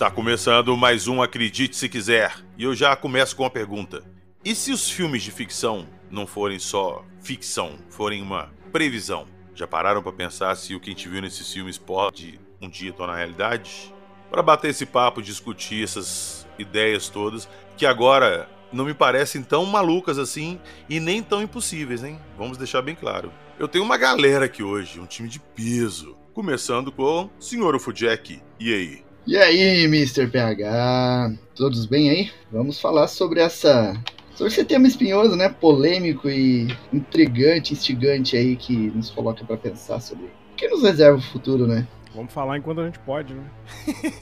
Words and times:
Está 0.00 0.10
começando 0.10 0.74
mais 0.78 1.06
um 1.08 1.20
Acredite 1.20 1.76
Se 1.76 1.86
Quiser. 1.86 2.34
E 2.56 2.64
eu 2.64 2.74
já 2.74 2.96
começo 2.96 3.36
com 3.36 3.42
uma 3.42 3.50
pergunta. 3.50 4.02
E 4.42 4.54
se 4.54 4.72
os 4.72 4.90
filmes 4.90 5.22
de 5.22 5.30
ficção 5.30 5.86
não 6.10 6.26
forem 6.26 6.58
só 6.58 7.04
ficção, 7.20 7.74
forem 7.90 8.22
uma 8.22 8.50
previsão? 8.72 9.26
Já 9.54 9.66
pararam 9.66 10.02
para 10.02 10.10
pensar 10.10 10.56
se 10.56 10.74
o 10.74 10.80
que 10.80 10.88
a 10.88 10.92
gente 10.94 11.06
viu 11.06 11.20
nesses 11.20 11.52
filmes 11.52 11.76
pode 11.76 12.40
um 12.62 12.66
dia 12.66 12.94
tornar 12.94 13.16
realidade? 13.16 13.92
Para 14.30 14.42
bater 14.42 14.70
esse 14.70 14.86
papo, 14.86 15.20
discutir 15.20 15.84
essas 15.84 16.46
ideias 16.58 17.10
todas, 17.10 17.46
que 17.76 17.84
agora 17.84 18.48
não 18.72 18.86
me 18.86 18.94
parecem 18.94 19.42
tão 19.42 19.66
malucas 19.66 20.18
assim 20.18 20.58
e 20.88 20.98
nem 20.98 21.22
tão 21.22 21.42
impossíveis, 21.42 22.02
hein? 22.02 22.18
Vamos 22.38 22.56
deixar 22.56 22.80
bem 22.80 22.94
claro. 22.94 23.30
Eu 23.58 23.68
tenho 23.68 23.84
uma 23.84 23.98
galera 23.98 24.46
aqui 24.46 24.62
hoje, 24.62 24.98
um 24.98 25.04
time 25.04 25.28
de 25.28 25.38
peso. 25.38 26.16
Começando 26.32 26.90
com 26.90 27.24
o 27.24 27.30
Sr. 27.38 27.74
Ufujek. 27.74 28.40
E 28.58 28.72
aí? 28.72 29.09
E 29.26 29.36
aí, 29.36 29.84
Mr. 29.84 30.26
PH? 30.28 31.32
Todos 31.54 31.84
bem 31.84 32.08
aí? 32.08 32.30
Vamos 32.50 32.80
falar 32.80 33.06
sobre 33.06 33.40
essa. 33.40 33.94
Sobre 34.34 34.52
esse 34.52 34.64
tema 34.64 34.86
espinhoso, 34.86 35.36
né? 35.36 35.48
Polêmico 35.48 36.28
e 36.28 36.74
intrigante, 36.92 37.74
instigante 37.74 38.36
aí 38.36 38.56
que 38.56 38.74
nos 38.74 39.10
coloca 39.10 39.44
para 39.44 39.56
pensar 39.58 40.00
sobre 40.00 40.24
o 40.24 40.30
que 40.56 40.66
nos 40.68 40.82
reserva 40.82 41.18
o 41.18 41.22
futuro, 41.22 41.66
né? 41.66 41.86
Vamos 42.14 42.32
falar 42.32 42.56
enquanto 42.56 42.80
a 42.80 42.86
gente 42.86 42.98
pode, 43.00 43.34
né? 43.34 43.44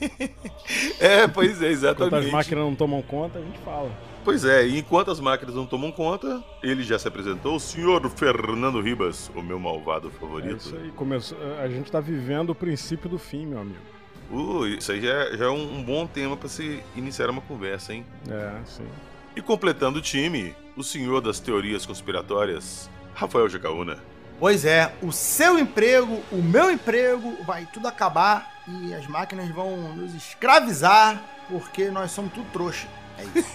é, 0.99 1.27
pois 1.27 1.61
é, 1.61 1.69
exatamente. 1.69 2.07
Enquanto 2.07 2.25
as 2.25 2.31
máquinas 2.31 2.65
não 2.65 2.75
tomam 2.75 3.01
conta, 3.01 3.39
a 3.39 3.41
gente 3.41 3.57
fala. 3.59 3.89
Pois 4.23 4.43
é, 4.43 4.67
e 4.67 4.77
enquanto 4.77 5.09
as 5.09 5.19
máquinas 5.19 5.55
não 5.55 5.65
tomam 5.65 5.91
conta, 5.91 6.43
ele 6.61 6.83
já 6.83 6.99
se 6.99 7.07
apresentou, 7.07 7.55
o 7.55 7.59
senhor 7.59 8.07
Fernando 8.09 8.81
Ribas, 8.81 9.31
o 9.33 9.41
meu 9.41 9.57
malvado 9.57 10.11
favorito. 10.11 10.53
É 10.53 10.57
isso 10.57 10.75
aí, 10.75 10.91
começou, 10.91 11.37
a 11.57 11.67
gente 11.69 11.89
tá 11.89 12.01
vivendo 12.01 12.51
o 12.51 12.55
princípio 12.55 13.09
do 13.09 13.17
fim, 13.17 13.45
meu 13.45 13.59
amigo. 13.59 13.98
Uh, 14.31 14.67
isso 14.67 14.91
aí 14.91 15.01
já, 15.01 15.09
é, 15.09 15.37
já 15.37 15.45
é 15.45 15.49
um, 15.49 15.79
um 15.79 15.83
bom 15.83 16.05
tema 16.05 16.37
para 16.37 16.47
se 16.47 16.83
iniciar 16.95 17.29
uma 17.29 17.41
conversa, 17.41 17.93
hein? 17.93 18.05
É, 18.29 18.59
sim. 18.65 18.87
E 19.35 19.41
completando 19.41 19.99
o 19.99 20.01
time, 20.01 20.55
o 20.75 20.83
senhor 20.83 21.21
das 21.21 21.39
teorias 21.39 21.85
conspiratórias, 21.85 22.89
Rafael 23.13 23.49
Jacaúna. 23.49 23.97
Pois 24.39 24.63
é, 24.65 24.93
o 25.01 25.11
seu 25.11 25.59
emprego, 25.59 26.21
o 26.31 26.37
meu 26.37 26.71
emprego, 26.71 27.35
vai 27.43 27.67
tudo 27.73 27.87
acabar 27.87 28.63
e 28.67 28.93
as 28.93 29.05
máquinas 29.07 29.49
vão 29.49 29.93
nos 29.95 30.13
escravizar 30.13 31.21
porque 31.49 31.89
nós 31.89 32.11
somos 32.11 32.31
tudo 32.31 32.49
trouxa. 32.51 32.87
É 33.17 33.39
isso. 33.39 33.49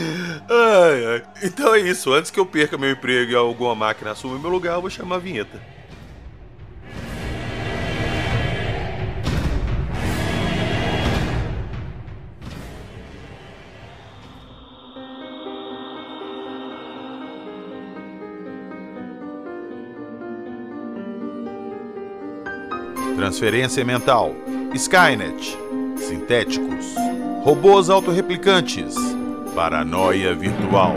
ai, 0.50 1.06
ai. 1.06 1.22
Então 1.42 1.74
é 1.74 1.80
isso. 1.80 2.12
Antes 2.12 2.30
que 2.30 2.40
eu 2.40 2.46
perca 2.46 2.78
meu 2.78 2.90
emprego 2.90 3.30
e 3.30 3.34
alguma 3.36 3.74
máquina 3.74 4.10
assuma 4.12 4.38
meu 4.38 4.50
lugar, 4.50 4.74
eu 4.74 4.80
vou 4.80 4.90
chamar 4.90 5.16
a 5.16 5.20
vinheta. 5.20 5.60
Transferência 23.40 23.82
mental. 23.86 24.34
Skynet. 24.74 25.58
Sintéticos. 25.96 26.94
Robôs 27.42 27.88
autorreplicantes. 27.88 28.94
Paranoia 29.54 30.34
virtual. 30.34 30.92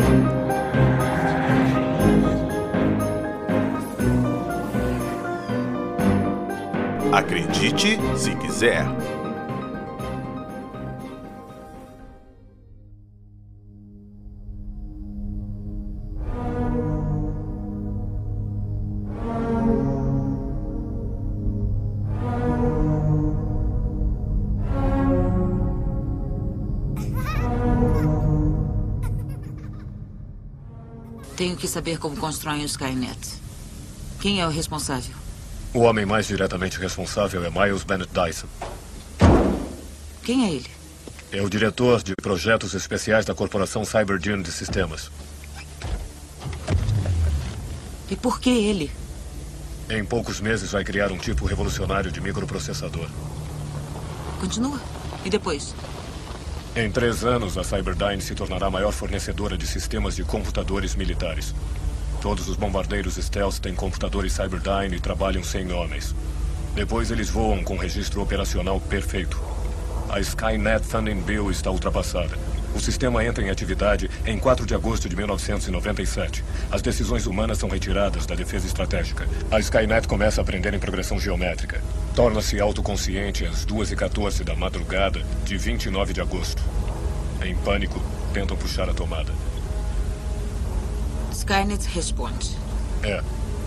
Acredite 7.13 7.97
se 8.17 8.35
quiser. 8.35 8.85
Que 31.63 31.67
saber 31.69 31.97
como 31.97 32.17
constroem 32.17 32.61
o 32.63 32.65
Skynet. 32.65 33.17
Quem 34.19 34.41
é 34.41 34.45
o 34.45 34.49
responsável? 34.49 35.15
O 35.73 35.79
homem 35.79 36.05
mais 36.05 36.27
diretamente 36.27 36.77
responsável 36.77 37.41
é 37.41 37.49
Miles 37.49 37.85
Bennett 37.85 38.11
Dyson. 38.11 38.47
Quem 40.25 40.43
é 40.45 40.51
ele? 40.55 40.69
É 41.31 41.41
o 41.41 41.49
diretor 41.49 42.03
de 42.03 42.15
projetos 42.17 42.73
especiais 42.73 43.23
da 43.23 43.33
corporação 43.33 43.85
Cyberdune 43.85 44.43
de 44.43 44.51
Sistemas. 44.51 45.09
E 48.11 48.15
por 48.17 48.41
que 48.41 48.49
ele? 48.49 48.91
Em 49.89 50.03
poucos 50.03 50.41
meses 50.41 50.73
vai 50.73 50.83
criar 50.83 51.13
um 51.13 51.17
tipo 51.17 51.45
revolucionário 51.45 52.11
de 52.11 52.19
microprocessador. 52.19 53.07
Continua. 54.41 54.81
E 55.23 55.29
depois? 55.29 55.73
Em 56.75 56.89
três 56.89 57.23
anos, 57.23 57.55
a 57.55 57.63
Cyberdyne 57.63 58.19
se 58.19 58.33
tornará 58.33 58.65
a 58.65 58.71
maior 58.71 58.91
fornecedora 58.91 59.55
de 59.55 59.67
sistemas 59.67 60.15
de 60.15 60.23
computadores 60.23 60.95
militares. 60.95 61.53
Todos 62.19 62.49
os 62.49 62.57
bombardeiros 62.57 63.13
stealth 63.15 63.59
têm 63.59 63.75
computadores 63.75 64.33
Cyberdyne 64.33 64.95
e 64.95 64.99
trabalham 64.99 65.43
sem 65.43 65.71
homens. 65.71 66.15
Depois 66.73 67.11
eles 67.11 67.29
voam 67.29 67.63
com 67.63 67.77
registro 67.77 68.23
operacional 68.23 68.79
perfeito. 68.79 69.39
A 70.09 70.19
Skynet 70.19 70.83
Funding 70.83 71.21
Bill 71.21 71.51
está 71.51 71.69
ultrapassada. 71.69 72.35
O 72.73 72.79
sistema 72.79 73.23
entra 73.23 73.43
em 73.43 73.51
atividade 73.51 74.09
em 74.25 74.39
4 74.39 74.65
de 74.65 74.73
agosto 74.73 75.07
de 75.07 75.15
1997. 75.15 76.43
As 76.71 76.81
decisões 76.81 77.27
humanas 77.27 77.59
são 77.59 77.69
retiradas 77.69 78.25
da 78.25 78.33
defesa 78.33 78.65
estratégica. 78.65 79.27
A 79.51 79.59
Skynet 79.59 80.07
começa 80.07 80.41
a 80.41 80.43
aprender 80.43 80.73
em 80.73 80.79
progressão 80.79 81.19
geométrica. 81.19 81.79
Torna-se 82.15 82.59
autoconsciente 82.59 83.43
às 83.43 83.65
2h14 83.65 84.43
da 84.43 84.55
madrugada 84.55 85.23
de 85.43 85.57
29 85.57 86.13
de 86.13 86.21
agosto. 86.21 86.61
Em 87.43 87.55
pânico, 87.55 87.99
tentam 88.31 88.55
puxar 88.55 88.87
a 88.87 88.93
tomada. 88.93 89.33
Skynet 91.31 91.87
responde. 91.87 92.55
É. 93.01 93.23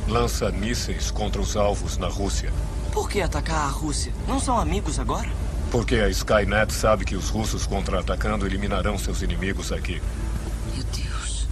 Lança 0.07 0.53
mísseis 0.53 1.11
contra 1.11 1.43
os 1.43 1.57
alvos 1.57 1.99
na 1.99 2.07
Rússia. 2.07 2.53
Por 2.93 3.11
que 3.11 3.21
atacar 3.21 3.67
a 3.67 3.69
Rússia? 3.69 4.13
Não 4.29 4.39
são 4.39 4.57
amigos 4.57 5.01
agora? 5.01 5.29
Porque 5.73 5.97
a 5.97 6.09
Skynet 6.09 6.73
sabe 6.73 7.05
que 7.05 7.17
os 7.17 7.29
russos 7.29 7.67
contra-atacando 7.67 8.47
eliminarão 8.47 8.97
seus 8.97 9.23
inimigos 9.23 9.73
aqui. 9.73 10.01
Meu 10.73 10.85
Deus. 10.85 11.49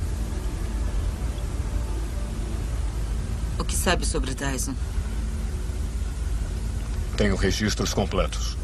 O 3.59 3.65
que 3.65 3.75
sabe 3.75 4.07
sobre 4.07 4.33
Dyson? 4.33 4.75
Tenho 7.17 7.37
registros 7.37 7.95
completos. 7.95 8.57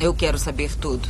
Eu 0.00 0.12
quero 0.12 0.38
saber 0.38 0.74
tudo. 0.74 1.08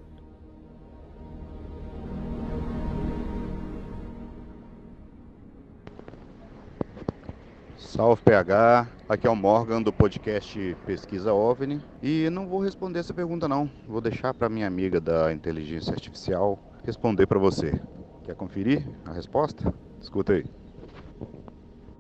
Salve 7.76 8.21
PH, 8.23 8.87
aqui 9.09 9.27
é 9.27 9.31
o 9.31 9.35
Morgan 9.35 9.81
do 9.81 9.91
podcast 9.91 10.77
Pesquisa 10.85 11.33
OVNI 11.33 11.81
e 12.03 12.29
não 12.29 12.47
vou 12.47 12.61
responder 12.61 12.99
essa 12.99 13.15
pergunta 13.15 13.49
não, 13.49 13.71
vou 13.88 14.03
deixar 14.03 14.35
para 14.35 14.50
minha 14.50 14.67
amiga 14.67 15.00
da 15.00 15.33
inteligência 15.33 15.93
artificial 15.93 16.59
responder 16.85 17.27
para 17.27 17.38
você. 17.38 17.81
Quer 18.25 18.35
conferir 18.35 18.87
a 19.07 19.12
resposta? 19.12 19.73
Escuta 20.00 20.35
aí. 20.35 20.45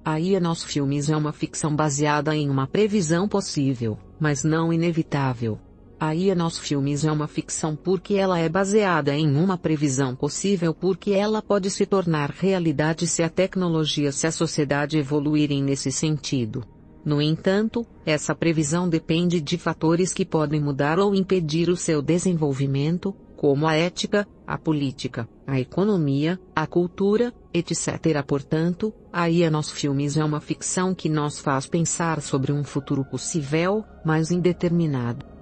Aí 0.04 0.34
é 0.34 0.40
Nosso 0.40 0.66
Filmes 0.66 1.08
é 1.08 1.16
uma 1.16 1.32
ficção 1.32 1.74
baseada 1.74 2.36
em 2.36 2.50
uma 2.50 2.66
previsão 2.66 3.26
possível, 3.26 3.98
mas 4.20 4.44
não 4.44 4.70
inevitável. 4.70 5.58
Aí 5.98 6.30
é 6.30 6.34
Nosso 6.34 6.60
Filmes 6.60 7.04
é 7.04 7.10
uma 7.10 7.26
ficção 7.26 7.74
porque 7.74 8.14
ela 8.14 8.38
é 8.38 8.48
baseada 8.48 9.16
em 9.16 9.34
uma 9.34 9.56
previsão 9.56 10.14
possível 10.14 10.74
porque 10.74 11.12
ela 11.12 11.40
pode 11.40 11.70
se 11.70 11.86
tornar 11.86 12.30
realidade 12.30 13.06
se 13.06 13.22
a 13.22 13.30
tecnologia 13.30 14.12
se 14.12 14.26
a 14.26 14.32
sociedade 14.32 14.98
evoluírem 14.98 15.62
nesse 15.62 15.90
sentido. 15.90 16.64
No 17.08 17.22
entanto, 17.22 17.86
essa 18.04 18.34
previsão 18.34 18.86
depende 18.86 19.40
de 19.40 19.56
fatores 19.56 20.12
que 20.12 20.26
podem 20.26 20.60
mudar 20.60 20.98
ou 20.98 21.14
impedir 21.14 21.70
o 21.70 21.76
seu 21.76 22.02
desenvolvimento, 22.02 23.16
como 23.34 23.66
a 23.66 23.74
ética, 23.74 24.28
a 24.46 24.58
política, 24.58 25.26
a 25.46 25.58
economia, 25.58 26.38
a 26.54 26.66
cultura, 26.66 27.32
etc. 27.54 28.22
Portanto, 28.26 28.92
aí 29.10 29.42
é 29.42 29.48
Nosso 29.48 29.74
Filmes 29.74 30.18
é 30.18 30.22
uma 30.22 30.38
ficção 30.38 30.94
que 30.94 31.08
nos 31.08 31.38
faz 31.38 31.66
pensar 31.66 32.20
sobre 32.20 32.52
um 32.52 32.62
futuro 32.62 33.02
possível, 33.06 33.82
mas 34.04 34.30
indeterminado. 34.30 35.37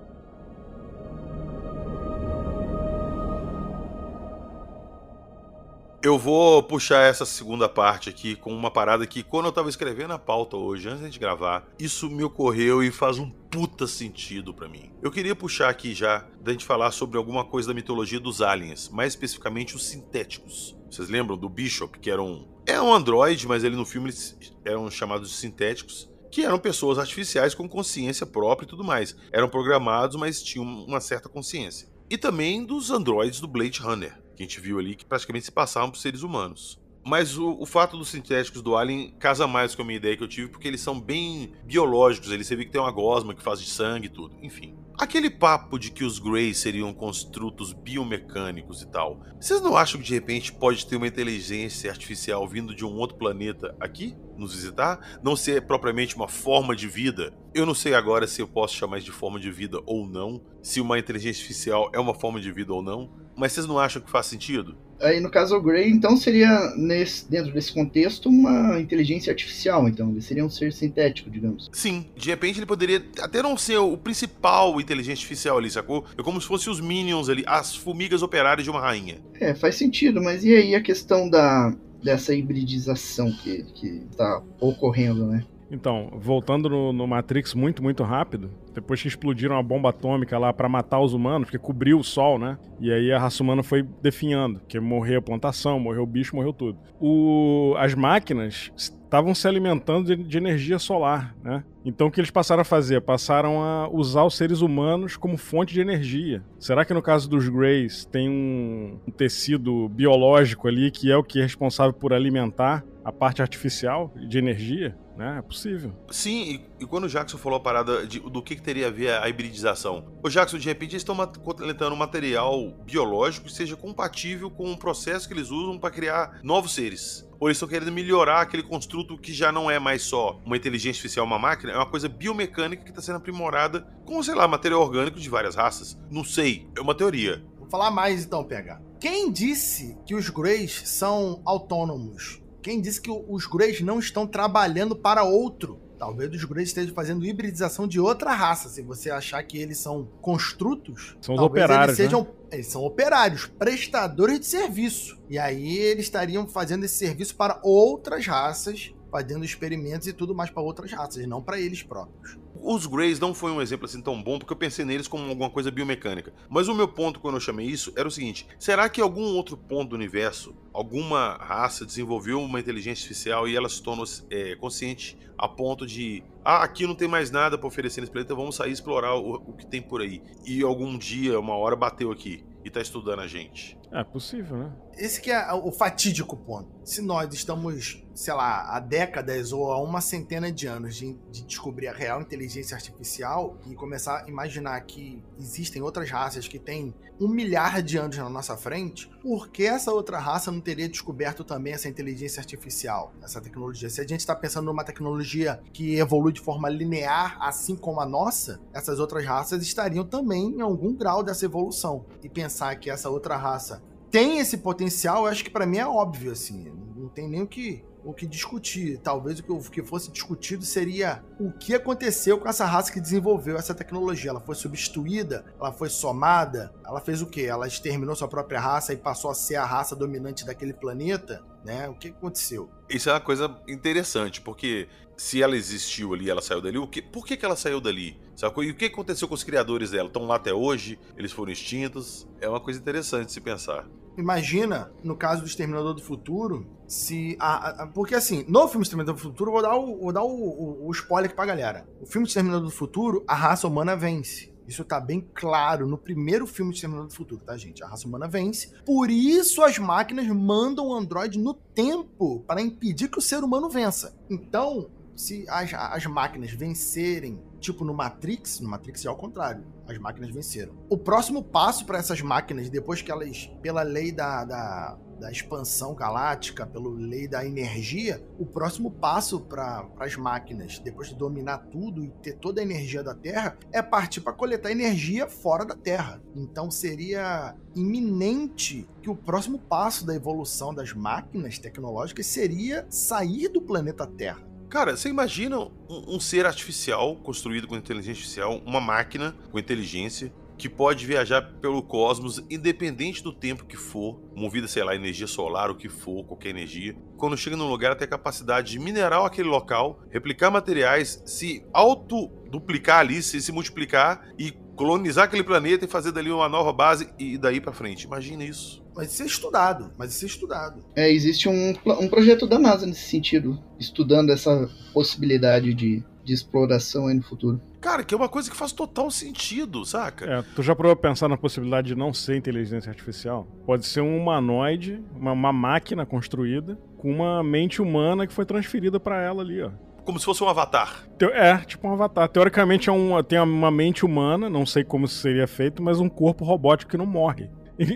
Eu 6.07 6.17
vou 6.17 6.63
puxar 6.63 7.03
essa 7.03 7.27
segunda 7.27 7.69
parte 7.69 8.09
aqui 8.09 8.37
com 8.37 8.55
uma 8.55 8.71
parada 8.71 9.05
que, 9.09 9.25
quando 9.25 9.47
eu 9.47 9.53
tava 9.53 9.69
escrevendo 9.69 10.13
a 10.13 10.19
pauta 10.21 10.57
hoje, 10.57 10.89
antes 10.89 11.11
de 11.11 11.19
gravar, 11.19 11.67
isso 11.81 12.09
me 12.09 12.23
ocorreu 12.23 12.81
e 12.81 12.93
faz 12.93 13.19
um 13.19 13.29
puta 13.29 13.89
sentido 13.89 14.55
para 14.55 14.69
mim. 14.69 14.93
Eu 15.03 15.11
queria 15.11 15.35
puxar 15.35 15.69
aqui 15.69 15.93
já, 15.93 16.25
da 16.41 16.53
gente 16.53 16.65
falar 16.65 16.93
sobre 16.93 17.19
alguma 17.19 17.45
coisa 17.45 17.67
da 17.67 17.75
mitologia 17.75 18.21
dos 18.21 18.41
aliens, 18.41 18.89
mais 18.89 19.15
especificamente 19.15 19.75
os 19.75 19.85
sintéticos. 19.85 20.77
Vocês 20.89 21.09
lembram 21.09 21.37
do 21.37 21.49
Bishop, 21.49 21.99
que 21.99 22.09
era 22.09 22.23
um. 22.23 22.47
É 22.65 22.81
um 22.81 22.95
androide, 22.95 23.49
mas 23.49 23.65
ele 23.65 23.75
no 23.75 23.85
filme 23.85 24.11
eles 24.11 24.39
eram 24.65 24.89
chamados 24.89 25.29
de 25.29 25.35
sintéticos 25.35 26.09
que 26.31 26.45
eram 26.45 26.61
pessoas 26.61 27.01
artificiais 27.01 27.53
com 27.53 27.69
consciência 27.69 28.25
própria 28.25 28.65
e 28.65 28.69
tudo 28.69 28.85
mais. 28.85 29.17
Eram 29.33 29.49
programados, 29.49 30.15
mas 30.15 30.41
tinham 30.41 30.65
uma 30.65 31.01
certa 31.01 31.29
consciência. 31.29 31.89
E 32.09 32.17
também 32.17 32.65
dos 32.65 32.93
androides 32.93 33.41
do 33.41 33.49
Blade 33.49 33.81
Runner, 33.81 34.25
que 34.37 34.43
a 34.43 34.47
gente 34.47 34.61
viu 34.61 34.78
ali, 34.78 34.95
que 34.95 35.05
praticamente 35.05 35.47
se 35.47 35.52
passavam 35.52 35.90
por 35.90 35.99
seres 35.99 36.23
humanos. 36.23 36.78
Mas 37.07 37.38
o, 37.38 37.57
o, 37.61 37.64
fato 37.64 37.97
dos 37.97 38.09
sintéticos 38.09 38.61
do 38.61 38.76
Alien 38.76 39.14
casa 39.21 39.47
mais 39.47 39.76
com 39.76 39.83
a 39.83 39.85
minha 39.85 39.97
ideia 39.97 40.16
que 40.16 40.25
eu 40.25 40.28
tive, 40.28 40.49
porque 40.49 40.66
eles 40.66 40.81
são 40.81 41.00
bem 41.00 41.52
biológicos. 41.62 42.33
Eles 42.33 42.49
você 42.49 42.57
vê 42.57 42.64
que 42.64 42.73
tem 42.73 42.81
uma 42.81 42.90
gosma 42.90 43.33
que 43.33 43.45
faz 43.45 43.61
de 43.61 43.71
sangue 43.71 44.07
e 44.07 44.11
tudo. 44.11 44.37
Enfim. 44.43 44.76
Aquele 44.99 45.31
papo 45.31 45.78
de 45.78 45.93
que 45.93 46.02
os 46.02 46.19
Greys 46.19 46.57
seriam 46.57 46.93
construtos 46.93 47.73
biomecânicos 47.73 48.83
e 48.83 48.88
tal. 48.88 49.21
Vocês 49.38 49.61
não 49.61 49.76
acham 49.76 50.00
que 50.00 50.07
de 50.07 50.14
repente 50.14 50.52
pode 50.52 50.85
ter 50.85 50.97
uma 50.97 51.07
inteligência 51.07 51.90
artificial 51.90 52.49
vindo 52.49 52.75
de 52.75 52.85
um 52.85 52.97
outro 52.97 53.16
planeta 53.16 53.76
aqui? 53.78 54.16
Nos 54.37 54.55
visitar? 54.55 55.21
Não 55.23 55.37
ser 55.37 55.64
propriamente 55.64 56.16
uma 56.16 56.26
forma 56.26 56.75
de 56.75 56.88
vida? 56.88 57.33
Eu 57.55 57.64
não 57.64 57.75
sei 57.75 57.95
agora 57.95 58.26
se 58.26 58.43
eu 58.43 58.49
posso 58.49 58.75
chamar 58.75 58.99
isso 58.99 59.07
de 59.07 59.12
forma 59.12 59.38
de 59.38 59.50
vida 59.50 59.81
ou 59.87 60.09
não. 60.09 60.43
Se 60.61 60.81
uma 60.81 60.99
inteligência 60.99 61.40
artificial 61.40 61.88
é 61.93 62.00
uma 62.00 62.14
forma 62.14 62.40
de 62.40 62.50
vida 62.50 62.73
ou 62.73 62.83
não. 62.83 63.25
Mas 63.37 63.52
vocês 63.52 63.66
não 63.66 63.78
acham 63.78 64.00
que 64.00 64.11
faz 64.11 64.26
sentido? 64.26 64.76
Aí 65.00 65.21
no 65.21 65.31
caso 65.31 65.55
o 65.55 65.61
Grey, 65.61 65.90
então 65.90 66.16
seria 66.16 66.75
nesse, 66.76 67.31
dentro 67.31 67.52
desse 67.52 67.73
contexto 67.73 68.28
uma 68.28 68.81
inteligência 68.81 69.31
artificial, 69.31 69.87
então 69.88 70.11
ele 70.11 70.23
seria 70.23 70.45
um 70.45 70.49
ser 70.49 70.73
sintético, 70.73 71.28
digamos. 71.31 71.69
Sim, 71.73 72.07
de 72.16 72.31
repente 72.31 72.59
ele 72.59 72.66
poderia 72.66 73.05
até 73.21 73.43
não 73.43 73.57
ser 73.57 73.76
o 73.76 73.97
principal 73.97 74.81
inteligência 74.81 75.21
artificial 75.21 75.59
ali, 75.59 75.71
sacou? 75.71 76.05
É 76.16 76.23
como 76.23 76.40
se 76.40 76.47
fossem 76.47 76.73
os 76.73 76.81
minions 76.81 77.28
ali, 77.28 77.45
as 77.47 77.76
formigas 77.76 78.23
operárias 78.23 78.64
de 78.64 78.71
uma 78.71 78.81
rainha. 78.81 79.19
É, 79.38 79.55
faz 79.55 79.75
sentido, 79.75 80.23
mas 80.23 80.45
e 80.45 80.55
aí 80.55 80.75
a 80.75 80.83
questão 80.83 81.28
da 81.28 81.75
dessa 82.02 82.35
hibridização 82.35 83.33
que 83.33 83.64
que 83.75 84.02
tá 84.16 84.43
ocorrendo, 84.61 85.26
né? 85.26 85.45
Então, 85.71 86.11
voltando 86.14 86.69
no, 86.69 86.93
no 86.93 87.07
Matrix 87.07 87.52
muito, 87.52 87.83
muito 87.83 88.02
rápido, 88.05 88.50
depois 88.76 89.00
que 89.00 89.09
explodiram 89.09 89.56
a 89.59 89.62
bomba 89.62 89.88
atômica 89.88 90.38
lá 90.38 90.52
para 90.52 90.68
matar 90.68 91.00
os 91.00 91.14
humanos, 91.14 91.47
porque 91.47 91.59
cobriu 91.59 91.99
o 91.99 92.04
sol, 92.04 92.38
né? 92.38 92.59
E 92.78 92.92
aí 92.92 93.11
a 93.11 93.18
raça 93.18 93.42
humana 93.42 93.62
foi 93.62 93.83
definhando, 94.02 94.61
porque 94.61 94.78
morreu 94.78 95.18
a 95.18 95.23
plantação, 95.23 95.80
morreu 95.80 96.02
o 96.02 96.06
bicho, 96.06 96.37
morreu 96.37 96.52
tudo. 96.52 96.78
O, 97.00 97.75
as 97.78 97.95
máquinas 97.95 98.71
estavam 98.76 99.35
se 99.35 99.49
alimentando 99.49 100.14
de, 100.14 100.23
de, 100.23 100.37
energia 100.37 100.78
solar, 100.78 101.35
né? 101.42 101.64
Então 101.85 102.09
o 102.09 102.11
que 102.11 102.21
eles 102.21 102.30
passaram 102.30 102.61
a 102.61 102.64
fazer? 102.64 103.00
Passaram 103.00 103.62
a 103.62 103.88
usar 103.88 104.25
os 104.25 104.37
seres 104.37 104.61
humanos 104.61 105.16
como 105.16 105.38
fonte 105.38 105.73
de 105.73 105.80
energia. 105.80 106.42
Será 106.59 106.85
que 106.85 106.92
no 106.92 107.00
caso 107.00 107.30
dos 107.30 107.49
Greys 107.49 108.04
tem 108.04 108.28
um, 108.28 108.99
um 109.09 109.11
tecido 109.11 109.88
biológico 109.88 110.68
ali 110.68 110.90
que 110.90 111.11
é 111.11 111.16
o 111.16 111.25
que 111.25 111.38
é 111.38 111.42
responsável 111.42 111.95
por 111.95 112.12
alimentar 112.12 112.85
a 113.07 113.13
parte 113.13 113.41
artificial 113.41 114.13
de 114.17 114.37
energia? 114.37 114.99
Né? 115.17 115.37
É 115.39 115.43
possível. 115.43 115.95
Sim, 116.11 116.43
e, 116.43 116.83
e, 116.83 116.87
quando 116.87 117.05
o 117.05 117.09
Jackson 117.09 117.39
falou 117.39 117.57
a 117.57 117.63
parada 117.63 118.05
de, 118.05 118.19
do 118.19 118.43
que, 118.43 118.57
que, 118.57 118.61
teria 118.61 118.89
a 118.89 118.91
ver 118.91 119.13
a 119.13 119.29
hibridização, 119.29 120.13
o 120.23 120.29
Jackson, 120.29 120.59
de 120.59 120.67
repente, 120.67 120.91
eles 120.91 121.03
estão 121.03 121.17
coletando 121.17 121.95
um 121.95 121.97
material 121.97 122.73
biológico 122.85 123.47
que 123.47 123.53
seja 123.53 123.77
compatível 123.77 124.51
com 124.51 124.73
o 124.73 124.77
processo 124.77 125.29
que 125.29 125.33
eles 125.33 125.51
usam 125.53 125.79
para 125.79 125.91
criar 125.91 126.41
novos 126.43 126.75
seres. 126.75 127.27
Ou 127.39 127.47
eles 127.47 127.57
estão 127.57 127.69
querendo 127.69 127.93
melhorar 127.93 128.41
aquele 128.41 128.65
construto 128.65 129.17
que 129.17 129.33
já 129.33 129.53
não 129.53 129.71
é 129.71 129.79
mais 129.79 130.03
só 130.03 130.41
uma 130.45 130.57
inteligência 130.57 130.99
artificial, 130.99 131.25
uma 131.25 131.39
máquina, 131.39 131.73
é 131.73 131.77
uma 131.77 131.89
coisa 131.89 132.09
biomecânica 132.09 132.83
que 132.83 132.91
está 132.91 133.01
sendo 133.01 133.17
aprimorada 133.17 133.87
com, 134.05 134.21
sei 134.21 134.35
lá, 134.35 134.49
material 134.49 134.83
orgânico 134.83 135.21
de 135.21 135.31
várias 135.31 135.55
raças. 135.55 135.97
Não 136.11 136.25
sei, 136.25 136.69
é 136.77 136.81
uma 136.81 136.95
teoria. 136.95 137.43
Vou 137.57 137.71
falar 137.71 137.93
mais 137.93 138.25
então, 138.25 138.43
PH. 138.43 138.83
Quem 138.99 139.31
disse 139.31 139.97
que 140.05 140.15
os 140.15 140.29
Greys 140.29 140.83
são 140.87 141.41
autônomos? 141.45 142.45
Quem 142.67 142.81
disse 142.81 143.01
que 143.01 143.13
os 143.13 143.47
Greys 143.47 143.81
não 143.81 144.01
estão 144.01 144.27
trabalhando 144.27 144.97
para 144.97 145.23
outro? 145.23 145.79
Talvez 145.97 146.35
os 146.35 146.43
Greys 146.43 146.71
estejam 146.71 146.93
fazendo 146.93 147.25
hibridização 147.25 147.87
de 147.87 148.01
outra 148.01 148.33
raça. 148.33 148.69
Se 148.69 148.83
você 148.83 149.09
achar 149.09 149.41
que 149.45 149.57
eles 149.57 149.79
são 149.79 150.09
construtos, 150.21 151.17
são 151.21 151.37
os 151.37 151.41
operários. 151.41 151.97
Eles, 151.97 152.11
sejam, 152.11 152.23
né? 152.25 152.29
eles 152.51 152.67
são 152.67 152.83
operários, 152.85 153.47
prestadores 153.47 154.41
de 154.41 154.47
serviço. 154.47 155.17
E 155.31 155.39
aí 155.39 155.79
eles 155.79 156.07
estariam 156.07 156.45
fazendo 156.49 156.83
esse 156.83 156.97
serviço 156.97 157.37
para 157.37 157.61
outras 157.63 158.27
raças 158.27 158.93
fazendo 159.13 159.45
experimentos 159.45 160.07
e 160.09 160.13
tudo 160.13 160.35
mais 160.35 160.51
para 160.51 160.63
outras 160.63 160.93
raças, 160.93 161.27
não 161.27 161.41
para 161.41 161.59
eles 161.59 161.83
próprios. 161.83 162.37
Os 162.63 162.87
Greys 162.87 163.19
não 163.19 163.35
foi 163.35 163.51
um 163.51 163.61
exemplo 163.61 163.87
assim 163.87 164.01
tão 164.01 164.23
bom 164.23 164.39
porque 164.39 164.53
eu 164.53 164.57
pensei 164.57 164.85
neles 164.85 165.09
como 165.09 165.29
alguma 165.29 165.51
coisa 165.51 165.71
biomecânica. 165.71 166.33
Mas 166.49 166.69
o 166.69 166.75
meu 166.75 166.89
ponto 166.89 167.21
quando 167.21 167.37
eu 167.37 167.41
chamei 167.41 167.67
isso 167.67 167.93
era 167.97 168.07
o 168.07 168.11
seguinte: 168.11 168.47
será 168.59 168.89
que 168.89 169.01
algum 169.01 169.35
outro 169.37 169.57
ponto 169.57 169.91
do 169.91 169.97
universo, 169.97 170.55
alguma 170.73 171.37
raça 171.37 171.85
desenvolveu 171.85 172.41
uma 172.43 172.61
inteligência 172.61 173.05
artificial 173.05 173.49
e 173.49 173.57
ela 173.57 173.69
se 173.69 173.83
tornou 173.83 174.05
é, 174.31 174.57
consciente 174.57 175.17
a 175.39 175.49
ponto 175.49 175.87
de 175.87 176.23
ah, 176.45 176.63
aqui 176.63 176.87
não 176.87 176.95
tem 176.95 177.09
mais 177.09 177.31
nada 177.31 177.59
para 177.59 177.67
oferecer 177.67 178.01
nesse 178.01 178.13
planeta, 178.13 178.35
vamos 178.35 178.57
sair 178.57 178.73
explorar 178.73 179.15
o, 179.17 179.35
o 179.35 179.53
que 179.53 179.67
tem 179.67 179.83
por 179.83 180.01
aí. 180.01 180.23
E 180.47 180.63
algum 180.63 180.97
dia, 180.97 181.39
uma 181.39 181.57
hora 181.57 181.77
bateu 181.77 182.11
aqui 182.11 182.45
e 182.65 182.71
tá 182.71 182.81
estudando 182.81 183.21
a 183.21 183.27
gente. 183.27 183.77
É 183.93 184.02
possível, 184.05 184.57
né? 184.57 184.73
Esse 184.99 185.21
que 185.21 185.31
é 185.31 185.52
o 185.52 185.71
fatídico 185.71 186.37
ponto. 186.37 186.69
Se 186.83 187.02
nós 187.02 187.33
estamos, 187.35 188.02
sei 188.14 188.33
lá, 188.33 188.75
há 188.75 188.81
décadas 188.81 189.52
ou 189.52 189.71
há 189.71 189.81
uma 189.81 190.00
centena 190.00 190.50
de 190.50 190.66
anos 190.66 190.97
de, 190.97 191.12
de, 191.31 191.45
descobrir 191.45 191.88
a 191.88 191.93
real 191.93 192.21
inteligência 192.21 192.75
artificial 192.75 193.59
e 193.66 193.75
começar 193.75 194.25
a 194.25 194.28
imaginar 194.28 194.81
que 194.83 195.23
existem 195.38 195.83
outras 195.83 196.11
raças 196.11 196.49
que 196.49 196.59
têm 196.59 196.95
um 197.21 197.28
milhar 197.28 197.83
de 197.83 197.99
anos 197.99 198.16
na 198.16 198.28
nossa 198.28 198.57
frente, 198.57 199.11
por 199.23 199.49
que 199.49 199.64
essa 199.64 199.93
outra 199.93 200.19
raça 200.19 200.50
não 200.50 200.61
teria 200.61 200.88
descoberto 200.88 201.45
também 201.45 201.73
essa 201.73 201.88
inteligência 201.88 202.40
artificial, 202.40 203.12
essa 203.23 203.40
tecnologia? 203.40 203.90
Se 203.90 204.00
a 204.00 204.07
gente 204.07 204.21
está 204.21 204.35
pensando 204.35 204.66
numa 204.66 204.85
tecnologia 204.85 205.61
que 205.73 205.97
evolui 205.99 206.33
de 206.33 206.40
forma 206.40 206.69
linear, 206.69 207.37
assim 207.40 207.76
como 207.76 208.00
a 208.00 208.07
nossa, 208.07 208.61
essas 208.73 208.99
outras 208.99 209.25
raças 209.25 209.62
estariam 209.62 210.05
também 210.05 210.52
em 210.52 210.61
algum 210.61 210.95
grau 210.95 211.23
dessa 211.23 211.45
evolução. 211.45 212.07
E 212.23 212.28
pensar 212.28 212.76
que 212.76 212.91
essa 212.91 213.11
outra 213.11 213.37
raça 213.37 213.75
tem 214.10 214.38
esse 214.38 214.58
potencial, 214.58 215.25
eu 215.25 215.26
acho 215.26 215.45
que 215.45 215.50
para 215.50 215.66
mim 215.66 215.78
é 215.78 215.86
óbvio, 215.86 216.32
assim. 216.32 216.73
Não 216.97 217.08
tem 217.08 217.28
nem 217.28 217.42
o 217.42 217.47
que, 217.47 217.84
o 218.04 218.12
que 218.12 218.26
discutir. 218.26 218.99
Talvez 218.99 219.40
o 219.40 219.71
que, 219.71 219.82
fosse 219.82 220.10
discutido 220.10 220.64
seria 220.64 221.25
o 221.38 221.52
que 221.52 221.75
aconteceu 221.75 222.38
com 222.38 222.49
essa 222.49 222.64
raça 222.64 222.92
que 222.92 223.00
desenvolveu 223.00 223.56
essa 223.56 223.75
tecnologia. 223.75 224.30
Ela 224.30 224.40
foi 224.40 224.54
substituída? 224.54 225.45
Ela 225.60 225.73
foi 225.73 225.88
somada? 225.88 226.73
Ela 226.84 227.00
fez 227.00 227.21
o 227.21 227.26
quê? 227.26 227.42
Ela 227.42 227.66
exterminou 227.66 228.14
sua 228.14 228.28
própria 228.28 228.60
raça 228.60 228.92
e 228.92 228.97
passou 228.97 229.30
a 229.30 229.34
ser 229.34 229.56
a 229.56 229.64
raça 229.64 229.95
dominante 229.95 230.45
daquele 230.45 230.73
planeta? 230.73 231.45
Né? 231.64 231.88
O 231.88 231.95
que 231.95 232.08
aconteceu? 232.08 232.71
Isso 232.88 233.10
é 233.10 233.12
uma 233.12 233.21
coisa 233.21 233.60
interessante, 233.66 234.40
porque 234.40 234.88
se 235.16 235.42
ela 235.42 235.56
existiu 235.56 236.14
ali, 236.14 236.30
ela 236.30 236.42
saiu 236.42 236.60
dali, 236.60 236.78
o 236.78 236.86
que, 236.86 237.02
por 237.02 237.26
que, 237.26 237.36
que 237.36 237.45
ela 237.45 237.56
saiu 237.56 237.80
dali? 237.80 238.21
Sacou? 238.37 238.63
E 238.63 238.71
o 238.71 238.75
que 238.75 238.85
aconteceu 238.85 239.27
com 239.27 239.35
os 239.35 239.43
criadores 239.43 239.91
dela? 239.91 240.09
Estão 240.09 240.27
lá 240.27 240.37
até 240.37 240.53
hoje? 240.53 240.99
Eles 241.17 241.33
foram 241.33 241.51
extintos? 241.51 242.29
É 242.39 242.47
uma 242.47 242.61
coisa 242.61 242.79
interessante 242.79 243.33
se 243.33 243.41
pensar. 243.41 243.89
Imagina, 244.17 244.93
no 245.03 245.17
caso 245.17 245.41
do 245.41 245.47
Exterminador 245.47 245.95
do 245.95 246.03
Futuro, 246.03 246.67
se. 246.87 247.37
A, 247.41 247.85
a, 247.85 247.87
porque 247.87 248.15
assim, 248.15 248.45
no 248.47 248.69
filme 248.69 248.83
Exterminador 248.83 249.15
do 249.15 249.21
Futuro, 249.21 249.53
vou 249.53 249.63
dar, 249.63 249.75
o, 249.75 249.99
vou 249.99 250.13
dar 250.13 250.23
o, 250.23 250.29
o, 250.29 250.89
o 250.89 250.93
spoiler 250.93 251.27
aqui 251.27 251.37
pra 251.37 251.47
galera. 251.47 251.89
O 252.01 252.07
filme 252.07 252.27
Exterminador 252.27 252.65
do 252.65 252.71
Futuro, 252.71 253.25
a 253.27 253.35
raça 253.35 253.67
humana 253.67 253.97
vence. 253.97 254.55
Isso 254.67 254.85
tá 254.85 254.99
bem 254.99 255.21
claro 255.33 255.87
no 255.87 255.97
primeiro 255.97 256.47
filme 256.47 256.73
de 256.73 256.79
Exterminador 256.79 257.09
do 257.09 257.15
Futuro, 257.15 257.41
tá, 257.45 257.57
gente? 257.57 257.85
A 257.85 257.89
raça 257.89 258.07
humana 258.07 258.27
vence. 258.27 258.73
Por 258.85 259.11
isso 259.11 259.63
as 259.63 259.79
máquinas 259.79 260.27
mandam 260.27 260.89
o 260.89 260.95
androide 260.95 261.39
no 261.39 261.55
tempo 261.55 262.41
para 262.47 262.61
impedir 262.61 263.09
que 263.09 263.19
o 263.19 263.23
ser 263.23 263.45
humano 263.45 263.71
vença. 263.71 264.17
Então, 264.29 264.91
se 265.17 265.47
as, 265.49 265.73
as 265.73 266.07
máquinas 266.07 266.52
vencerem, 266.52 267.43
tipo 267.59 267.85
no 267.85 267.95
Matrix, 267.95 268.61
no 268.61 268.69
Matrix 268.69 269.05
é 269.05 269.09
ao 269.09 269.17
contrário, 269.17 269.65
as 269.89 269.99
máquinas 269.99 270.31
venceram. 270.31 270.75
O 270.91 270.99
próximo 270.99 271.43
passo 271.43 271.87
para 271.87 271.99
essas 271.99 272.21
máquinas, 272.21 272.69
depois 272.69 273.00
que 273.00 273.11
elas, 273.11 273.50
pela 273.63 273.83
lei 273.83 274.13
da, 274.13 274.45
da, 274.45 274.99
da 275.19 275.33
expansão 275.33 275.95
galáctica, 275.95 276.67
pela 276.67 276.91
lei 276.91 277.26
da 277.26 277.45
energia, 277.47 278.23
o 278.39 278.45
próximo 278.45 278.91
passo 278.91 279.41
para 279.41 279.89
as 279.99 280.17
máquinas, 280.17 280.79
depois 280.79 281.09
de 281.09 281.17
dominar 281.17 281.59
tudo 281.71 282.05
e 282.05 282.11
ter 282.23 282.35
toda 282.35 282.61
a 282.61 282.65
energia 282.65 283.02
da 283.02 283.15
Terra, 283.15 283.57
é 283.73 283.81
partir 283.81 284.21
para 284.21 284.33
coletar 284.33 284.71
energia 284.71 285.29
fora 285.29 285.65
da 285.65 285.75
Terra. 285.75 286.23
Então 286.35 286.71
seria 286.71 287.57
iminente 287.75 288.89
que 289.00 289.11
o 289.11 289.17
próximo 289.17 289.59
passo 289.59 290.05
da 290.05 290.15
evolução 290.15 290.75
das 290.75 290.93
máquinas 290.93 291.59
tecnológicas 291.59 292.26
seria 292.26 292.87
sair 292.91 293.49
do 293.49 293.63
planeta 293.63 294.07
Terra 294.07 294.46
Cara, 294.69 294.97
você 294.97 295.09
imagina 295.09 295.59
um, 295.59 296.17
um, 296.17 296.21
ser 296.21 296.45
artificial 296.45 297.15
construído 297.17 297.69
com 297.69 297.76
inteligência 297.76 298.13
artificial, 298.13 298.61
uma 298.67 298.81
máquina 298.81 299.35
com 299.50 299.59
inteligência 299.59 300.33
que 300.59 300.69
pode 300.69 301.07
viajar 301.07 301.43
pelo 301.61 301.83
cosmos 301.83 302.43
independente 302.50 303.23
do 303.23 303.33
tempo 303.33 303.67
que 303.67 303.76
for, 303.76 304.21
movida, 304.35 304.67
sei 304.67 304.83
lá, 304.83 304.95
energia 304.95 305.26
solar, 305.26 305.71
o 305.71 305.75
que 305.75 305.89
for, 305.89 306.25
qualquer 306.25 306.49
energia. 306.49 306.97
Quando 307.17 307.37
chega 307.37 307.57
num 307.57 307.69
lugar, 307.69 307.95
tem 307.95 308.07
a 308.07 308.11
capacidade 308.11 308.73
de 308.73 308.79
minerar 308.79 309.25
aquele 309.25 309.49
local, 309.49 310.00
replicar 310.11 310.50
materiais, 310.50 311.23
se 311.26 311.65
autoduplicar 311.73 313.00
ali, 313.00 313.23
se, 313.23 313.41
se 313.41 313.52
multiplicar 313.52 314.29
e 314.39 314.52
colonizar 314.75 315.25
aquele 315.25 315.45
planeta 315.45 315.85
e 315.85 315.89
fazer 315.89 316.11
dali 316.11 316.31
uma 316.31 316.49
nova 316.49 316.73
base 316.73 317.13
e 317.19 317.37
daí 317.37 317.61
para 317.61 317.73
frente. 317.73 318.05
Imagina 318.05 318.45
isso. 318.45 318.86
Mas 318.97 319.13
isso 319.13 319.23
é 319.23 319.26
estudado, 319.26 319.93
mas 319.99 320.15
isso 320.15 320.25
é 320.25 320.28
estudado. 320.28 320.82
É, 320.97 321.13
existe 321.13 321.49
um, 321.49 321.75
um 322.00 322.09
projeto 322.09 322.47
da 322.47 322.59
NASA 322.59 322.87
nesse 322.87 323.11
sentido, 323.11 323.63
estudando 323.78 324.30
essa 324.30 324.71
possibilidade 324.95 325.75
de, 325.75 326.02
de 326.25 326.32
exploração 326.32 327.06
aí 327.06 327.15
no 327.15 327.23
futuro. 327.23 327.61
Cara, 327.78 328.02
que 328.02 328.15
é 328.15 328.17
uma 328.17 328.28
coisa 328.28 328.50
que 328.50 328.56
faz 328.56 328.73
total 328.73 329.11
sentido, 329.11 329.85
saca? 329.85 330.25
É, 330.25 330.43
tu 330.54 330.63
já 330.63 330.75
provou 330.75 330.97
pensar 330.97 331.28
na 331.28 331.37
possibilidade 331.37 331.89
de 331.89 331.95
não 331.95 332.13
ser 332.13 332.37
inteligência 332.37 332.89
artificial? 332.89 333.47
Pode 333.67 333.85
ser 333.85 334.00
um 334.00 334.17
humanoide, 334.17 335.04
uma, 335.15 335.32
uma 335.32 335.52
máquina 335.52 336.06
construída, 336.06 336.78
com 336.97 337.13
uma 337.13 337.45
mente 337.45 337.82
humana 337.82 338.26
que 338.26 338.32
foi 338.32 338.47
transferida 338.47 338.99
para 338.99 339.21
ela 339.23 339.43
ali, 339.43 339.63
ó 339.63 339.71
como 340.06 340.21
se 340.21 340.25
fosse 340.25 340.43
um 340.45 340.49
avatar. 340.49 341.04
É, 341.32 341.56
tipo 341.59 341.89
um 341.89 341.93
avatar. 341.93 342.28
Teoricamente 342.28 342.89
é 342.89 342.93
um, 342.93 343.21
tem 343.25 343.41
uma 343.41 343.73
mente 343.73 344.06
humana, 344.06 344.49
não 344.49 344.65
sei 344.65 344.85
como 344.85 345.04
isso 345.04 345.17
seria 345.17 345.49
feito, 345.49 345.82
mas 345.82 345.99
um 345.99 346.09
corpo 346.09 346.45
robótico 346.45 346.93
que 346.93 346.97
não 346.97 347.04
morre. 347.04 347.50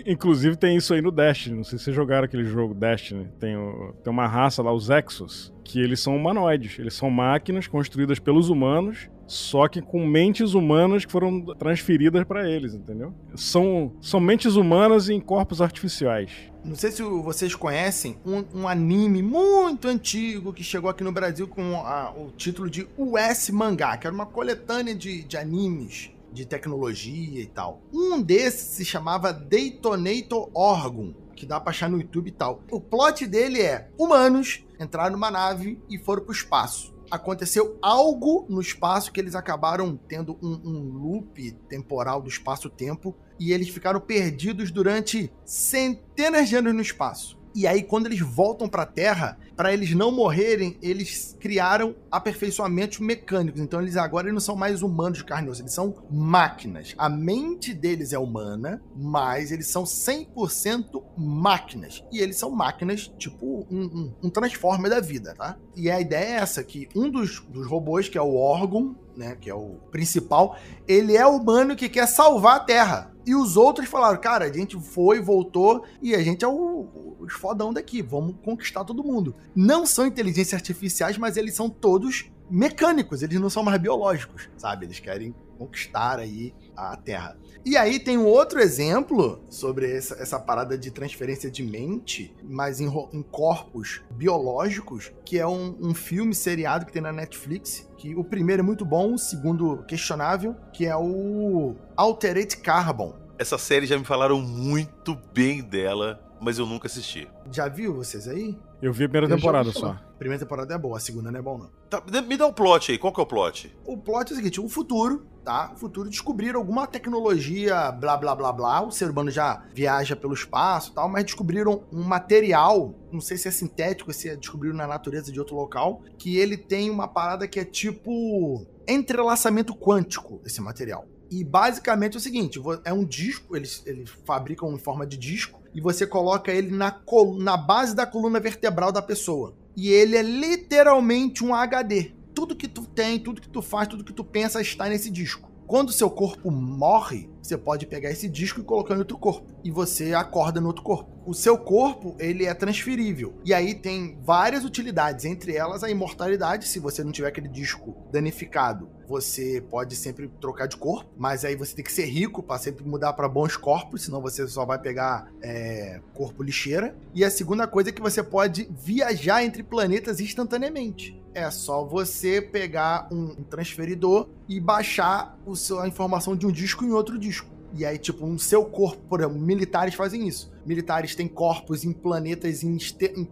Inclusive 0.05 0.55
tem 0.55 0.77
isso 0.77 0.93
aí 0.93 1.01
no 1.01 1.11
Destiny. 1.11 1.57
Não 1.57 1.63
sei 1.63 1.77
se 1.77 1.85
vocês 1.85 1.95
jogaram 1.95 2.25
aquele 2.25 2.45
jogo 2.45 2.73
Destiny. 2.73 3.27
Tem, 3.39 3.55
o, 3.55 3.93
tem 4.03 4.11
uma 4.11 4.27
raça 4.27 4.61
lá, 4.61 4.71
os 4.71 4.89
Exos, 4.89 5.53
que 5.63 5.79
eles 5.79 5.99
são 5.99 6.15
humanoides. 6.15 6.77
Eles 6.77 6.93
são 6.93 7.09
máquinas 7.09 7.67
construídas 7.67 8.19
pelos 8.19 8.49
humanos, 8.49 9.09
só 9.25 9.67
que 9.67 9.81
com 9.81 10.05
mentes 10.05 10.53
humanas 10.53 11.05
que 11.05 11.11
foram 11.11 11.41
transferidas 11.55 12.23
para 12.25 12.49
eles, 12.49 12.73
entendeu? 12.73 13.13
São, 13.35 13.93
são 14.01 14.19
mentes 14.19 14.55
humanas 14.55 15.09
em 15.09 15.19
corpos 15.19 15.61
artificiais. 15.61 16.31
Não 16.63 16.75
sei 16.75 16.91
se 16.91 17.01
vocês 17.01 17.55
conhecem 17.55 18.17
um, 18.23 18.61
um 18.61 18.67
anime 18.67 19.23
muito 19.23 19.87
antigo 19.87 20.53
que 20.53 20.63
chegou 20.63 20.89
aqui 20.89 21.03
no 21.03 21.11
Brasil 21.11 21.47
com 21.47 21.77
a, 21.77 22.11
o 22.11 22.31
título 22.31 22.69
de 22.69 22.87
US 22.95 23.49
Mangá, 23.49 23.97
que 23.97 24.05
era 24.05 24.13
uma 24.13 24.27
coletânea 24.27 24.93
de, 24.93 25.23
de 25.23 25.37
animes 25.37 26.11
de 26.31 26.45
tecnologia 26.45 27.41
e 27.41 27.47
tal. 27.47 27.81
Um 27.93 28.21
desses 28.21 28.67
se 28.67 28.85
chamava 28.85 29.33
Detonator 29.33 30.49
Orgon, 30.53 31.13
que 31.35 31.45
dá 31.45 31.59
pra 31.59 31.71
achar 31.71 31.89
no 31.89 31.99
YouTube 31.99 32.27
e 32.27 32.31
tal. 32.31 32.61
O 32.71 32.79
plot 32.79 33.25
dele 33.27 33.61
é: 33.61 33.89
humanos 33.97 34.63
entraram 34.79 35.13
numa 35.13 35.31
nave 35.31 35.79
e 35.89 35.97
foram 35.97 36.23
pro 36.23 36.31
espaço. 36.31 36.93
aconteceu 37.09 37.77
algo 37.81 38.45
no 38.47 38.61
espaço 38.61 39.11
que 39.11 39.19
eles 39.19 39.35
acabaram 39.35 39.99
tendo 40.07 40.37
um, 40.41 40.61
um 40.63 40.79
loop 40.93 41.51
temporal 41.67 42.21
do 42.21 42.29
espaço-tempo 42.29 43.13
e 43.37 43.51
eles 43.51 43.67
ficaram 43.67 43.99
perdidos 43.99 44.71
durante 44.71 45.29
centenas 45.43 46.47
de 46.47 46.55
anos 46.55 46.73
no 46.73 46.81
espaço. 46.81 47.40
E 47.53 47.67
aí, 47.67 47.83
quando 47.83 48.05
eles 48.05 48.19
voltam 48.19 48.67
para 48.67 48.83
a 48.83 48.85
Terra, 48.85 49.37
para 49.55 49.73
eles 49.73 49.93
não 49.93 50.11
morrerem, 50.11 50.77
eles 50.81 51.35
criaram 51.39 51.95
aperfeiçoamentos 52.09 52.99
mecânicos. 52.99 53.59
Então, 53.59 53.81
eles 53.81 53.97
agora 53.97 54.27
eles 54.27 54.33
não 54.33 54.41
são 54.41 54.55
mais 54.55 54.81
humanos 54.81 55.17
de 55.17 55.25
carne 55.25 55.47
e 55.47 55.51
osso, 55.51 55.61
eles 55.61 55.73
são 55.73 55.93
máquinas. 56.09 56.93
A 56.97 57.09
mente 57.09 57.73
deles 57.73 58.13
é 58.13 58.19
humana, 58.19 58.81
mas 58.95 59.51
eles 59.51 59.67
são 59.67 59.83
100% 59.83 61.03
máquinas. 61.17 62.03
E 62.11 62.19
eles 62.19 62.37
são 62.37 62.51
máquinas, 62.51 63.11
tipo 63.17 63.67
um, 63.69 63.81
um, 63.81 64.13
um 64.23 64.29
transformer 64.29 64.89
da 64.89 64.99
vida, 64.99 65.35
tá? 65.35 65.57
E 65.75 65.91
a 65.91 65.99
ideia 65.99 66.25
é 66.25 66.37
essa: 66.37 66.63
que 66.63 66.87
um 66.95 67.09
dos, 67.09 67.39
dos 67.49 67.67
robôs, 67.67 68.07
que 68.07 68.17
é 68.17 68.21
o 68.21 68.35
órgão, 68.35 68.95
né, 69.15 69.37
que 69.39 69.49
é 69.49 69.53
o 69.53 69.77
principal, 69.91 70.57
ele 70.87 71.15
é 71.15 71.25
humano 71.25 71.75
que 71.75 71.89
quer 71.89 72.07
salvar 72.07 72.57
a 72.57 72.59
Terra. 72.59 73.10
E 73.25 73.35
os 73.35 73.55
outros 73.57 73.87
falaram, 73.87 74.19
cara, 74.19 74.45
a 74.45 74.53
gente 74.53 74.79
foi, 74.79 75.21
voltou 75.21 75.85
e 76.01 76.15
a 76.15 76.21
gente 76.21 76.43
é 76.43 76.47
o, 76.47 77.15
os 77.19 77.33
fodão 77.33 77.71
daqui, 77.73 78.01
vamos 78.01 78.35
conquistar 78.43 78.83
todo 78.83 79.03
mundo. 79.03 79.35
Não 79.55 79.85
são 79.85 80.05
inteligências 80.05 80.53
artificiais, 80.53 81.17
mas 81.17 81.37
eles 81.37 81.53
são 81.53 81.69
todos 81.69 82.31
mecânicos, 82.49 83.21
eles 83.21 83.39
não 83.39 83.49
são 83.49 83.63
mais 83.63 83.79
biológicos, 83.79 84.49
sabe? 84.57 84.85
Eles 84.85 84.99
querem 84.99 85.33
conquistar 85.57 86.19
aí 86.19 86.53
a 86.75 86.95
Terra. 86.95 87.37
E 87.65 87.77
aí 87.77 87.99
tem 87.99 88.17
um 88.17 88.25
outro 88.25 88.59
exemplo 88.59 89.43
sobre 89.49 89.91
essa, 89.91 90.15
essa 90.15 90.39
parada 90.39 90.77
de 90.77 90.91
transferência 90.91 91.49
de 91.49 91.63
mente, 91.63 92.35
mas 92.43 92.79
em, 92.79 92.87
em 93.13 93.21
corpos 93.21 94.01
biológicos, 94.11 95.11
que 95.25 95.37
é 95.37 95.47
um, 95.47 95.77
um, 95.79 95.93
filme 95.93 96.33
seriado 96.33 96.85
que 96.85 96.91
tem 96.91 97.01
na 97.01 97.11
Netflix, 97.11 97.87
que 97.97 98.15
o 98.15 98.23
primeiro 98.23 98.61
é 98.61 98.63
muito 98.63 98.83
bom, 98.83 99.13
o 99.13 99.17
segundo 99.19 99.83
questionável, 99.83 100.55
que 100.73 100.85
é 100.85 100.95
o 100.95 101.75
Altered 101.95 102.57
Carbon. 102.57 103.15
Essa 103.37 103.57
série 103.57 103.85
já 103.85 103.97
me 103.97 104.05
falaram 104.05 104.39
muito 104.39 105.15
bem 105.33 105.61
dela 105.61 106.31
mas 106.41 106.57
eu 106.57 106.65
nunca 106.65 106.87
assisti. 106.87 107.29
Já 107.51 107.69
viu 107.69 107.93
vocês 107.93 108.27
aí? 108.27 108.57
Eu 108.81 108.91
vi 108.91 109.03
a 109.03 109.09
primeira 109.09 109.31
eu 109.31 109.37
temporada 109.37 109.71
só. 109.71 109.91
A 109.91 110.17
primeira 110.17 110.43
temporada 110.43 110.73
é 110.73 110.77
boa, 110.77 110.97
a 110.97 110.99
segunda 110.99 111.31
não 111.31 111.39
é 111.39 111.41
bom, 111.41 111.57
não. 111.57 111.69
Tá, 111.87 112.01
me 112.23 112.35
dá 112.35 112.47
o 112.47 112.49
um 112.49 112.53
plot 112.53 112.91
aí, 112.91 112.97
qual 112.97 113.13
que 113.13 113.19
é 113.19 113.23
o 113.23 113.27
plot? 113.27 113.77
O 113.85 113.95
plot 113.95 114.31
é 114.31 114.33
o 114.33 114.35
seguinte: 114.35 114.59
o 114.59 114.67
futuro, 114.67 115.25
tá? 115.43 115.71
O 115.73 115.77
futuro 115.77 116.09
descobriram 116.09 116.59
alguma 116.59 116.87
tecnologia, 116.87 117.91
blá 117.91 118.17
blá 118.17 118.33
blá 118.35 118.51
blá. 118.51 118.81
O 118.81 118.91
ser 118.91 119.11
humano 119.11 119.29
já 119.29 119.63
viaja 119.73 120.15
pelo 120.15 120.33
espaço 120.33 120.91
e 120.91 120.95
tal, 120.95 121.07
mas 121.07 121.25
descobriram 121.25 121.83
um 121.91 122.03
material, 122.03 122.95
não 123.11 123.21
sei 123.21 123.37
se 123.37 123.47
é 123.47 123.51
sintético, 123.51 124.11
se 124.11 124.29
é 124.29 124.35
descobriram 124.35 124.75
na 124.75 124.87
natureza 124.87 125.31
de 125.31 125.39
outro 125.39 125.55
local, 125.55 126.01
que 126.17 126.37
ele 126.37 126.57
tem 126.57 126.89
uma 126.89 127.07
parada 127.07 127.47
que 127.47 127.59
é 127.59 127.65
tipo 127.65 128.65
entrelaçamento 128.87 129.75
quântico, 129.75 130.41
esse 130.43 130.59
material. 130.59 131.07
E 131.31 131.45
basicamente 131.45 132.15
é 132.15 132.17
o 132.17 132.21
seguinte: 132.21 132.61
é 132.83 132.91
um 132.91 133.05
disco, 133.05 133.55
eles, 133.55 133.81
eles 133.85 134.09
fabricam 134.25 134.73
em 134.73 134.77
forma 134.77 135.07
de 135.07 135.15
disco 135.15 135.61
e 135.73 135.79
você 135.79 136.05
coloca 136.05 136.51
ele 136.51 136.69
na, 136.69 136.99
na 137.39 137.55
base 137.55 137.95
da 137.95 138.05
coluna 138.05 138.37
vertebral 138.37 138.91
da 138.91 139.01
pessoa. 139.01 139.55
E 139.75 139.89
ele 139.89 140.17
é 140.17 140.21
literalmente 140.21 141.41
um 141.41 141.55
HD. 141.55 142.11
Tudo 142.35 142.55
que 142.55 142.67
tu 142.67 142.85
tem, 142.85 143.17
tudo 143.17 143.39
que 143.39 143.47
tu 143.47 143.61
faz, 143.61 143.87
tudo 143.87 144.03
que 144.03 144.11
tu 144.11 144.25
pensa 144.25 144.59
está 144.61 144.89
nesse 144.89 145.09
disco. 145.09 145.49
Quando 145.65 145.93
seu 145.93 146.09
corpo 146.09 146.51
morre, 146.51 147.29
você 147.41 147.57
pode 147.57 147.85
pegar 147.85 148.11
esse 148.11 148.29
disco 148.29 148.61
e 148.61 148.63
colocar 148.63 148.95
em 148.95 148.99
outro 148.99 149.17
corpo. 149.17 149.47
E 149.63 149.71
você 149.71 150.13
acorda 150.13 150.61
no 150.61 150.67
outro 150.67 150.83
corpo. 150.83 151.09
O 151.25 151.33
seu 151.33 151.57
corpo, 151.57 152.15
ele 152.19 152.45
é 152.45 152.53
transferível. 152.53 153.35
E 153.45 153.53
aí 153.53 153.75
tem 153.75 154.17
várias 154.23 154.63
utilidades, 154.63 155.25
entre 155.25 155.55
elas 155.55 155.83
a 155.83 155.89
imortalidade. 155.89 156.67
Se 156.67 156.79
você 156.79 157.03
não 157.03 157.11
tiver 157.11 157.27
aquele 157.27 157.47
disco 157.47 157.95
danificado, 158.11 158.89
você 159.07 159.63
pode 159.69 159.95
sempre 159.95 160.27
trocar 160.39 160.67
de 160.67 160.77
corpo. 160.77 161.09
Mas 161.17 161.45
aí 161.45 161.55
você 161.55 161.75
tem 161.75 161.85
que 161.85 161.91
ser 161.91 162.05
rico 162.05 162.41
para 162.41 162.57
sempre 162.57 162.83
mudar 162.83 163.13
para 163.13 163.29
bons 163.29 163.55
corpos, 163.55 164.03
senão 164.03 164.21
você 164.21 164.47
só 164.47 164.65
vai 164.65 164.79
pegar 164.79 165.31
é, 165.41 165.99
corpo 166.13 166.41
lixeira. 166.41 166.95
E 167.13 167.23
a 167.23 167.29
segunda 167.29 167.67
coisa 167.67 167.89
é 167.89 167.93
que 167.93 168.01
você 168.01 168.23
pode 168.23 168.67
viajar 168.71 169.43
entre 169.43 169.61
planetas 169.61 170.19
instantaneamente. 170.19 171.21
É 171.33 171.49
só 171.49 171.85
você 171.85 172.41
pegar 172.41 173.07
um 173.11 173.35
transferidor 173.43 174.27
e 174.49 174.59
baixar 174.59 175.37
a 175.81 175.87
informação 175.87 176.35
de 176.35 176.45
um 176.45 176.51
disco 176.51 176.83
em 176.83 176.91
outro 176.91 177.17
disco. 177.17 177.40
E 177.73 177.85
aí, 177.85 177.97
tipo, 177.97 178.25
no 178.25 178.37
seu 178.37 178.65
corpo, 178.65 179.01
por 179.07 179.19
exemplo, 179.21 179.39
militares 179.39 179.93
fazem 179.93 180.27
isso. 180.27 180.51
Militares 180.65 181.15
têm 181.15 181.27
corpos 181.27 181.83
em 181.83 181.91
planetas 181.91 182.63
em, 182.63 182.77
em, 182.77 183.27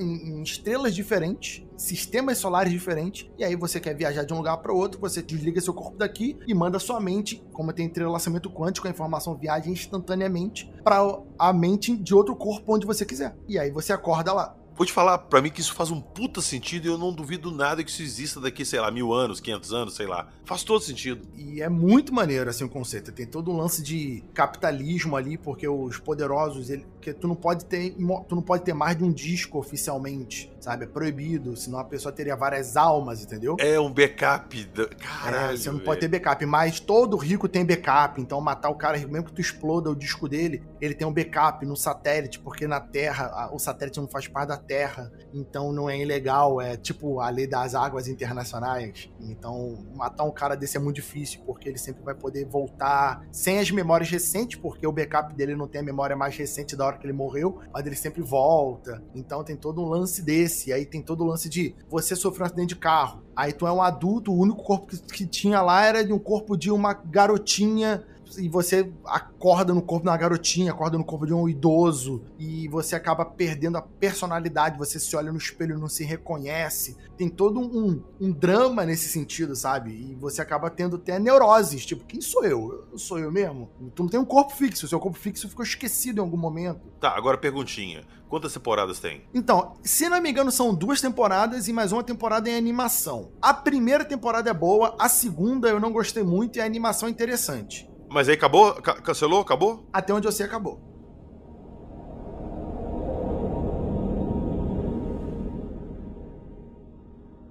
em, 0.00 0.02
em, 0.02 0.42
estrelas 0.42 0.94
diferentes, 0.94 1.64
sistemas 1.76 2.38
solares 2.38 2.72
diferentes. 2.72 3.30
E 3.38 3.44
aí 3.44 3.54
você 3.54 3.80
quer 3.80 3.94
viajar 3.94 4.24
de 4.24 4.34
um 4.34 4.38
lugar 4.38 4.56
para 4.58 4.72
outro, 4.72 5.00
você 5.00 5.22
desliga 5.22 5.60
seu 5.60 5.72
corpo 5.72 5.96
daqui 5.96 6.36
e 6.46 6.54
manda 6.54 6.78
sua 6.78 7.00
mente, 7.00 7.42
como 7.52 7.72
tem 7.72 7.86
entrelaçamento 7.86 8.50
quântico, 8.50 8.86
a 8.86 8.90
informação 8.90 9.36
viaja 9.36 9.70
instantaneamente 9.70 10.70
para 10.82 11.20
a 11.38 11.52
mente 11.52 11.96
de 11.96 12.14
outro 12.14 12.34
corpo 12.34 12.74
onde 12.74 12.86
você 12.86 13.04
quiser. 13.04 13.36
E 13.48 13.58
aí 13.58 13.70
você 13.70 13.92
acorda 13.92 14.32
lá. 14.32 14.56
Vou 14.76 14.84
te 14.84 14.92
falar 14.92 15.16
para 15.16 15.40
mim 15.40 15.48
que 15.50 15.60
isso 15.60 15.72
faz 15.72 15.90
um 15.90 16.00
puta 16.00 16.42
sentido 16.42 16.84
e 16.84 16.88
eu 16.88 16.98
não 16.98 17.10
duvido 17.10 17.50
nada 17.50 17.82
que 17.82 17.90
isso 17.90 18.02
exista 18.02 18.38
daqui, 18.38 18.62
sei 18.62 18.78
lá, 18.78 18.90
mil 18.90 19.12
anos, 19.12 19.40
quinhentos 19.40 19.72
anos, 19.72 19.94
sei 19.94 20.06
lá. 20.06 20.28
Faz 20.44 20.62
todo 20.62 20.82
sentido. 20.82 21.26
E 21.34 21.62
é 21.62 21.68
muito 21.68 22.12
maneiro, 22.12 22.50
assim, 22.50 22.64
o 22.64 22.68
conceito. 22.68 23.10
Tem 23.10 23.26
todo 23.26 23.50
um 23.50 23.56
lance 23.56 23.82
de 23.82 24.22
capitalismo 24.34 25.16
ali, 25.16 25.38
porque 25.38 25.66
os 25.66 25.98
poderosos, 25.98 26.68
ele, 26.68 26.84
que 27.12 27.20
tu 27.20 27.28
não 27.28 27.36
pode 27.36 27.64
ter, 27.64 27.94
tu 28.28 28.34
não 28.34 28.42
pode 28.42 28.64
ter 28.64 28.74
mais 28.74 28.96
de 28.96 29.04
um 29.04 29.12
disco 29.12 29.58
oficialmente, 29.58 30.52
sabe? 30.60 30.84
É 30.84 30.86
proibido, 30.86 31.56
senão 31.56 31.78
a 31.78 31.84
pessoa 31.84 32.12
teria 32.12 32.34
várias 32.34 32.76
almas, 32.76 33.22
entendeu? 33.22 33.56
É 33.58 33.78
um 33.78 33.92
backup. 33.92 34.64
Da... 34.66 34.88
Caralho. 34.88 35.54
É, 35.54 35.56
você 35.56 35.68
não 35.68 35.76
véio. 35.76 35.84
pode 35.84 36.00
ter 36.00 36.08
backup, 36.08 36.44
mas 36.46 36.80
todo 36.80 37.16
rico 37.16 37.48
tem 37.48 37.64
backup. 37.64 38.20
Então 38.20 38.40
matar 38.40 38.70
o 38.70 38.74
cara, 38.74 38.98
mesmo 38.98 39.24
que 39.24 39.32
tu 39.32 39.40
exploda 39.40 39.90
o 39.90 39.94
disco 39.94 40.28
dele, 40.28 40.62
ele 40.80 40.94
tem 40.94 41.06
um 41.06 41.12
backup 41.12 41.64
no 41.64 41.76
satélite, 41.76 42.40
porque 42.40 42.66
na 42.66 42.80
Terra, 42.80 43.50
o 43.52 43.58
satélite 43.58 44.00
não 44.00 44.08
faz 44.08 44.26
parte 44.26 44.48
da 44.48 44.56
terra, 44.56 45.12
então 45.32 45.72
não 45.72 45.88
é 45.88 45.98
ilegal, 45.98 46.60
é 46.60 46.76
tipo 46.76 47.20
a 47.20 47.28
lei 47.28 47.46
das 47.46 47.74
águas 47.74 48.08
internacionais. 48.08 49.10
Então, 49.20 49.78
matar 49.94 50.24
um 50.24 50.30
cara 50.30 50.56
desse 50.56 50.76
é 50.76 50.80
muito 50.80 50.96
difícil, 50.96 51.40
porque 51.46 51.68
ele 51.68 51.78
sempre 51.78 52.02
vai 52.02 52.14
poder 52.14 52.44
voltar 52.46 53.26
sem 53.30 53.58
as 53.58 53.70
memórias 53.70 54.10
recentes, 54.10 54.58
porque 54.58 54.86
o 54.86 54.92
backup 54.92 55.34
dele 55.34 55.54
não 55.54 55.68
tem 55.68 55.80
a 55.80 55.84
memória 55.84 56.16
mais 56.16 56.36
recente 56.36 56.76
da 56.76 56.86
hora 56.86 56.95
que 56.96 57.06
ele 57.06 57.12
morreu, 57.12 57.58
mas 57.72 57.86
ele 57.86 57.96
sempre 57.96 58.22
volta. 58.22 59.02
Então 59.14 59.42
tem 59.44 59.56
todo 59.56 59.82
um 59.82 59.88
lance 59.88 60.22
desse, 60.22 60.70
e 60.70 60.72
aí 60.72 60.86
tem 60.86 61.02
todo 61.02 61.22
o 61.22 61.26
lance 61.26 61.48
de 61.48 61.74
você 61.88 62.14
sofreu 62.16 62.44
um 62.44 62.46
acidente 62.46 62.68
de 62.68 62.76
carro, 62.76 63.22
aí 63.34 63.52
tu 63.52 63.66
é 63.66 63.72
um 63.72 63.82
adulto, 63.82 64.32
o 64.32 64.38
único 64.38 64.62
corpo 64.62 64.86
que, 64.86 64.98
que 64.98 65.26
tinha 65.26 65.60
lá 65.60 65.84
era 65.84 66.04
de 66.04 66.12
um 66.12 66.18
corpo 66.18 66.56
de 66.56 66.70
uma 66.70 66.92
garotinha 66.92 68.04
e 68.38 68.48
você 68.48 68.92
acorda 69.04 69.72
no 69.74 69.82
corpo 69.82 70.04
de 70.04 70.10
uma 70.10 70.16
garotinha, 70.16 70.72
acorda 70.72 70.98
no 70.98 71.04
corpo 71.04 71.26
de 71.26 71.32
um 71.32 71.48
idoso, 71.48 72.22
e 72.38 72.68
você 72.68 72.94
acaba 72.94 73.24
perdendo 73.24 73.78
a 73.78 73.82
personalidade, 73.82 74.78
você 74.78 74.98
se 74.98 75.14
olha 75.16 75.32
no 75.32 75.38
espelho 75.38 75.76
e 75.76 75.80
não 75.80 75.88
se 75.88 76.04
reconhece. 76.04 76.96
Tem 77.16 77.28
todo 77.28 77.60
um, 77.60 78.02
um 78.20 78.32
drama 78.32 78.84
nesse 78.84 79.08
sentido, 79.08 79.56
sabe? 79.56 79.90
E 79.90 80.14
você 80.14 80.42
acaba 80.42 80.70
tendo 80.70 80.96
até 80.96 81.18
neuroses, 81.18 81.86
tipo, 81.86 82.04
quem 82.04 82.20
sou 82.20 82.44
eu? 82.44 82.86
Eu 82.92 82.98
sou 82.98 83.18
eu 83.18 83.32
mesmo? 83.32 83.70
Tu 83.94 84.02
não 84.02 84.10
tem 84.10 84.20
um 84.20 84.24
corpo 84.24 84.54
fixo, 84.54 84.86
o 84.86 84.88
seu 84.88 85.00
corpo 85.00 85.18
fixo 85.18 85.48
ficou 85.48 85.64
esquecido 85.64 86.18
em 86.18 86.20
algum 86.20 86.36
momento. 86.36 86.80
Tá, 87.00 87.16
agora 87.16 87.38
perguntinha. 87.38 88.04
Quantas 88.28 88.52
temporadas 88.52 88.98
tem? 88.98 89.22
Então, 89.32 89.74
se 89.82 90.08
não 90.08 90.20
me 90.20 90.30
engano, 90.30 90.50
são 90.50 90.74
duas 90.74 91.00
temporadas 91.00 91.68
e 91.68 91.72
mais 91.72 91.92
uma 91.92 92.02
temporada 92.02 92.50
em 92.50 92.56
animação. 92.56 93.30
A 93.40 93.54
primeira 93.54 94.04
temporada 94.04 94.50
é 94.50 94.54
boa, 94.54 94.96
a 94.98 95.08
segunda 95.08 95.68
eu 95.68 95.78
não 95.78 95.92
gostei 95.92 96.24
muito 96.24 96.56
e 96.56 96.60
a 96.60 96.64
animação 96.64 97.08
é 97.08 97.12
interessante. 97.12 97.88
Mas 98.08 98.28
aí 98.28 98.34
acabou? 98.34 98.74
cancelou? 98.74 99.40
Acabou? 99.40 99.86
Até 99.92 100.12
onde 100.12 100.26
eu 100.26 100.32
sei, 100.32 100.46
acabou. 100.46 100.80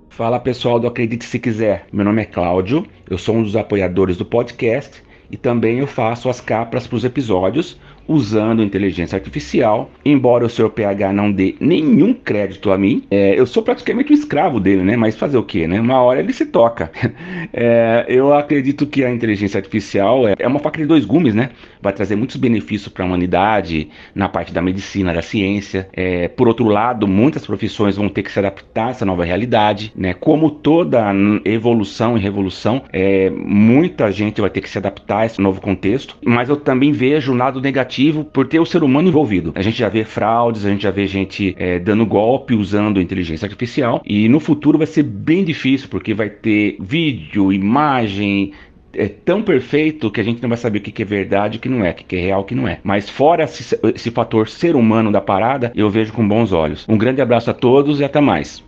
Fala 0.10 0.40
pessoal 0.40 0.80
do 0.80 0.88
Acredite 0.88 1.26
Se 1.26 1.38
Quiser. 1.38 1.88
Meu 1.92 2.06
nome 2.06 2.22
é 2.22 2.26
Cláudio, 2.26 2.88
eu 3.10 3.18
sou 3.18 3.36
um 3.36 3.44
dos 3.44 3.54
apoiadores 3.56 4.16
do 4.16 4.26
podcast 4.26 5.04
e 5.30 5.36
também 5.36 5.80
eu 5.80 5.88
faço 5.88 6.30
as 6.30 6.40
capas 6.40 6.88
para 6.88 6.96
os 6.96 7.04
episódios 7.04 7.78
usando 8.08 8.64
inteligência 8.64 9.16
artificial, 9.16 9.90
embora 10.04 10.46
o 10.46 10.50
seu 10.50 10.70
PH 10.70 11.12
não 11.14 11.32
dê 11.32 11.56
nenhum 11.60 12.14
crédito 12.14 12.72
a 12.72 12.78
mim, 12.78 13.04
é, 13.10 13.40
eu 13.40 13.46
sou 13.46 13.64
praticamente 13.64 14.12
um 14.12 14.16
escravo 14.16 14.60
dele, 14.60 14.84
né? 14.84 14.96
Mas 14.96 15.16
fazer 15.16 15.38
o 15.38 15.44
que, 15.44 15.68
né? 15.68 15.80
Uma 15.80 16.02
hora 16.02 16.20
ele 16.20 16.34
se 16.34 16.46
toca. 16.46 16.92
É, 17.58 18.06
eu 18.10 18.34
acredito 18.34 18.86
que 18.86 19.04
a 19.04 19.10
inteligência 19.10 19.58
artificial 19.58 20.28
é, 20.28 20.34
é, 20.38 20.48
uma 20.48 20.60
faca 20.60 20.78
de 20.78 20.86
dois 20.86 21.06
gumes, 21.06 21.34
né? 21.34 21.52
Vai 21.82 21.94
trazer 21.94 22.16
muitos 22.16 22.36
benefícios 22.36 22.92
para 22.92 23.04
a 23.04 23.08
humanidade 23.08 23.90
na 24.14 24.28
parte 24.28 24.54
da 24.54 24.62
medicina, 24.62 25.14
da 25.14 25.22
ciência. 25.22 25.88
É, 25.94 26.28
por 26.28 26.48
outro 26.48 26.68
lado, 26.68 27.08
muitas 27.08 27.46
profissões 27.46 27.96
vão 27.96 28.10
ter 28.10 28.24
que 28.24 28.32
se 28.32 28.40
adaptar 28.40 28.88
a 28.88 28.90
essa 28.90 29.06
nova 29.06 29.24
realidade, 29.24 29.94
né? 29.96 30.14
Como 30.14 30.50
toda 30.50 31.14
evolução 31.46 32.18
e 32.18 32.22
revolução, 32.22 32.84
é, 32.92 33.30
muita 33.30 34.12
gente 34.12 34.42
vai 34.42 34.50
ter 34.50 34.62
que 34.62 34.70
se 34.70 34.78
adaptar 34.78 35.20
a 35.20 35.26
esse 35.26 35.40
novo 35.40 35.62
contexto. 35.62 36.18
Mas 36.26 36.50
eu 36.50 36.58
também 36.58 36.92
vejo 36.92 37.32
o 37.32 37.38
lado 37.38 37.62
negativo 37.62 37.95
por 38.34 38.48
ter 38.48 38.60
o 38.60 38.66
ser 38.66 38.84
humano 38.84 39.08
envolvido. 39.08 39.52
A 39.56 39.62
gente 39.62 39.78
já 39.78 39.90
vê 39.90 40.04
fraudes, 40.04 40.66
a 40.66 40.70
gente 40.70 40.84
já 40.84 40.92
vê 40.92 41.08
gente 41.08 41.56
é, 41.58 41.80
dando 41.80 42.06
golpe 42.06 42.54
usando 42.54 43.02
inteligência 43.02 43.46
artificial 43.46 44.02
e 44.06 44.28
no 44.30 44.40
futuro 44.40 44.78
vai 44.78 44.88
ser 44.88 45.04
bem 45.04 45.44
difícil 45.44 45.88
porque 45.90 46.14
vai 46.14 46.30
ter 46.30 46.78
vídeo, 46.80 47.54
imagem, 47.54 48.54
é 48.94 49.08
tão 49.08 49.42
perfeito 49.42 50.10
que 50.10 50.22
a 50.22 50.24
gente 50.24 50.42
não 50.42 50.50
vai 50.50 50.58
saber 50.58 50.80
o 50.80 50.82
que 50.82 51.02
é 51.02 51.06
verdade 51.06 51.58
o 51.58 51.62
que 51.62 51.70
não 51.70 51.84
é, 51.84 51.92
o 51.92 51.94
que 51.94 52.16
é 52.16 52.20
real 52.20 52.42
o 52.42 52.44
que 52.46 52.56
não 52.56 52.68
é. 52.68 52.80
Mas 52.84 53.10
fora 53.10 53.44
esse, 53.44 53.78
esse 53.94 54.12
fator 54.12 54.48
ser 54.48 54.76
humano 54.76 55.12
da 55.12 55.22
parada, 55.22 55.72
eu 55.76 55.90
vejo 55.90 56.14
com 56.14 56.28
bons 56.28 56.52
olhos. 56.52 56.86
Um 56.88 56.98
grande 56.98 57.22
abraço 57.22 57.50
a 57.50 57.54
todos 57.54 58.00
e 58.00 58.04
até 58.04 58.22
mais. 58.22 58.64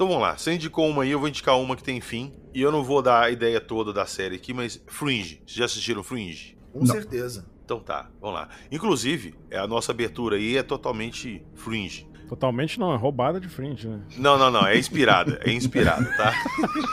Então 0.00 0.08
vamos 0.08 0.22
lá, 0.22 0.34
você 0.34 0.54
indicou 0.54 0.88
uma 0.88 1.02
aí, 1.02 1.10
eu 1.10 1.18
vou 1.18 1.28
indicar 1.28 1.58
uma 1.58 1.76
que 1.76 1.82
tem 1.82 2.00
fim. 2.00 2.32
E 2.54 2.62
eu 2.62 2.72
não 2.72 2.82
vou 2.82 3.02
dar 3.02 3.22
a 3.22 3.30
ideia 3.30 3.60
toda 3.60 3.92
da 3.92 4.06
série 4.06 4.36
aqui, 4.36 4.54
mas 4.54 4.82
Fringe. 4.86 5.42
Vocês 5.44 5.58
já 5.58 5.66
assistiram 5.66 6.02
Fringe? 6.02 6.56
Com 6.72 6.78
não. 6.78 6.86
certeza. 6.86 7.44
Então 7.62 7.80
tá, 7.80 8.08
vamos 8.18 8.36
lá. 8.36 8.48
Inclusive, 8.72 9.34
é 9.50 9.58
a 9.58 9.66
nossa 9.66 9.92
abertura 9.92 10.36
aí 10.36 10.56
é 10.56 10.62
totalmente 10.62 11.44
Fringe. 11.54 12.08
Totalmente 12.30 12.80
não, 12.80 12.94
é 12.94 12.96
roubada 12.96 13.38
de 13.38 13.46
Fringe, 13.50 13.88
né? 13.88 14.00
Não, 14.16 14.38
não, 14.38 14.50
não, 14.50 14.66
é 14.66 14.78
inspirada, 14.78 15.38
é 15.44 15.52
inspirada, 15.52 16.10
tá? 16.16 16.32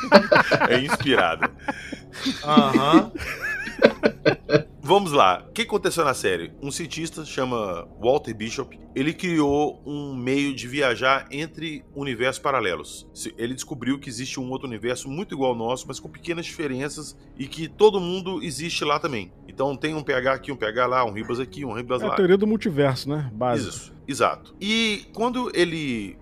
é 0.68 0.78
inspirada. 0.82 1.50
Aham. 2.44 3.04
Uhum. 3.04 3.57
Vamos 4.88 5.12
lá. 5.12 5.46
O 5.50 5.52
que 5.52 5.64
aconteceu 5.64 6.06
na 6.06 6.14
série? 6.14 6.54
Um 6.62 6.72
cientista 6.72 7.26
chama 7.26 7.86
Walter 8.00 8.34
Bishop. 8.34 8.80
Ele 8.96 9.14
criou 9.14 9.82
um 9.86 10.16
meio 10.16 10.56
de 10.56 10.66
viajar 10.66 11.28
entre 11.30 11.84
universos 11.94 12.42
paralelos. 12.42 13.06
Ele 13.38 13.54
descobriu 13.54 14.00
que 14.00 14.08
existe 14.08 14.40
um 14.40 14.50
outro 14.50 14.66
universo 14.66 15.10
muito 15.10 15.36
igual 15.36 15.52
ao 15.52 15.58
nosso, 15.58 15.86
mas 15.90 16.00
com 16.00 16.08
pequenas 16.08 16.46
diferenças 16.46 17.18
e 17.38 17.48
que 17.48 17.68
todo 17.68 18.00
mundo 18.00 18.42
existe 18.42 18.86
lá 18.86 18.98
também. 18.98 19.30
Então 19.46 19.76
tem 19.76 19.94
um 19.94 20.02
PH 20.02 20.34
aqui, 20.34 20.54
um 20.54 20.56
PH 20.56 20.86
lá, 20.86 21.04
um 21.04 21.12
Ribas 21.12 21.42
aqui, 21.42 21.66
um 21.66 21.74
Ribas 21.74 22.02
é 22.02 22.06
lá. 22.06 22.12
É 22.12 22.14
a 22.14 22.16
teoria 22.16 22.38
do 22.38 22.48
multiverso, 22.48 23.10
né? 23.10 23.30
Básico. 23.34 23.70
Isso, 23.70 23.94
exato. 24.08 24.56
E 24.62 25.06
quando 25.14 25.52
ele 25.54 26.18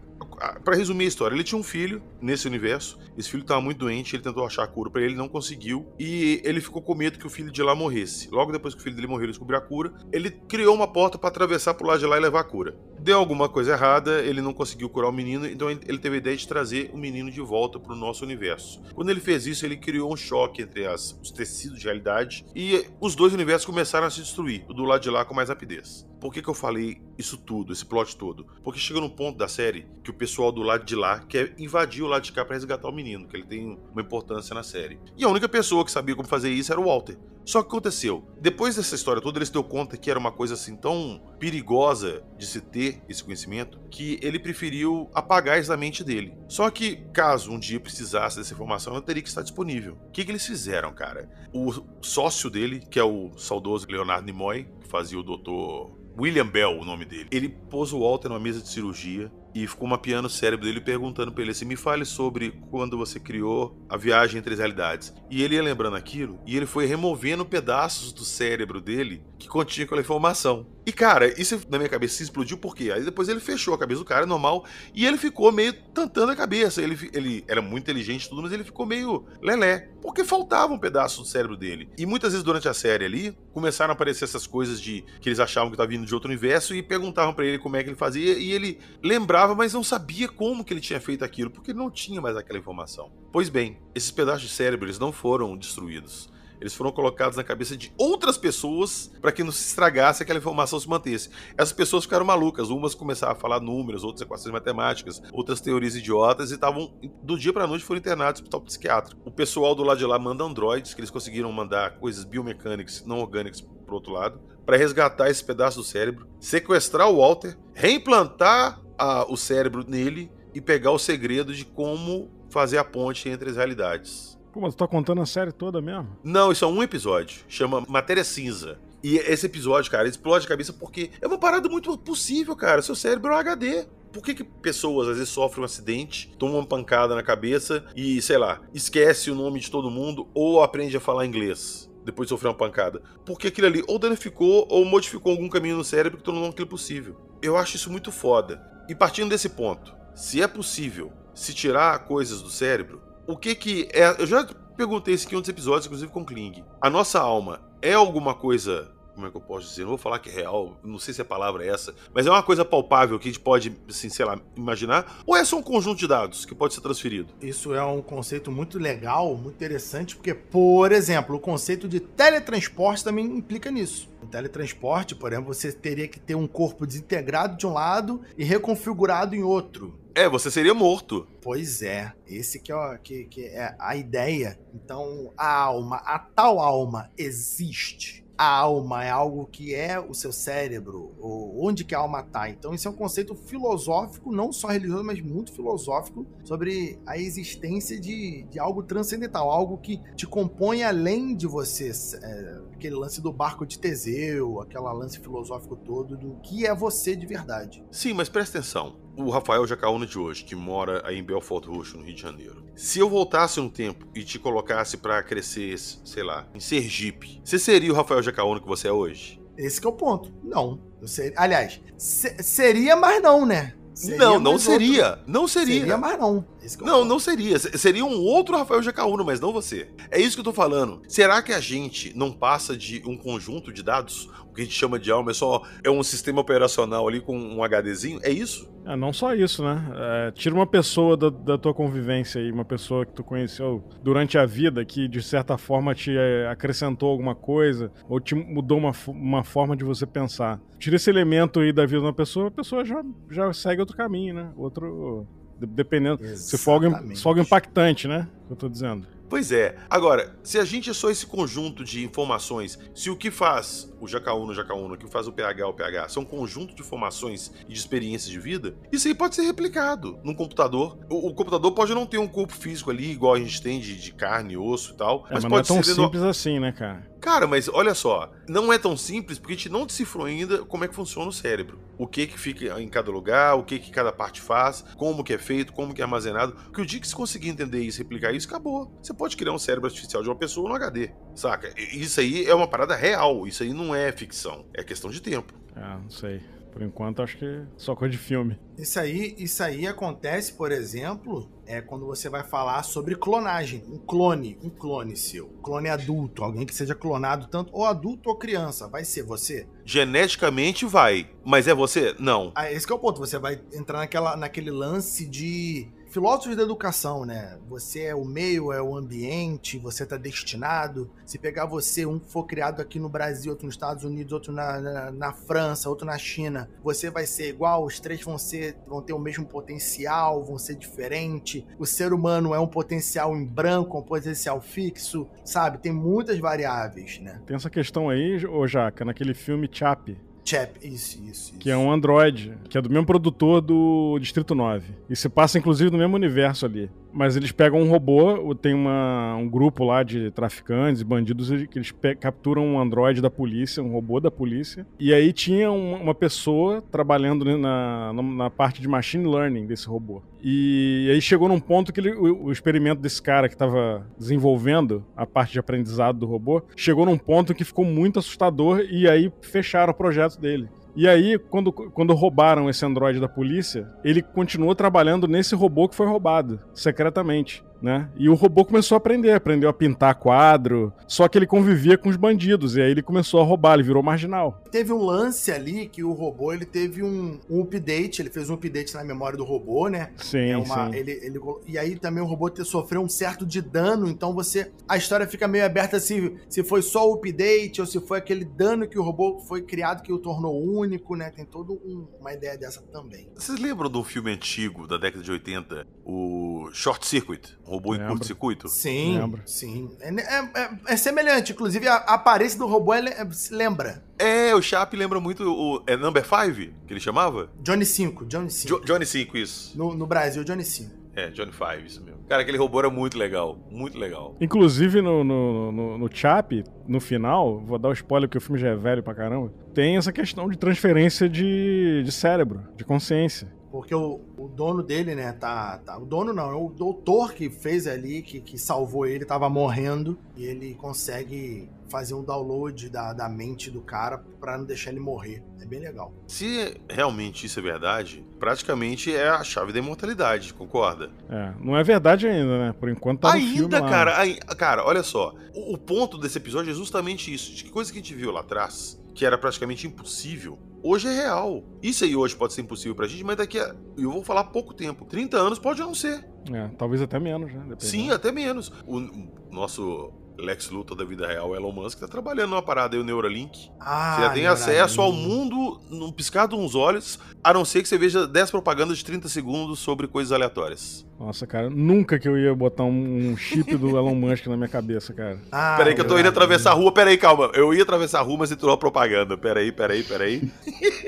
para 0.63 0.75
resumir 0.75 1.05
a 1.05 1.07
história, 1.07 1.35
ele 1.35 1.43
tinha 1.43 1.59
um 1.59 1.63
filho 1.63 2.01
nesse 2.21 2.47
universo. 2.47 2.99
Esse 3.17 3.29
filho 3.29 3.41
estava 3.41 3.61
muito 3.61 3.77
doente, 3.77 4.15
ele 4.15 4.23
tentou 4.23 4.45
achar 4.45 4.63
a 4.63 4.67
cura 4.67 4.89
para 4.89 5.01
ele, 5.01 5.15
não 5.15 5.27
conseguiu. 5.27 5.87
E 5.99 6.41
ele 6.43 6.61
ficou 6.61 6.81
com 6.81 6.95
medo 6.95 7.17
que 7.17 7.27
o 7.27 7.29
filho 7.29 7.51
de 7.51 7.63
lá 7.63 7.73
morresse. 7.73 8.29
Logo 8.29 8.51
depois 8.51 8.73
que 8.73 8.81
o 8.81 8.83
filho 8.83 8.95
dele 8.95 9.07
morreu, 9.07 9.25
ele 9.25 9.31
descobriu 9.31 9.57
a 9.57 9.61
cura. 9.61 9.93
Ele 10.11 10.31
criou 10.31 10.75
uma 10.75 10.87
porta 10.87 11.17
para 11.17 11.29
atravessar 11.29 11.73
pro 11.73 11.87
lado 11.87 11.99
de 11.99 12.05
lá 12.05 12.17
e 12.17 12.19
levar 12.19 12.41
a 12.41 12.43
cura. 12.43 12.77
Deu 12.99 13.19
alguma 13.19 13.47
coisa 13.47 13.73
errada, 13.73 14.21
ele 14.21 14.41
não 14.41 14.53
conseguiu 14.53 14.89
curar 14.89 15.09
o 15.09 15.13
menino, 15.13 15.45
então 15.45 15.69
ele 15.69 15.99
teve 15.99 16.15
a 16.15 16.17
ideia 16.17 16.35
de 16.35 16.47
trazer 16.47 16.89
o 16.93 16.97
menino 16.97 17.29
de 17.29 17.41
volta 17.41 17.79
pro 17.79 17.95
nosso 17.95 18.23
universo. 18.23 18.81
Quando 18.93 19.09
ele 19.09 19.19
fez 19.19 19.45
isso, 19.45 19.65
ele 19.65 19.77
criou 19.77 20.11
um 20.11 20.17
choque 20.17 20.63
entre 20.63 20.87
as, 20.87 21.11
os 21.21 21.29
tecidos 21.29 21.77
de 21.77 21.85
realidade 21.85 22.45
e 22.55 22.85
os 22.99 23.15
dois 23.15 23.33
universos 23.33 23.65
começaram 23.65 24.07
a 24.07 24.09
se 24.09 24.21
destruir, 24.21 24.65
o 24.67 24.73
do 24.73 24.83
lado 24.83 25.01
de 25.01 25.09
lá 25.09 25.23
com 25.23 25.35
mais 25.35 25.49
rapidez. 25.49 26.07
Por 26.25 26.33
que, 26.33 26.41
que 26.41 26.49
eu 26.49 26.55
falei 26.55 26.99
isso 27.19 27.37
tudo, 27.37 27.71
esse 27.71 27.85
plot 27.85 28.17
todo? 28.17 28.47
Porque 28.63 28.79
chega 28.79 28.99
num 28.99 29.11
ponto 29.11 29.37
da 29.37 29.47
série 29.47 29.85
que 30.03 30.09
o 30.09 30.13
pessoal 30.13 30.51
do 30.51 30.63
lado 30.63 30.83
de 30.83 30.95
lá 30.95 31.19
quer 31.19 31.53
invadir 31.59 32.01
o 32.01 32.07
lado 32.07 32.23
de 32.23 32.31
cá 32.31 32.43
para 32.43 32.55
resgatar 32.55 32.89
o 32.89 32.91
menino, 32.91 33.27
que 33.27 33.37
ele 33.37 33.45
tem 33.45 33.77
uma 33.91 34.01
importância 34.01 34.55
na 34.55 34.63
série. 34.63 34.99
E 35.15 35.23
a 35.23 35.29
única 35.29 35.47
pessoa 35.47 35.85
que 35.85 35.91
sabia 35.91 36.15
como 36.15 36.27
fazer 36.27 36.49
isso 36.49 36.71
era 36.71 36.81
o 36.81 36.85
Walter. 36.85 37.15
Só 37.45 37.61
que 37.61 37.67
aconteceu, 37.67 38.27
depois 38.41 38.75
dessa 38.75 38.95
história 38.95 39.21
toda, 39.21 39.37
ele 39.37 39.45
se 39.45 39.53
deu 39.53 39.63
conta 39.63 39.95
que 39.95 40.09
era 40.09 40.17
uma 40.17 40.31
coisa 40.31 40.55
assim 40.55 40.75
tão 40.75 41.21
perigosa 41.37 42.23
de 42.39 42.47
se 42.47 42.59
ter 42.59 43.03
esse 43.07 43.23
conhecimento, 43.23 43.79
que 43.91 44.19
ele 44.23 44.39
preferiu 44.39 45.11
apagar 45.13 45.59
isso 45.59 45.69
da 45.69 45.77
mente 45.77 46.03
dele. 46.03 46.33
Só 46.47 46.71
que, 46.71 46.95
caso 47.13 47.51
um 47.51 47.59
dia 47.59 47.79
precisasse 47.79 48.37
dessa 48.37 48.51
informação, 48.51 48.93
ela 48.93 49.01
teria 49.01 49.21
que 49.21 49.29
estar 49.29 49.43
disponível. 49.43 49.95
O 50.07 50.11
que, 50.11 50.25
que 50.25 50.31
eles 50.31 50.43
fizeram, 50.43 50.91
cara? 50.91 51.29
O 51.53 51.71
sócio 52.01 52.49
dele, 52.49 52.79
que 52.79 52.97
é 52.97 53.03
o 53.03 53.31
saudoso 53.37 53.85
Leonardo 53.87 54.25
Nimoy, 54.25 54.67
que 54.81 54.87
fazia 54.87 55.19
o 55.19 55.23
doutor 55.23 56.04
William 56.17 56.47
Bell, 56.47 56.79
o 56.79 56.85
nome 56.85 57.05
dele. 57.05 57.27
Ele 57.31 57.49
pôs 57.49 57.91
o 57.91 57.99
Walter 57.99 58.29
numa 58.29 58.39
mesa 58.39 58.61
de 58.61 58.69
cirurgia 58.69 59.31
e 59.53 59.67
ficou 59.67 59.87
mapeando 59.87 60.27
o 60.27 60.29
cérebro 60.31 60.65
dele 60.65 60.81
perguntando 60.81 61.31
para 61.31 61.41
ele 61.41 61.51
assim: 61.51 61.65
me 61.65 61.75
fale 61.75 62.05
sobre 62.05 62.51
quando 62.69 62.97
você 62.97 63.19
criou 63.19 63.77
a 63.89 63.97
viagem 63.97 64.39
entre 64.39 64.53
as 64.53 64.59
realidades. 64.59 65.13
E 65.29 65.43
ele 65.43 65.55
ia 65.55 65.63
lembrando 65.63 65.95
aquilo 65.95 66.39
e 66.45 66.55
ele 66.55 66.65
foi 66.65 66.85
removendo 66.85 67.45
pedaços 67.45 68.13
do 68.13 68.23
cérebro 68.23 68.79
dele 68.79 69.23
que 69.37 69.47
continha 69.47 69.85
aquela 69.85 70.01
informação. 70.01 70.65
E 70.85 70.93
cara, 70.93 71.39
isso 71.39 71.59
na 71.69 71.77
minha 71.77 71.89
cabeça 71.89 72.21
explodiu 72.21 72.57
por 72.57 72.75
quê? 72.75 72.91
Aí 72.91 73.03
depois 73.03 73.27
ele 73.27 73.39
fechou 73.39 73.73
a 73.73 73.77
cabeça 73.77 73.99
do 73.99 74.05
cara, 74.05 74.25
normal, 74.25 74.65
e 74.93 75.05
ele 75.05 75.17
ficou 75.17 75.51
meio 75.51 75.73
tantando 75.93 76.31
a 76.31 76.35
cabeça. 76.35 76.81
Ele, 76.81 76.97
ele 77.11 77.43
era 77.47 77.61
muito 77.61 77.83
inteligente 77.83 78.29
tudo, 78.29 78.43
mas 78.43 78.51
ele 78.51 78.63
ficou 78.63 78.85
meio 78.85 79.25
lelé, 79.41 79.89
porque 80.01 80.23
faltava 80.23 80.73
um 80.73 80.77
pedaço 80.77 81.21
do 81.21 81.27
cérebro 81.27 81.57
dele. 81.57 81.89
E 81.97 82.05
muitas 82.05 82.33
vezes 82.33 82.43
durante 82.43 82.69
a 82.69 82.73
série 82.73 83.03
ali, 83.03 83.37
começaram 83.51 83.91
a 83.91 83.95
aparecer 83.95 84.25
essas 84.25 84.45
coisas 84.45 84.79
de 84.79 85.03
que 85.19 85.27
eles 85.27 85.39
achavam 85.39 85.69
que 85.69 85.75
estava 85.75 85.89
vindo 85.89 86.05
de 86.05 86.13
outro 86.13 86.29
universo 86.29 86.75
e 86.75 86.83
perguntavam 86.83 87.33
para 87.33 87.45
ele 87.45 87.57
como 87.57 87.75
é 87.77 87.83
que 87.83 87.89
ele 87.89 87.97
fazia, 87.97 88.37
e 88.37 88.51
ele 88.51 88.79
lembrava, 89.03 89.55
mas 89.55 89.73
não 89.73 89.83
sabia 89.83 90.27
como 90.27 90.63
que 90.63 90.73
ele 90.73 90.81
tinha 90.81 90.99
feito 90.99 91.25
aquilo, 91.25 91.49
porque 91.49 91.71
ele 91.71 91.79
não 91.79 91.89
tinha 91.89 92.21
mais 92.21 92.37
aquela 92.37 92.59
informação. 92.59 93.11
Pois 93.31 93.49
bem, 93.49 93.79
esses 93.95 94.11
pedaços 94.11 94.43
de 94.43 94.49
cérebro 94.49 94.85
eles 94.85 94.99
não 94.99 95.11
foram 95.11 95.57
destruídos 95.57 96.34
eles 96.59 96.73
foram 96.73 96.91
colocados 96.91 97.37
na 97.37 97.43
cabeça 97.43 97.75
de 97.75 97.93
outras 97.97 98.37
pessoas 98.37 99.11
para 99.21 99.31
que 99.31 99.43
não 99.43 99.51
se 99.51 99.67
estragasse 99.67 100.23
aquela 100.23 100.39
informação 100.39 100.79
se 100.79 100.89
mantesse. 100.89 101.29
Essas 101.57 101.73
pessoas 101.73 102.03
ficaram 102.03 102.25
malucas, 102.25 102.69
umas 102.69 102.95
começaram 102.95 103.33
a 103.33 103.35
falar 103.35 103.59
números, 103.59 104.03
outras 104.03 104.21
equações 104.21 104.51
matemáticas, 104.51 105.21
outras 105.31 105.61
teorias 105.61 105.95
idiotas 105.95 106.51
e 106.51 106.55
estavam 106.55 106.93
do 107.21 107.37
dia 107.37 107.53
para 107.53 107.67
noite 107.67 107.83
foram 107.83 107.99
internados 107.99 108.41
no 108.41 108.45
hospital 108.45 108.61
psiquiátrico. 108.61 109.21
O 109.25 109.31
pessoal 109.31 109.75
do 109.75 109.83
lado 109.83 109.97
de 109.97 110.05
lá 110.05 110.17
manda 110.17 110.43
androides, 110.43 110.93
que 110.93 111.01
eles 111.01 111.11
conseguiram 111.11 111.51
mandar 111.51 111.97
coisas 111.97 112.23
biomecânicas, 112.23 113.03
não 113.05 113.19
orgânicas 113.19 113.61
pro 113.61 113.95
outro 113.95 114.13
lado, 114.13 114.39
para 114.65 114.77
resgatar 114.77 115.29
esse 115.29 115.43
pedaço 115.43 115.77
do 115.77 115.83
cérebro, 115.83 116.27
sequestrar 116.39 117.09
o 117.09 117.17
Walter, 117.17 117.57
reimplantar 117.73 118.81
a, 118.97 119.31
o 119.31 119.37
cérebro 119.37 119.85
nele 119.87 120.31
e 120.53 120.61
pegar 120.61 120.91
o 120.91 120.99
segredo 120.99 121.53
de 121.53 121.65
como 121.65 122.31
fazer 122.49 122.77
a 122.77 122.83
ponte 122.83 123.29
entre 123.29 123.49
as 123.49 123.57
realidades. 123.57 124.34
Pô, 124.55 124.61
mas 124.61 124.73
tu 124.73 124.77
tá 124.77 124.87
contando 124.87 125.21
a 125.21 125.25
série 125.25 125.51
toda 125.51 125.81
mesmo? 125.81 126.07
Não, 126.23 126.49
isso 126.49 126.63
é 126.63 126.67
um 126.69 126.81
episódio. 126.81 127.41
Chama 127.45 127.83
Matéria 127.89 128.23
Cinza. 128.23 128.79
E 129.03 129.17
esse 129.17 129.47
episódio, 129.47 129.91
cara, 129.91 130.07
explode 130.07 130.45
a 130.45 130.47
cabeça 130.47 130.71
porque 130.71 131.11
é 131.19 131.27
uma 131.27 131.37
parada 131.37 131.67
muito 131.67 131.97
possível, 131.97 132.55
cara. 132.55 132.81
Seu 132.81 132.95
cérebro 132.95 133.33
é 133.33 133.35
um 133.35 133.39
HD. 133.39 133.85
Por 134.13 134.23
que, 134.23 134.33
que 134.33 134.45
pessoas 134.45 135.09
às 135.09 135.17
vezes 135.17 135.33
sofrem 135.33 135.61
um 135.61 135.65
acidente, 135.65 136.33
tomam 136.39 136.59
uma 136.59 136.65
pancada 136.65 137.13
na 137.13 137.21
cabeça 137.21 137.83
e, 137.97 138.21
sei 138.21 138.37
lá, 138.37 138.61
esquece 138.73 139.29
o 139.29 139.35
nome 139.35 139.59
de 139.59 139.69
todo 139.69 139.91
mundo 139.91 140.29
ou 140.33 140.63
aprende 140.63 140.95
a 140.95 141.01
falar 141.01 141.25
inglês? 141.25 141.91
depois 142.05 142.27
de 142.27 142.29
sofrer 142.29 142.49
uma 142.49 142.53
pancada. 142.53 143.01
Porque 143.25 143.47
aquilo 143.47 143.65
ali 143.65 143.83
ou 143.87 143.97
danificou 143.97 144.67
ou 144.69 144.85
modificou 144.85 145.31
algum 145.31 145.49
caminho 145.49 145.75
no 145.75 145.83
cérebro 145.83 146.19
que 146.19 146.23
tornou 146.23 146.47
aquilo 146.47 146.67
possível. 146.67 147.17
Eu 147.41 147.57
acho 147.57 147.75
isso 147.75 147.89
muito 147.89 148.11
foda. 148.11 148.63
E 148.87 148.93
partindo 148.93 149.31
desse 149.31 149.49
ponto, 149.49 149.93
se 150.13 150.39
é 150.39 150.47
possível 150.47 151.11
se 151.33 151.51
tirar 151.51 152.05
coisas 152.05 152.43
do 152.43 152.49
cérebro, 152.51 153.01
o 153.27 153.35
que 153.35 153.55
que 153.55 153.89
é. 153.93 154.21
Eu 154.21 154.27
já 154.27 154.45
perguntei 154.75 155.13
isso 155.13 155.25
aqui 155.25 155.35
em 155.35 155.37
outros 155.37 155.49
episódios, 155.49 155.85
inclusive 155.85 156.11
com 156.11 156.25
Kling. 156.25 156.63
A 156.81 156.89
nossa 156.89 157.19
alma 157.19 157.61
é 157.81 157.93
alguma 157.93 158.33
coisa. 158.33 158.91
Como 159.13 159.27
é 159.27 159.31
que 159.31 159.37
eu 159.37 159.41
posso 159.41 159.69
dizer? 159.69 159.83
Não 159.83 159.91
vou 159.91 159.97
falar 159.97 160.19
que 160.19 160.29
é 160.29 160.33
real, 160.33 160.77
não 160.83 160.99
sei 160.99 161.13
se 161.13 161.21
a 161.21 161.25
palavra 161.25 161.63
é 161.63 161.69
essa, 161.69 161.95
mas 162.13 162.27
é 162.27 162.29
uma 162.29 162.43
coisa 162.43 162.65
palpável 162.65 163.17
que 163.17 163.29
a 163.29 163.31
gente 163.31 163.39
pode, 163.39 163.73
assim, 163.87 164.09
sei 164.09 164.25
lá, 164.25 164.37
imaginar? 164.57 165.21
Ou 165.25 165.37
é 165.37 165.45
só 165.45 165.57
um 165.57 165.63
conjunto 165.63 165.99
de 165.99 166.05
dados 166.05 166.43
que 166.43 166.53
pode 166.53 166.73
ser 166.73 166.81
transferido? 166.81 167.33
Isso 167.41 167.73
é 167.73 167.81
um 167.81 168.01
conceito 168.01 168.51
muito 168.51 168.77
legal, 168.77 169.33
muito 169.37 169.55
interessante, 169.55 170.17
porque, 170.17 170.33
por 170.33 170.91
exemplo, 170.91 171.37
o 171.37 171.39
conceito 171.39 171.87
de 171.87 172.01
teletransporte 172.01 173.05
também 173.05 173.25
implica 173.25 173.71
nisso. 173.71 174.09
O 174.21 174.27
teletransporte, 174.27 175.15
por 175.15 175.31
exemplo, 175.31 175.53
você 175.53 175.71
teria 175.71 176.09
que 176.09 176.19
ter 176.19 176.35
um 176.35 176.45
corpo 176.45 176.85
desintegrado 176.85 177.55
de 177.55 177.65
um 177.65 177.71
lado 177.71 178.19
e 178.37 178.43
reconfigurado 178.43 179.33
em 179.33 179.43
outro. 179.43 179.97
É, 180.17 180.29
você 180.29 180.49
seria 180.49 180.73
morto. 180.73 181.27
Pois 181.41 181.81
é, 181.81 182.13
esse 182.25 182.57
que 182.57 182.71
é, 182.71 182.97
que, 183.03 183.25
que 183.25 183.43
é 183.47 183.75
a 183.77 183.97
ideia. 183.97 184.57
Então, 184.73 185.33
a 185.35 185.63
alma, 185.63 185.97
a 185.97 186.17
tal 186.17 186.57
alma 186.57 187.11
existe 187.17 188.25
a 188.37 188.47
alma 188.47 189.03
é 189.03 189.09
algo 189.09 189.47
que 189.49 189.73
é 189.73 189.99
o 189.99 190.13
seu 190.13 190.31
cérebro, 190.31 191.13
onde 191.21 191.83
que 191.83 191.95
a 191.95 191.99
alma 191.99 192.19
está. 192.19 192.49
Então, 192.49 192.73
isso 192.73 192.87
é 192.87 192.91
um 192.91 192.95
conceito 192.95 193.33
filosófico, 193.33 194.31
não 194.31 194.51
só 194.51 194.67
religioso, 194.67 195.03
mas 195.03 195.21
muito 195.21 195.53
filosófico, 195.53 196.25
sobre 196.43 196.99
a 197.05 197.17
existência 197.17 197.99
de, 197.99 198.43
de 198.43 198.59
algo 198.59 198.83
transcendental, 198.83 199.49
algo 199.49 199.77
que 199.77 200.01
te 200.15 200.27
compõe 200.27 200.83
além 200.83 201.35
de 201.35 201.47
você. 201.47 201.91
É, 202.21 202.61
aquele 202.75 202.95
lance 202.95 203.21
do 203.21 203.31
barco 203.31 203.65
de 203.65 203.79
Teseu, 203.79 204.61
aquele 204.61 204.83
lance 204.83 205.19
filosófico 205.19 205.75
todo 205.75 206.15
do 206.15 206.35
que 206.43 206.65
é 206.65 206.75
você 206.75 207.15
de 207.15 207.25
verdade. 207.25 207.83
Sim, 207.91 208.13
mas 208.13 208.29
presta 208.29 208.59
atenção. 208.59 208.97
O 209.17 209.29
Rafael 209.29 209.65
Jacaúna 209.65 210.05
de 210.05 210.19
hoje, 210.19 210.43
que 210.43 210.55
mora 210.55 211.01
aí 211.07 211.17
em 211.17 211.23
Belfort 211.23 211.65
Roxo, 211.65 211.97
no 211.97 212.03
Rio 212.03 212.15
de 212.15 212.21
Janeiro. 212.21 212.63
Se 212.75 212.99
eu 212.99 213.09
voltasse 213.09 213.59
um 213.59 213.69
tempo 213.69 214.05
e 214.13 214.23
te 214.23 214.37
colocasse 214.37 214.97
para 214.97 215.23
crescer, 215.23 215.77
sei 215.79 216.23
lá, 216.23 216.47
em 216.53 216.59
Sergipe, 216.59 217.41
você 217.43 217.57
seria 217.57 217.91
o 217.91 217.95
Rafael 217.95 218.21
Jacaúna 218.21 218.59
que 218.59 218.67
você 218.67 218.89
é 218.89 218.91
hoje? 218.91 219.41
Esse 219.57 219.83
é 219.83 219.87
o 219.87 219.93
ponto. 219.93 220.33
Não. 220.43 220.81
Ser... 221.05 221.33
Aliás, 221.37 221.81
se... 221.97 222.43
seria, 222.43 222.95
mas 222.97 223.21
não, 223.21 223.45
né? 223.45 223.73
Seria, 223.95 224.17
não, 224.17 224.39
não 224.39 224.59
seria. 224.59 225.09
outro- 225.09 225.23
Não 225.25 225.47
seria. 225.47 225.79
Seria, 225.79 225.97
mas 225.97 226.19
não. 226.19 226.45
Não, 226.81 227.05
não 227.05 227.17
seria. 227.19 227.57
Se- 227.57 227.77
Seria 227.77 228.03
um 228.05 228.19
outro 228.21 228.57
Rafael 228.57 228.83
Jacaúna, 228.83 229.23
mas 229.23 229.39
não 229.39 229.53
você. 229.53 229.87
É 230.11 230.19
isso 230.19 230.35
que 230.35 230.41
eu 230.41 230.43
tô 230.43 230.51
falando. 230.53 231.01
Será 231.07 231.41
que 231.41 231.53
a 231.53 231.59
gente 231.61 232.11
não 232.15 232.31
passa 232.31 232.75
de 232.75 233.01
um 233.05 233.15
conjunto 233.15 233.71
de 233.71 233.81
dados? 233.81 234.29
O 234.55 234.57
que 234.57 234.61
a 234.61 234.63
gente 234.63 234.73
chama 234.79 234.97
de 234.97 235.11
alma 235.11 235.31
é 235.31 235.33
só 235.33 235.61
é 235.83 235.89
um 235.91 236.01
sistema 236.01 236.39
operacional 236.39 237.05
ali 237.05 237.19
com 237.19 237.37
um 237.37 237.61
HDzinho? 237.61 238.21
É 238.23 238.29
isso? 238.29 238.73
É, 238.85 238.95
não 238.95 239.11
só 239.11 239.35
isso, 239.35 239.61
né? 239.61 239.83
É, 239.93 240.31
tira 240.31 240.55
uma 240.55 240.65
pessoa 240.65 241.17
da, 241.17 241.29
da 241.29 241.57
tua 241.57 241.73
convivência 241.73 242.39
aí, 242.39 242.49
uma 242.49 242.63
pessoa 242.63 243.05
que 243.05 243.11
tu 243.11 243.21
conheceu 243.21 243.83
durante 244.01 244.37
a 244.37 244.45
vida, 244.45 244.85
que 244.85 245.09
de 245.09 245.21
certa 245.21 245.57
forma 245.57 245.93
te 245.93 246.15
é, 246.15 246.47
acrescentou 246.47 247.09
alguma 247.09 247.35
coisa, 247.35 247.91
ou 248.07 248.17
te 248.21 248.33
mudou 248.33 248.77
uma, 248.77 248.93
uma 249.09 249.43
forma 249.43 249.75
de 249.75 249.83
você 249.83 250.05
pensar. 250.05 250.61
Tira 250.79 250.95
esse 250.95 251.09
elemento 251.09 251.59
aí 251.59 251.73
da 251.73 251.85
vida 251.85 251.99
de 251.99 252.05
uma 252.05 252.13
pessoa, 252.13 252.47
a 252.47 252.51
pessoa 252.51 252.85
já, 252.85 253.03
já 253.29 253.51
segue 253.51 253.81
outro 253.81 253.97
caminho, 253.97 254.35
né? 254.35 254.51
Outro. 254.55 255.27
de- 255.59 255.65
Dependendo. 255.67 256.25
Se 256.37 256.57
for, 256.57 256.71
algo, 256.85 257.13
se 257.13 257.21
for 257.21 257.29
algo 257.29 257.41
impactante, 257.41 258.07
né? 258.07 258.25
Que 258.47 258.53
eu 258.53 258.57
tô 258.57 258.69
dizendo. 258.69 259.05
Pois 259.29 259.51
é. 259.51 259.75
Agora, 259.89 260.35
se 260.43 260.57
a 260.59 260.65
gente 260.65 260.89
é 260.89 260.93
só 260.93 261.09
esse 261.09 261.25
conjunto 261.25 261.83
de 261.83 262.05
informações, 262.05 262.77
se 262.93 263.09
o 263.09 263.15
que 263.15 263.31
faz 263.31 263.91
o 263.99 264.07
Jacaúna, 264.07 264.51
o 264.51 264.55
Jacaúna, 264.55 264.93
o 264.95 264.97
que 264.97 265.07
faz 265.07 265.27
o 265.27 265.31
PH, 265.31 265.67
o 265.67 265.73
PH, 265.73 266.09
são 266.09 266.23
um 266.23 266.25
conjunto 266.25 266.75
de 266.75 266.81
informações 266.81 267.51
e 267.67 267.73
de 267.73 267.79
experiências 267.79 268.29
de 268.29 268.39
vida, 268.39 268.75
isso 268.91 269.07
aí 269.07 269.15
pode 269.15 269.35
ser 269.35 269.43
replicado 269.43 270.19
num 270.23 270.33
computador. 270.33 270.97
O, 271.09 271.29
o 271.29 271.33
computador 271.33 271.71
pode 271.71 271.93
não 271.93 272.05
ter 272.05 272.17
um 272.17 272.27
corpo 272.27 272.53
físico 272.53 272.91
ali, 272.91 273.11
igual 273.11 273.33
a 273.33 273.39
gente 273.39 273.61
tem 273.61 273.79
de, 273.79 273.95
de 273.95 274.13
carne, 274.13 274.57
osso 274.57 274.93
e 274.93 274.97
tal, 274.97 275.25
É, 275.29 275.33
mas, 275.33 275.43
mas, 275.43 275.43
não 275.43 275.49
é 275.49 275.53
pode 275.53 275.67
tão 275.67 275.83
ser 275.83 275.95
simples 275.95 276.21
assim, 276.21 276.59
né, 276.59 276.71
cara? 276.71 277.07
Cara, 277.19 277.47
mas 277.47 277.67
olha 277.67 277.93
só, 277.93 278.31
não 278.47 278.71
é 278.71 278.77
tão 278.77 278.95
simples 278.95 279.39
porque 279.39 279.53
a 279.53 279.55
gente 279.55 279.69
não 279.69 279.85
decifrou 279.85 280.25
ainda 280.25 280.59
como 280.59 280.83
é 280.83 280.87
que 280.87 280.95
funciona 280.95 281.27
o 281.27 281.33
cérebro. 281.33 281.79
O 281.97 282.05
que 282.07 282.27
que 282.27 282.37
fica 282.37 282.79
em 282.79 282.87
cada 282.87 283.09
lugar, 283.09 283.55
o 283.55 283.63
que 283.63 283.79
que 283.79 283.89
cada 283.89 284.11
parte 284.11 284.41
faz, 284.41 284.83
como 284.97 285.23
que 285.23 285.33
é 285.33 285.37
feito, 285.37 285.73
como 285.73 285.93
que 285.93 286.01
é 286.01 286.03
armazenado. 286.03 286.55
Que 286.71 286.81
o 286.81 286.85
dia 286.85 286.99
que 286.99 287.07
você 287.07 287.15
conseguir 287.15 287.49
entender 287.49 287.79
isso, 287.79 287.97
replicar 287.97 288.33
isso, 288.33 288.47
acabou. 288.47 288.91
Você 289.01 289.13
pode 289.13 289.35
criar 289.37 289.53
um 289.53 289.59
cérebro 289.59 289.87
artificial 289.87 290.21
de 290.21 290.29
uma 290.29 290.35
pessoa 290.35 290.69
no 290.69 290.75
HD, 290.75 291.11
saca? 291.35 291.73
Isso 291.77 292.19
aí 292.19 292.45
é 292.45 292.53
uma 292.53 292.67
parada 292.67 292.95
real, 292.95 293.47
isso 293.47 293.63
aí 293.63 293.73
não 293.73 293.95
é 293.95 294.11
ficção, 294.11 294.65
é 294.73 294.83
questão 294.83 295.09
de 295.09 295.21
tempo. 295.21 295.53
Ah, 295.75 295.99
não 296.01 296.09
sei. 296.09 296.41
Por 296.75 296.81
enquanto, 296.81 297.21
acho 297.21 297.37
que 297.37 297.63
só 297.77 297.95
coisa 297.95 298.11
de 298.11 298.17
filme. 298.17 298.59
Isso 298.77 298.99
aí, 298.99 299.33
isso 299.37 299.63
aí 299.63 299.87
acontece, 299.87 300.51
por 300.51 300.73
exemplo, 300.73 301.49
é 301.65 301.79
quando 301.79 302.05
você 302.05 302.27
vai 302.27 302.43
falar 302.43 302.83
sobre 302.83 303.15
clonagem. 303.15 303.81
Um 303.87 303.97
clone, 303.97 304.59
um 304.61 304.69
clone 304.69 305.15
seu. 305.15 305.47
Clone 305.63 305.87
adulto, 305.87 306.43
alguém 306.43 306.65
que 306.65 306.75
seja 306.75 306.93
clonado 306.93 307.47
tanto 307.47 307.73
ou 307.73 307.85
adulto 307.85 308.27
ou 308.27 308.35
criança. 308.35 308.89
Vai 308.89 309.05
ser 309.05 309.23
você? 309.23 309.65
Geneticamente 309.85 310.85
vai, 310.85 311.29
mas 311.45 311.65
é 311.65 311.73
você? 311.73 312.13
Não. 312.19 312.51
Ah, 312.53 312.69
esse 312.69 312.85
que 312.85 312.91
é 312.91 312.95
o 312.97 312.99
ponto. 312.99 313.21
Você 313.21 313.39
vai 313.39 313.57
entrar 313.71 313.99
naquela, 313.99 314.35
naquele 314.35 314.69
lance 314.69 315.25
de 315.25 315.87
filósofos 316.15 316.55
da 316.55 316.63
educação, 316.63 317.25
né? 317.25 317.57
Você 317.67 318.03
é 318.03 318.15
o 318.15 318.23
meio, 318.23 318.71
é 318.71 318.81
o 318.81 318.95
ambiente, 318.95 319.77
você 319.77 320.05
tá 320.05 320.15
destinado. 320.15 321.11
Se 321.25 321.37
pegar 321.37 321.65
você, 321.65 322.05
um 322.05 322.21
for 322.21 322.45
criado 322.45 322.81
aqui 322.81 322.97
no 322.99 323.09
Brasil, 323.09 323.51
outro 323.51 323.65
nos 323.65 323.75
Estados 323.75 324.05
Unidos, 324.05 324.31
outro 324.31 324.53
na, 324.53 324.79
na, 324.79 325.11
na 325.11 325.33
França, 325.33 325.89
outro 325.89 326.05
na 326.05 326.17
China, 326.17 326.69
você 326.81 327.09
vai 327.09 327.25
ser 327.25 327.49
igual, 327.49 327.83
os 327.83 327.99
três 327.99 328.23
vão 328.23 328.37
ser, 328.37 328.77
vão 328.87 329.01
ter 329.01 329.11
o 329.11 329.19
mesmo 329.19 329.45
potencial, 329.45 330.41
vão 330.41 330.57
ser 330.57 330.75
diferente. 330.75 331.67
O 331.77 331.85
ser 331.85 332.13
humano 332.13 332.53
é 332.53 332.59
um 332.61 332.67
potencial 332.67 333.35
em 333.35 333.45
branco, 333.45 333.99
um 333.99 334.01
potencial 334.01 334.61
fixo, 334.61 335.27
sabe? 335.43 335.79
Tem 335.79 335.91
muitas 335.91 336.39
variáveis, 336.39 337.19
né? 337.19 337.41
Tem 337.45 337.57
essa 337.57 337.69
questão 337.69 338.09
aí, 338.09 338.45
ô 338.45 338.65
Jaca, 338.65 339.03
naquele 339.03 339.33
filme 339.33 339.69
Chap, 339.69 340.17
Chap, 340.45 340.75
isso, 340.83 341.17
isso, 341.23 341.29
isso. 341.29 341.53
que 341.57 341.71
é 341.71 341.75
um 341.77 341.91
Android, 341.91 342.53
que 342.69 342.77
é 342.77 342.81
do 342.81 342.89
mesmo 342.89 343.05
produtor 343.05 343.61
do 343.61 344.17
Distrito 344.19 344.53
9. 344.53 344.85
E 345.09 345.15
se 345.15 345.27
passa, 345.27 345.57
inclusive, 345.57 345.89
no 345.89 345.97
mesmo 345.97 346.15
universo 346.15 346.65
ali. 346.67 346.89
Mas 347.11 347.35
eles 347.35 347.51
pegam 347.51 347.81
um 347.81 347.89
robô, 347.89 348.53
tem 348.53 348.73
uma, 348.73 349.35
um 349.37 349.49
grupo 349.49 349.83
lá 349.85 350.03
de 350.03 350.29
traficantes 350.31 351.01
e 351.01 351.05
bandidos 351.05 351.49
que 351.67 351.77
eles 351.79 351.91
capturam 352.19 352.65
um 352.65 352.79
Android 352.79 353.21
da 353.21 353.29
polícia, 353.29 353.81
um 353.81 353.91
robô 353.91 354.19
da 354.19 354.29
polícia. 354.29 354.85
E 354.99 355.13
aí 355.13 355.31
tinha 355.33 355.71
um- 355.71 355.95
uma 355.95 356.13
pessoa 356.13 356.83
trabalhando 356.91 357.45
na, 357.57 358.11
na, 358.13 358.21
na 358.21 358.49
parte 358.49 358.81
de 358.81 358.87
machine 358.87 359.25
learning 359.25 359.65
desse 359.65 359.87
robô. 359.87 360.21
E 360.47 361.09
aí 361.11 361.19
chegou 361.19 361.47
num 361.49 361.59
ponto 361.59 361.91
que 361.91 361.99
ele- 361.99 362.13
o, 362.13 362.45
o 362.45 362.51
experimento 362.51 363.01
desse 363.01 363.19
cara 363.19 363.47
que 363.49 363.55
estava 363.55 364.05
desenvolvendo 364.15 365.03
a 365.17 365.25
parte 365.25 365.53
de 365.53 365.59
aprendizado 365.59 366.19
do 366.19 366.27
robô 366.27 366.61
chegou 366.75 367.03
num 367.03 367.17
ponto 367.17 367.51
que 367.55 367.63
ficou 367.63 367.83
muito 367.83 368.19
assustador 368.19 368.81
e 368.81 369.09
aí 369.09 369.33
fecharam 369.41 369.91
o 369.91 369.95
projeto 369.95 370.39
dele. 370.39 370.69
E 370.95 371.09
aí, 371.09 371.37
quando, 371.37 371.73
quando 371.73 372.13
roubaram 372.13 372.69
esse 372.69 372.85
androide 372.85 373.19
da 373.19 373.27
polícia, 373.27 373.85
ele 374.03 374.21
continuou 374.21 374.73
trabalhando 374.75 375.27
nesse 375.27 375.53
robô 375.55 375.89
que 375.89 375.95
foi 375.95 376.05
roubado, 376.07 376.59
secretamente, 376.73 377.61
né? 377.85 378.09
E 378.17 378.27
o 378.27 378.33
robô 378.33 378.65
começou 378.65 378.95
a 378.95 378.97
aprender, 378.97 379.31
aprendeu 379.31 379.69
a 379.69 379.73
pintar 379.73 380.15
quadro, 380.15 380.91
só 381.07 381.27
que 381.27 381.37
ele 381.37 381.45
convivia 381.45 381.95
com 381.99 382.09
os 382.09 382.15
bandidos, 382.15 382.75
e 382.75 382.81
aí 382.81 382.89
ele 382.89 383.03
começou 383.03 383.39
a 383.39 383.43
roubar, 383.43 383.75
ele 383.75 383.83
virou 383.83 384.01
marginal. 384.01 384.63
Teve 384.71 384.91
um 384.91 385.03
lance 385.03 385.51
ali 385.51 385.87
que 385.87 386.03
o 386.03 386.11
robô 386.11 386.51
ele 386.51 386.65
teve 386.65 387.03
um, 387.03 387.39
um 387.47 387.61
update, 387.61 388.23
ele 388.23 388.31
fez 388.31 388.49
um 388.49 388.55
update 388.55 388.95
na 388.95 389.03
memória 389.03 389.37
do 389.37 389.43
robô, 389.43 389.87
né? 389.87 390.09
Sim, 390.17 390.49
É 390.49 390.57
uma, 390.57 390.89
sim. 390.89 390.97
ele, 390.97 391.11
ele, 391.11 391.39
e 391.67 391.77
aí 391.77 391.95
também 391.95 392.23
o 392.23 392.25
robô 392.25 392.51
sofreu 392.63 393.01
um 393.01 393.09
certo 393.09 393.45
de 393.45 393.61
dano, 393.61 394.07
então 394.07 394.33
você. 394.33 394.71
A 394.87 394.97
história 394.97 395.27
fica 395.27 395.47
meio 395.47 395.63
aberta 395.63 395.99
se, 395.99 396.35
se 396.49 396.63
foi 396.63 396.81
só 396.81 397.07
o 397.07 397.13
update 397.13 397.81
ou 397.81 397.85
se 397.85 397.99
foi 397.99 398.17
aquele 398.17 398.45
dano 398.45 398.87
que 398.87 398.97
o 398.97 399.03
robô 399.03 399.39
foi 399.41 399.61
criado 399.61 400.01
que 400.01 400.11
o 400.11 400.17
tornou 400.17 400.59
único, 400.59 401.15
né? 401.15 401.29
Tem 401.29 401.45
toda 401.45 401.71
um, 401.71 402.07
uma 402.19 402.33
ideia 402.33 402.57
dessa 402.57 402.81
também. 402.81 403.29
Vocês 403.35 403.59
lembram 403.59 403.91
de 403.91 403.97
um 403.99 404.03
filme 404.03 404.31
antigo 404.31 404.87
da 404.87 404.97
década 404.97 405.23
de 405.23 405.31
80, 405.31 405.85
o 406.03 406.69
Short 406.73 407.05
Circuit? 407.05 407.57
Um 407.75 407.77
robô 407.77 407.93
em 407.93 407.97
Lembro. 407.97 408.13
curto-circuito? 408.13 408.69
Sim, 408.69 409.19
Lembro. 409.19 409.41
sim. 409.45 409.89
É, 409.99 410.09
é- 410.09 410.49
é- 410.63 410.69
é 410.93 410.97
semelhante, 410.97 411.51
inclusive 411.51 411.87
a, 411.87 411.95
a 411.95 412.13
aparência 412.13 412.57
do 412.57 412.65
robô 412.65 412.93
é, 412.93 412.99
é- 413.05 413.31
se 413.31 413.53
lembra. 413.53 414.03
É, 414.17 414.55
o 414.55 414.61
Chap 414.61 414.93
lembra 414.95 415.19
muito 415.19 415.43
o. 415.43 415.83
É 415.85 415.97
Number 415.97 416.23
5 416.25 416.73
que 416.87 416.93
ele 416.93 416.99
chamava? 416.99 417.49
Johnny 417.61 417.85
5, 417.85 418.25
Johnny 418.25 418.49
5. 418.49 418.67
Jo- 418.79 418.85
Johnny 418.85 419.05
5, 419.05 419.37
isso. 419.37 419.77
No, 419.77 419.93
no 419.93 420.07
Brasil, 420.07 420.43
Johnny 420.45 420.63
5. 420.63 421.03
É, 421.17 421.29
Johnny 421.29 421.51
5, 421.51 421.85
isso 421.85 422.03
mesmo. 422.03 422.19
Cara, 422.27 422.41
aquele 422.41 422.57
robô 422.57 422.79
era 422.79 422.89
muito 422.89 423.17
legal. 423.17 423.57
Muito 423.69 423.97
legal. 423.97 424.35
Inclusive 424.39 425.01
no, 425.01 425.23
no, 425.23 425.71
no, 425.71 425.97
no 425.97 426.09
Chap, 426.13 426.63
no 426.87 426.99
final, 427.01 427.59
vou 427.59 427.77
dar 427.77 427.89
o 427.89 427.93
spoiler 427.93 428.27
porque 428.27 428.37
o 428.37 428.41
filme 428.41 428.59
já 428.59 428.69
é 428.69 428.75
velho 428.75 429.01
pra 429.03 429.13
caramba, 429.13 429.51
tem 429.73 429.95
essa 429.97 430.11
questão 430.11 430.49
de 430.49 430.57
transferência 430.57 431.27
de, 431.29 432.01
de 432.03 432.11
cérebro, 432.11 432.61
de 432.75 432.83
consciência. 432.85 433.53
Porque 433.75 433.93
o, 433.93 434.21
o 434.37 434.47
dono 434.47 434.81
dele, 434.81 435.15
né, 435.15 435.33
tá, 435.33 435.77
tá. 435.79 435.97
O 435.97 436.05
dono 436.05 436.31
não, 436.31 436.49
é 436.49 436.55
o 436.55 436.69
doutor 436.69 437.33
que 437.33 437.49
fez 437.49 437.87
ali, 437.87 438.21
que, 438.21 438.39
que 438.39 438.57
salvou 438.57 439.05
ele, 439.05 439.25
tava 439.25 439.49
morrendo. 439.49 440.17
E 440.37 440.45
ele 440.45 440.75
consegue 440.75 441.67
fazer 441.89 442.13
um 442.13 442.23
download 442.23 442.89
da, 442.89 443.11
da 443.11 443.27
mente 443.27 443.69
do 443.69 443.81
cara 443.81 444.23
pra 444.39 444.57
não 444.57 444.63
deixar 444.63 444.91
ele 444.91 445.01
morrer. 445.01 445.43
É 445.61 445.65
bem 445.65 445.81
legal. 445.81 446.13
Se 446.25 446.79
realmente 446.89 447.47
isso 447.47 447.59
é 447.59 447.61
verdade, 447.61 448.23
praticamente 448.39 449.13
é 449.13 449.27
a 449.27 449.43
chave 449.43 449.73
da 449.73 449.79
imortalidade, 449.79 450.53
concorda? 450.53 451.11
É, 451.29 451.51
não 451.59 451.75
é 451.75 451.83
verdade 451.83 452.27
ainda, 452.27 452.57
né? 452.57 452.75
Por 452.79 452.87
enquanto 452.87 453.19
tá 453.19 453.35
no 453.35 453.41
filme 453.41 453.59
Ainda, 453.63 453.81
lá. 453.81 453.89
cara, 453.89 454.17
ai- 454.17 454.39
cara, 454.57 454.85
olha 454.85 455.03
só. 455.03 455.35
O, 455.53 455.73
o 455.73 455.77
ponto 455.77 456.17
desse 456.17 456.37
episódio 456.37 456.71
é 456.71 456.73
justamente 456.73 457.33
isso. 457.33 457.53
De 457.53 457.65
que 457.65 457.69
coisa 457.71 457.91
que 457.91 457.99
a 457.99 458.01
gente 458.01 458.15
viu 458.15 458.31
lá 458.31 458.39
atrás, 458.39 458.97
que 459.13 459.25
era 459.25 459.37
praticamente 459.37 459.85
impossível, 459.85 460.57
hoje 460.85 461.07
é 461.07 461.11
real. 461.11 461.63
Isso 461.81 462.03
aí 462.03 462.15
hoje 462.15 462.35
pode 462.35 462.53
ser 462.53 462.61
impossível 462.61 462.95
pra 462.95 463.07
gente, 463.07 463.23
mas 463.23 463.35
daqui 463.35 463.59
a. 463.59 463.75
Eu 463.97 464.11
vou 464.11 464.23
falar 464.23 464.45
pouco 464.45 464.73
tempo. 464.73 465.05
30 465.05 465.37
anos 465.37 465.59
pode 465.59 465.79
não 465.81 465.95
ser. 465.95 466.23
É, 466.51 466.67
talvez 466.77 467.01
até 467.01 467.19
menos, 467.19 467.47
né? 467.51 467.59
Dependendo. 467.59 467.83
Sim, 467.83 468.11
até 468.11 468.31
menos. 468.31 468.71
O, 468.85 468.97
o 468.97 469.29
nosso 469.51 470.13
Lex 470.37 470.69
Luthor 470.69 470.97
da 470.97 471.03
vida 471.05 471.27
real, 471.27 471.55
Elon 471.55 471.71
Musk, 471.71 471.99
tá 471.99 472.07
trabalhando 472.07 472.49
numa 472.51 472.61
parada 472.61 472.95
aí, 472.95 473.01
o 473.01 473.05
Neuralink. 473.05 473.69
Ah, 473.79 474.15
Você 474.15 474.21
já 474.23 474.29
tem 474.31 474.43
Neuralink. 474.43 474.69
acesso 474.69 475.01
ao 475.01 475.11
mundo 475.11 475.79
num 475.89 476.11
piscar 476.11 476.47
de 476.47 476.55
uns 476.55 476.75
olhos, 476.75 477.19
a 477.43 477.53
não 477.53 477.63
ser 477.65 477.81
que 477.81 477.87
você 477.87 477.97
veja 477.97 478.27
10 478.27 478.51
propagandas 478.51 478.97
de 478.97 479.05
30 479.05 479.27
segundos 479.29 479.79
sobre 479.79 480.07
coisas 480.07 480.31
aleatórias. 480.31 481.05
Nossa, 481.17 481.47
cara, 481.47 481.69
nunca 481.69 482.19
que 482.19 482.27
eu 482.27 482.37
ia 482.37 482.53
botar 482.53 482.83
um, 482.83 483.31
um 483.31 483.37
chip 483.37 483.77
do 483.77 483.97
Elon 483.97 484.13
Musk 484.15 484.47
na 484.47 484.57
minha 484.57 484.67
cabeça, 484.67 485.13
cara. 485.13 485.39
Ah, 485.51 485.75
Peraí 485.77 485.95
que 485.95 486.01
eu 486.01 486.07
tô 486.07 486.19
indo 486.19 486.27
atravessar 486.27 486.71
a 486.71 486.73
rua, 486.73 486.91
peraí, 486.91 487.17
calma. 487.17 487.49
Eu 487.53 487.73
ia 487.73 487.83
atravessar 487.83 488.19
a 488.19 488.21
rua, 488.21 488.39
mas 488.39 488.51
entrou 488.51 488.73
a 488.73 488.77
propaganda. 488.77 489.37
Peraí, 489.37 489.71
peraí, 489.71 490.03
peraí. 490.03 490.41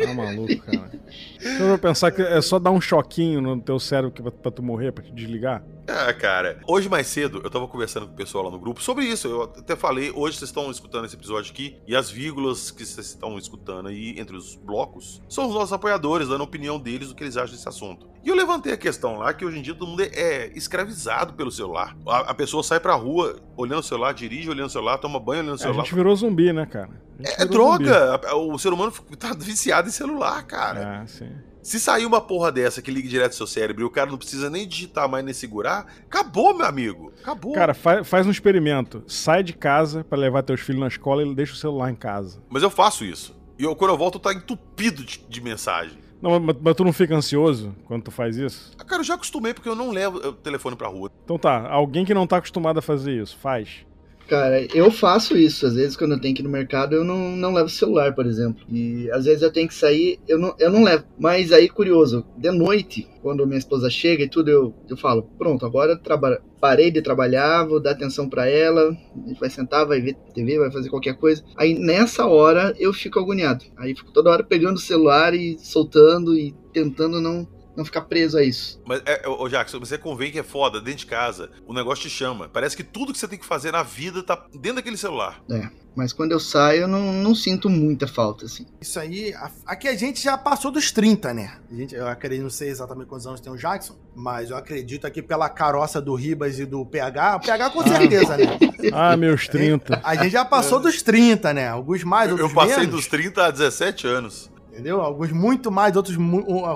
Tá 0.03 0.13
maluco, 0.13 0.57
cara. 0.59 0.91
Eu 1.41 1.67
vou 1.67 1.77
pensar 1.77 2.11
que 2.11 2.21
é 2.21 2.41
só 2.41 2.59
dar 2.59 2.71
um 2.71 2.81
choquinho 2.81 3.41
no 3.41 3.61
teu 3.61 3.79
cérebro 3.79 4.31
pra 4.31 4.51
tu 4.51 4.63
morrer, 4.63 4.91
pra 4.91 5.03
te 5.03 5.11
desligar. 5.11 5.63
Ah, 5.87 6.13
cara. 6.13 6.59
Hoje 6.67 6.89
mais 6.89 7.07
cedo, 7.07 7.41
eu 7.43 7.49
tava 7.49 7.67
conversando 7.67 8.07
com 8.07 8.13
o 8.13 8.15
pessoal 8.15 8.43
lá 8.45 8.51
no 8.51 8.59
grupo 8.59 8.81
sobre 8.81 9.05
isso. 9.05 9.27
Eu 9.27 9.43
até 9.43 9.75
falei, 9.75 10.11
hoje 10.11 10.37
vocês 10.37 10.49
estão 10.49 10.69
escutando 10.69 11.05
esse 11.05 11.15
episódio 11.15 11.51
aqui, 11.51 11.77
e 11.87 11.95
as 11.95 12.09
vírgulas 12.09 12.71
que 12.71 12.85
vocês 12.85 13.07
estão 13.07 13.37
escutando 13.37 13.87
aí 13.87 14.19
entre 14.19 14.35
os 14.35 14.55
blocos 14.55 15.21
são 15.29 15.47
os 15.47 15.53
nossos 15.53 15.71
apoiadores, 15.71 16.27
dando 16.27 16.41
a 16.41 16.43
opinião 16.43 16.77
deles 16.79 17.07
do 17.09 17.15
que 17.15 17.23
eles 17.23 17.37
acham 17.37 17.55
desse 17.55 17.69
assunto. 17.69 18.09
E 18.23 18.29
eu 18.29 18.35
levantei 18.35 18.73
a 18.73 18.77
questão 18.77 19.17
lá 19.17 19.33
que 19.33 19.45
hoje 19.45 19.59
em 19.59 19.61
dia 19.61 19.73
todo 19.73 19.87
mundo 19.87 20.01
é 20.01 20.51
escravizado 20.55 21.33
pelo 21.33 21.51
celular. 21.51 21.95
A, 22.07 22.31
a 22.31 22.33
pessoa 22.33 22.61
sai 22.63 22.79
pra 22.79 22.93
rua 22.93 23.37
olhando 23.55 23.79
o 23.79 23.83
celular, 23.83 24.13
dirige 24.13 24.49
olhando 24.49 24.67
o 24.67 24.71
celular, 24.71 24.97
toma 24.97 25.19
banho 25.19 25.41
olhando 25.43 25.51
o 25.53 25.53
É, 25.53 25.55
a 25.55 25.59
celular. 25.59 25.83
gente 25.83 25.95
virou 25.95 26.15
zumbi, 26.15 26.51
né, 26.51 26.65
cara? 26.65 26.89
É 27.19 27.45
virou 27.45 27.77
droga! 27.79 28.19
O 28.35 28.57
ser 28.59 28.73
humano 28.73 28.91
tá 29.17 29.33
viciado 29.33 29.87
em 29.87 29.91
celular, 29.91 30.43
cara. 30.45 30.79
zumbi. 30.81 31.03
É, 31.03 31.07
sim. 31.07 31.35
Se 31.63 31.79
sair 31.81 32.05
uma 32.05 32.21
porra 32.21 32.49
dessa 32.49 32.81
que 32.81 32.89
liga 32.89 33.09
direto 33.09 33.31
no 33.31 33.37
seu 33.37 33.47
cérebro 33.47 33.83
e 33.83 33.85
o 33.85 33.89
cara 33.89 34.09
não 34.09 34.17
precisa 34.17 34.49
nem 34.49 34.65
digitar 34.65 35.09
mais 35.09 35.23
nem 35.25 35.33
segurar, 35.33 35.85
acabou, 36.05 36.55
meu 36.57 36.65
amigo. 36.65 37.11
Acabou. 37.21 37.51
Cara, 37.53 37.73
fa 37.73 38.05
faz 38.05 38.25
um 38.25 38.31
experimento. 38.31 39.03
Sai 39.05 39.43
de 39.43 39.51
casa 39.51 40.01
para 40.03 40.17
levar 40.17 40.43
teus 40.43 40.61
filhos 40.61 40.79
na 40.79 40.87
escola 40.87 41.23
e 41.23 41.35
deixa 41.35 41.51
o 41.53 41.57
celular 41.57 41.91
em 41.91 41.95
casa. 41.95 42.41
Mas 42.49 42.63
eu 42.63 42.69
faço 42.69 43.03
isso. 43.03 43.35
E 43.59 43.63
eu, 43.63 43.75
quando 43.75 43.91
eu 43.91 43.97
volto, 43.97 44.17
tá 44.17 44.31
entupido 44.33 45.03
de, 45.03 45.19
de 45.27 45.41
mensagem. 45.41 45.97
Não, 46.21 46.39
mas, 46.39 46.55
mas, 46.61 46.75
tu 46.75 46.83
não 46.83 46.93
fica 46.93 47.15
ansioso 47.15 47.75
quando 47.85 48.03
tu 48.03 48.11
faz 48.11 48.37
isso? 48.37 48.71
Ah, 48.77 48.83
cara, 48.83 49.01
eu 49.01 49.05
já 49.05 49.13
acostumei 49.13 49.53
porque 49.53 49.69
eu 49.69 49.75
não 49.75 49.91
levo 49.91 50.17
o 50.17 50.33
telefone 50.33 50.75
pra 50.75 50.87
rua. 50.87 51.11
Então 51.23 51.37
tá, 51.37 51.67
alguém 51.69 52.05
que 52.05 52.13
não 52.13 52.25
tá 52.25 52.37
acostumado 52.37 52.79
a 52.79 52.81
fazer 52.81 53.21
isso, 53.21 53.37
faz. 53.37 53.85
Cara, 54.27 54.61
eu 54.75 54.91
faço 54.91 55.37
isso. 55.37 55.65
Às 55.65 55.75
vezes, 55.75 55.95
quando 55.95 56.13
eu 56.13 56.19
tenho 56.19 56.35
que 56.35 56.41
ir 56.41 56.43
no 56.43 56.49
mercado, 56.49 56.93
eu 56.93 57.03
não, 57.03 57.35
não 57.35 57.53
levo 57.53 57.69
celular, 57.69 58.13
por 58.13 58.25
exemplo. 58.25 58.61
E 58.69 59.09
às 59.11 59.25
vezes 59.25 59.41
eu 59.41 59.51
tenho 59.51 59.67
que 59.67 59.73
sair, 59.73 60.19
eu 60.27 60.37
não, 60.37 60.53
eu 60.59 60.69
não 60.69 60.83
levo. 60.83 61.05
Mas 61.17 61.53
aí, 61.53 61.69
curioso, 61.69 62.25
de 62.37 62.51
noite, 62.51 63.07
quando 63.21 63.47
minha 63.47 63.57
esposa 63.57 63.89
chega 63.89 64.23
e 64.23 64.29
tudo, 64.29 64.49
eu, 64.49 64.75
eu 64.89 64.97
falo: 64.97 65.23
pronto, 65.37 65.65
agora 65.65 65.97
traba 65.97 66.41
parei 66.59 66.89
de 66.91 67.01
trabalhar, 67.01 67.65
vou 67.65 67.79
dar 67.79 67.91
atenção 67.91 68.27
para 68.27 68.49
ela. 68.49 68.89
A 68.91 69.27
gente 69.27 69.39
vai 69.39 69.49
sentar, 69.49 69.85
vai 69.85 70.01
ver 70.01 70.17
TV, 70.33 70.59
vai 70.59 70.71
fazer 70.71 70.89
qualquer 70.89 71.15
coisa. 71.15 71.43
Aí 71.55 71.77
nessa 71.77 72.25
hora 72.25 72.73
eu 72.77 72.91
fico 72.91 73.19
agoniado. 73.19 73.63
Aí 73.77 73.95
fico 73.95 74.11
toda 74.11 74.31
hora 74.31 74.43
pegando 74.43 74.75
o 74.75 74.81
celular 74.81 75.33
e 75.33 75.57
soltando 75.59 76.35
e 76.35 76.53
tentando 76.73 77.21
não 77.21 77.47
não 77.77 77.85
ficar 77.85 78.01
preso 78.01 78.37
a 78.39 78.43
isso. 78.43 78.81
Mas, 78.83 79.03
é, 79.05 79.21
ô 79.27 79.47
Jackson, 79.47 79.79
você 79.79 79.97
convém 79.99 80.31
que 80.31 80.39
é 80.39 80.43
foda, 80.43 80.81
dentro 80.81 81.01
de 81.01 81.05
casa, 81.05 81.51
o 81.67 81.73
negócio 81.73 82.01
te 82.01 82.09
chama. 82.09 82.49
Parece 82.49 82.75
que 82.75 82.83
tudo 82.83 83.13
que 83.13 83.19
você 83.19 83.27
tem 83.27 83.37
que 83.37 83.45
fazer 83.45 83.71
na 83.71 83.83
vida 83.83 84.23
tá 84.23 84.47
dentro 84.51 84.77
daquele 84.77 84.97
celular. 84.97 85.43
É. 85.51 85.69
Mas 85.95 86.13
quando 86.13 86.31
eu 86.31 86.39
saio, 86.39 86.81
eu 86.81 86.87
não, 86.87 87.11
não 87.11 87.33
sinto 87.33 87.69
muita 87.69 88.07
falta, 88.07 88.45
assim. 88.45 88.65
Isso 88.79 88.99
aí, 88.99 89.33
aqui 89.65 89.87
a 89.87 89.95
gente 89.95 90.21
já 90.23 90.37
passou 90.37 90.71
dos 90.71 90.91
30, 90.91 91.33
né? 91.33 91.57
A 91.71 91.75
gente, 91.75 91.95
eu 91.95 92.07
acredito, 92.07 92.43
não 92.43 92.49
sei 92.49 92.69
exatamente 92.69 93.07
quantos 93.07 93.25
anos 93.25 93.39
tem 93.39 93.51
o 93.51 93.57
Jackson, 93.57 93.95
mas 94.15 94.49
eu 94.49 94.57
acredito 94.57 95.05
aqui 95.05 95.21
pela 95.21 95.49
caroça 95.49 95.99
do 95.99 96.13
Ribas 96.13 96.59
e 96.59 96.65
do 96.65 96.85
PH, 96.85 97.37
o 97.37 97.39
PH 97.39 97.69
com 97.71 97.83
certeza, 97.83 98.37
né? 98.37 98.45
Ah, 98.93 99.17
meus 99.17 99.47
30. 99.47 100.01
A 100.03 100.15
gente 100.15 100.29
já 100.29 100.45
passou 100.45 100.79
dos 100.79 101.01
30, 101.01 101.53
né? 101.53 101.67
Alguns 101.67 102.03
mais, 102.03 102.31
outros 102.31 102.47
menos. 102.47 102.63
Eu 102.63 102.69
passei 102.69 102.85
menos. 102.85 102.95
dos 102.95 103.07
30 103.07 103.45
a 103.45 103.51
17 103.51 104.07
anos 104.07 104.51
entendeu? 104.77 105.01
Alguns 105.01 105.31
muito 105.31 105.71
mais, 105.71 105.95
outros 105.95 106.15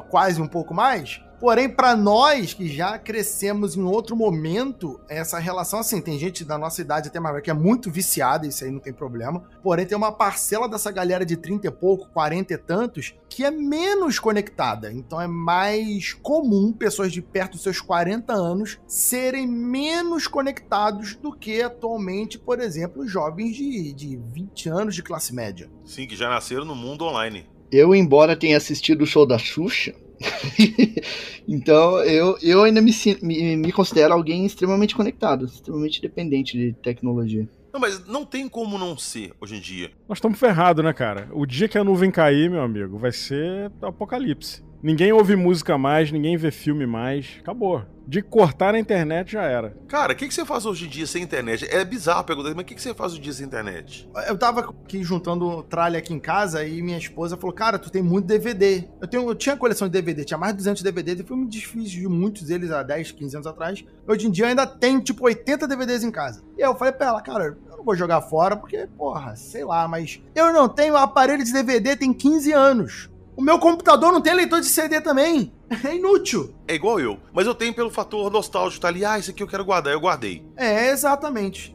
quase 0.10 0.42
um 0.42 0.48
pouco 0.48 0.74
mais. 0.74 1.22
Porém, 1.40 1.68
para 1.68 1.96
nós 1.96 2.54
que 2.54 2.68
já 2.68 3.00
crescemos 3.00 3.76
em 3.76 3.82
outro 3.82 4.16
momento, 4.16 5.02
essa 5.10 5.40
relação, 5.40 5.80
assim, 5.80 6.00
tem 6.00 6.20
gente 6.20 6.46
da 6.46 6.56
nossa 6.56 6.82
idade 6.82 7.08
até 7.08 7.20
mais 7.20 7.42
que 7.42 7.50
é 7.50 7.54
muito 7.54 7.90
viciada, 7.90 8.46
isso 8.46 8.64
aí 8.64 8.70
não 8.70 8.80
tem 8.80 8.94
problema. 8.94 9.44
Porém, 9.64 9.88
tem 9.88 9.98
uma 9.98 10.12
parcela 10.12 10.70
dessa 10.70 10.92
galera 10.92 11.26
de 11.26 11.36
30 11.36 11.66
e 11.66 11.72
pouco, 11.72 12.08
40 12.10 12.54
e 12.54 12.58
tantos, 12.60 13.16
que 13.28 13.44
é 13.44 13.50
menos 13.50 14.20
conectada. 14.20 14.94
Então 14.94 15.20
é 15.20 15.26
mais 15.26 16.14
comum 16.14 16.72
pessoas 16.72 17.12
de 17.12 17.24
perto 17.24 17.54
dos 17.54 17.64
seus 17.64 17.82
40 17.82 18.32
anos 18.34 18.80
serem 18.86 19.48
menos 19.48 20.28
conectados 20.28 21.16
do 21.16 21.34
que 21.34 21.60
atualmente, 21.64 22.38
por 22.38 22.60
exemplo, 22.60 23.08
jovens 23.08 23.56
de, 23.56 23.92
de 23.94 24.16
20 24.16 24.70
anos 24.70 24.94
de 24.94 25.02
classe 25.02 25.34
média. 25.34 25.72
Sim, 25.84 26.06
que 26.06 26.16
já 26.16 26.30
nasceram 26.30 26.66
no 26.66 26.76
mundo 26.76 27.04
online. 27.04 27.50
Eu, 27.72 27.96
embora 27.96 28.36
tenha 28.36 28.58
assistido 28.58 29.04
o 29.04 29.08
show 29.08 29.26
da 29.26 29.38
Xuxa, 29.38 29.94
então 31.48 32.00
eu, 32.04 32.38
eu 32.42 32.64
ainda 32.64 32.82
me, 32.82 32.92
me, 33.22 33.56
me, 33.58 33.72
considero 33.72 34.14
alguém 34.14 34.46
extremamente 34.46 34.96
conectado, 34.96 35.46
extremamente 35.46 36.02
dependente 36.02 36.58
de 36.58 36.74
tecnologia. 36.74 37.48
Não, 37.74 37.80
mas 37.80 38.06
não 38.06 38.26
tem 38.26 38.50
como 38.50 38.78
não 38.78 38.98
ser 38.98 39.32
hoje 39.40 39.56
em 39.56 39.62
dia. 39.62 39.92
Nós 40.08 40.18
estamos 40.18 40.38
ferrados, 40.38 40.84
né, 40.84 40.92
cara? 40.92 41.30
O 41.32 41.46
dia 41.46 41.70
que 41.70 41.78
a 41.78 41.84
nuvem 41.84 42.12
cair, 42.12 42.50
meu 42.50 42.62
amigo, 42.62 42.98
vai 42.98 43.12
ser 43.12 43.72
apocalipse. 43.82 44.62
Ninguém 44.84 45.14
ouve 45.14 45.36
música 45.36 45.78
mais, 45.78 46.12
ninguém 46.12 46.36
vê 46.36 46.52
filme 46.52 46.86
mais. 46.86 47.38
Acabou. 47.40 47.84
De 48.12 48.22
cortar 48.22 48.74
na 48.74 48.80
internet 48.80 49.32
já 49.32 49.44
era. 49.44 49.74
Cara, 49.88 50.12
o 50.12 50.16
que, 50.18 50.28
que 50.28 50.34
você 50.34 50.44
faz 50.44 50.66
hoje 50.66 50.86
em 50.86 50.90
dia 50.90 51.08
sem 51.08 51.24
internet? 51.24 51.66
É 51.74 51.86
bizarro 51.86 52.26
perguntar, 52.26 52.50
mas 52.50 52.64
o 52.64 52.66
que, 52.66 52.76
que 52.76 52.82
você 52.82 52.94
faz 52.94 53.14
hoje 53.14 53.22
em 53.22 53.24
dia 53.24 53.32
sem 53.32 53.46
internet? 53.46 54.06
Eu 54.28 54.38
tava 54.38 54.60
aqui 54.60 55.02
juntando 55.02 55.64
tralha 55.64 55.98
aqui 55.98 56.14
em 56.14 56.20
casa 56.20 56.66
e 56.66 56.82
minha 56.82 56.98
esposa 56.98 57.38
falou: 57.38 57.56
Cara, 57.56 57.80
tu 57.80 57.90
tem 57.90 58.02
muito 58.02 58.26
DVD. 58.26 58.84
Eu, 59.00 59.08
tenho, 59.08 59.30
eu 59.30 59.34
tinha 59.34 59.56
coleção 59.56 59.88
de 59.88 59.94
DVD, 59.94 60.26
tinha 60.26 60.38
mais 60.38 60.52
de 60.52 60.58
200 60.58 60.84
DVDs 60.84 61.22
e 61.22 61.24
fui 61.24 61.38
me 61.38 61.48
desfiz 61.48 61.90
de 61.90 62.06
muitos 62.06 62.44
deles 62.44 62.70
há 62.70 62.84
10, 62.84 63.14
15 63.14 63.36
anos 63.38 63.48
atrás. 63.48 63.82
Hoje 64.06 64.28
em 64.28 64.32
dia 64.32 64.44
eu 64.44 64.50
ainda 64.50 64.68
tenho 64.68 65.00
tipo 65.00 65.24
80 65.24 65.66
DVDs 65.66 66.04
em 66.04 66.12
casa. 66.12 66.44
E 66.58 66.62
eu 66.62 66.76
falei 66.76 66.92
pra 66.92 67.08
ela: 67.08 67.22
Cara, 67.22 67.58
eu 67.70 67.78
não 67.78 67.86
vou 67.86 67.96
jogar 67.96 68.20
fora 68.24 68.58
porque, 68.58 68.90
porra, 68.98 69.38
sei 69.38 69.64
lá, 69.64 69.88
mas 69.88 70.22
eu 70.36 70.52
não 70.52 70.68
tenho 70.68 70.98
aparelho 70.98 71.46
de 71.46 71.54
DVD 71.54 71.96
tem 71.96 72.12
15 72.12 72.52
anos. 72.52 73.10
O 73.36 73.42
meu 73.42 73.58
computador 73.60 74.12
não 74.12 74.22
tem 74.22 74.34
leitor 74.34 74.60
de 74.60 74.68
CD 74.68 75.00
também. 75.02 75.54
É 75.86 75.96
inútil. 75.96 76.54
É 76.68 76.76
igual 76.76 77.00
eu. 77.00 77.18
Mas 77.34 77.48
eu 77.48 77.56
tenho 77.56 77.74
pelo 77.74 77.90
fator 77.90 78.30
nostálgico. 78.30 78.82
Tá 78.82 78.90
ali, 78.90 79.06
ah, 79.06 79.18
isso 79.18 79.32
aqui 79.32 79.42
eu 79.42 79.48
quero 79.48 79.64
guardar. 79.64 79.94
Eu 79.94 80.02
guardei. 80.02 80.46
É, 80.58 80.90
exatamente. 80.90 81.74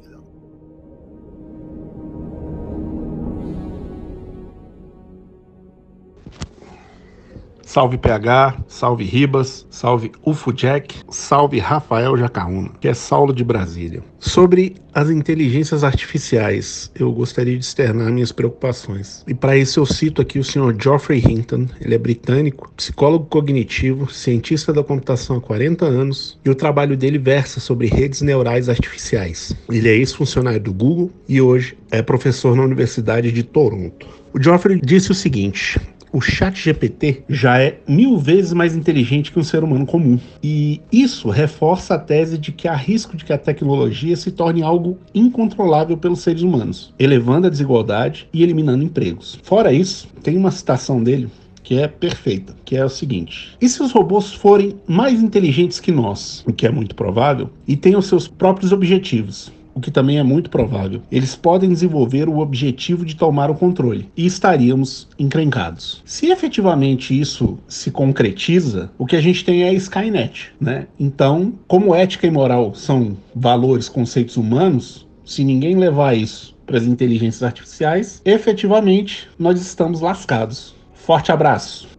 Salve 7.67 7.99
PH, 7.99 8.59
salve 8.69 9.03
Ribas, 9.03 9.67
salve 9.69 10.12
UFO 10.25 10.53
Jack, 10.53 10.95
salve 11.11 11.59
Rafael 11.59 12.17
Jacaúna, 12.17 12.71
que 12.81 12.87
é 12.87 12.95
Saulo 12.95 13.35
de 13.35 13.43
Brasília. 13.43 14.05
Sobre 14.21 14.77
as 14.95 15.11
inteligências 15.11 15.83
artificiais, 15.83 16.93
eu 16.95 17.11
gostaria 17.11 17.59
de 17.59 17.64
externar 17.64 18.12
minhas 18.12 18.31
preocupações. 18.31 19.25
E 19.27 19.35
para 19.35 19.57
isso 19.57 19.81
eu 19.81 19.85
cito 19.85 20.23
aqui 20.23 20.39
o 20.39 20.45
Sr. 20.45 20.77
Geoffrey 20.81 21.19
Hinton, 21.19 21.67
ele 21.81 21.97
é 21.97 21.99
britânico, 21.99 22.73
psicólogo 22.77 23.27
cognitivo, 23.27 24.11
cientista 24.12 24.73
da 24.73 24.85
computação 24.85 25.39
há 25.39 25.41
40 25.41 25.85
anos, 25.85 26.39
e 26.45 26.49
o 26.49 26.55
trabalho 26.55 26.97
dele 26.97 27.19
versa 27.19 27.59
sobre 27.59 27.89
redes 27.89 28.23
neurais 28.23 28.69
artificiais. 28.69 29.53
Ele 29.69 29.89
é 29.89 29.97
ex-funcionário 29.97 30.61
do 30.61 30.73
Google 30.73 31.11
e 31.29 31.41
hoje 31.41 31.77
é 31.91 32.01
professor 32.01 32.55
na 32.55 32.62
Universidade 32.62 33.33
de 33.33 33.43
Toronto. 33.43 34.07
O 34.33 34.41
Geoffrey 34.41 34.81
disse 34.81 35.11
o 35.11 35.14
seguinte: 35.14 35.81
o 36.12 36.20
chat 36.20 36.59
GPT 36.59 37.22
já 37.28 37.59
é 37.61 37.78
mil 37.86 38.18
vezes 38.18 38.52
mais 38.52 38.74
inteligente 38.74 39.32
que 39.32 39.38
um 39.38 39.44
ser 39.44 39.62
humano 39.62 39.86
comum. 39.86 40.18
E 40.42 40.80
isso 40.90 41.28
reforça 41.28 41.94
a 41.94 41.98
tese 41.98 42.38
de 42.38 42.52
que 42.52 42.68
há 42.68 42.74
risco 42.74 43.16
de 43.16 43.24
que 43.24 43.32
a 43.32 43.38
tecnologia 43.38 44.16
se 44.16 44.30
torne 44.30 44.62
algo 44.62 44.98
incontrolável 45.14 45.96
pelos 45.96 46.20
seres 46.20 46.42
humanos, 46.42 46.94
elevando 46.98 47.46
a 47.46 47.50
desigualdade 47.50 48.28
e 48.32 48.42
eliminando 48.42 48.84
empregos. 48.84 49.38
Fora 49.42 49.72
isso, 49.72 50.09
tem 50.22 50.36
uma 50.36 50.50
citação 50.50 51.02
dele 51.02 51.28
que 51.66 51.80
é 51.80 51.88
perfeita, 51.88 52.54
que 52.64 52.76
é 52.76 52.84
o 52.84 52.88
seguinte: 52.88 53.57
e 53.61 53.68
se 53.68 53.82
os 53.82 53.90
robôs 53.90 54.32
forem 54.32 54.76
mais 54.86 55.20
inteligentes 55.20 55.80
que 55.80 55.90
nós, 55.90 56.44
o 56.46 56.52
que 56.52 56.64
é 56.64 56.70
muito 56.70 56.94
provável, 56.94 57.50
e 57.66 57.76
tenham 57.76 58.00
seus 58.00 58.28
próprios 58.28 58.70
objetivos, 58.70 59.50
o 59.77 59.81
que 59.81 59.91
também 59.91 60.18
é 60.18 60.22
muito 60.22 60.49
provável. 60.49 61.03
Eles 61.12 61.37
podem 61.37 61.68
desenvolver 61.68 62.31
o 62.31 62.39
objetivo 62.39 63.05
de 63.05 63.14
tomar 63.14 63.51
o 63.51 63.55
controle 63.55 64.11
e 64.16 64.24
estaríamos 64.24 65.07
encrencados. 65.18 66.03
Se 66.07 66.31
efetivamente 66.31 67.18
isso 67.18 67.59
se 67.68 67.91
concretiza, 67.91 68.91
o 68.97 69.05
que 69.05 69.14
a 69.14 69.20
gente 69.20 69.45
tem 69.45 69.64
é 69.64 69.68
a 69.68 69.74
Skynet, 69.74 70.55
né? 70.59 70.87
Então, 70.99 71.53
como 71.68 71.95
ética 71.95 72.27
e 72.27 72.31
moral 72.31 72.74
são 72.74 73.18
valores, 73.35 73.87
conceitos 73.87 74.39
humanos, 74.39 75.07
se 75.27 75.45
ninguém 75.45 75.77
levar 75.77 76.16
isso 76.16 76.57
para 76.64 76.79
as 76.79 76.85
inteligências 76.85 77.43
artificiais, 77.43 78.22
efetivamente 78.24 79.29
nós 79.39 79.61
estamos 79.61 80.01
lascados. 80.01 80.74
Forte 80.95 81.31
abraço. 81.31 81.97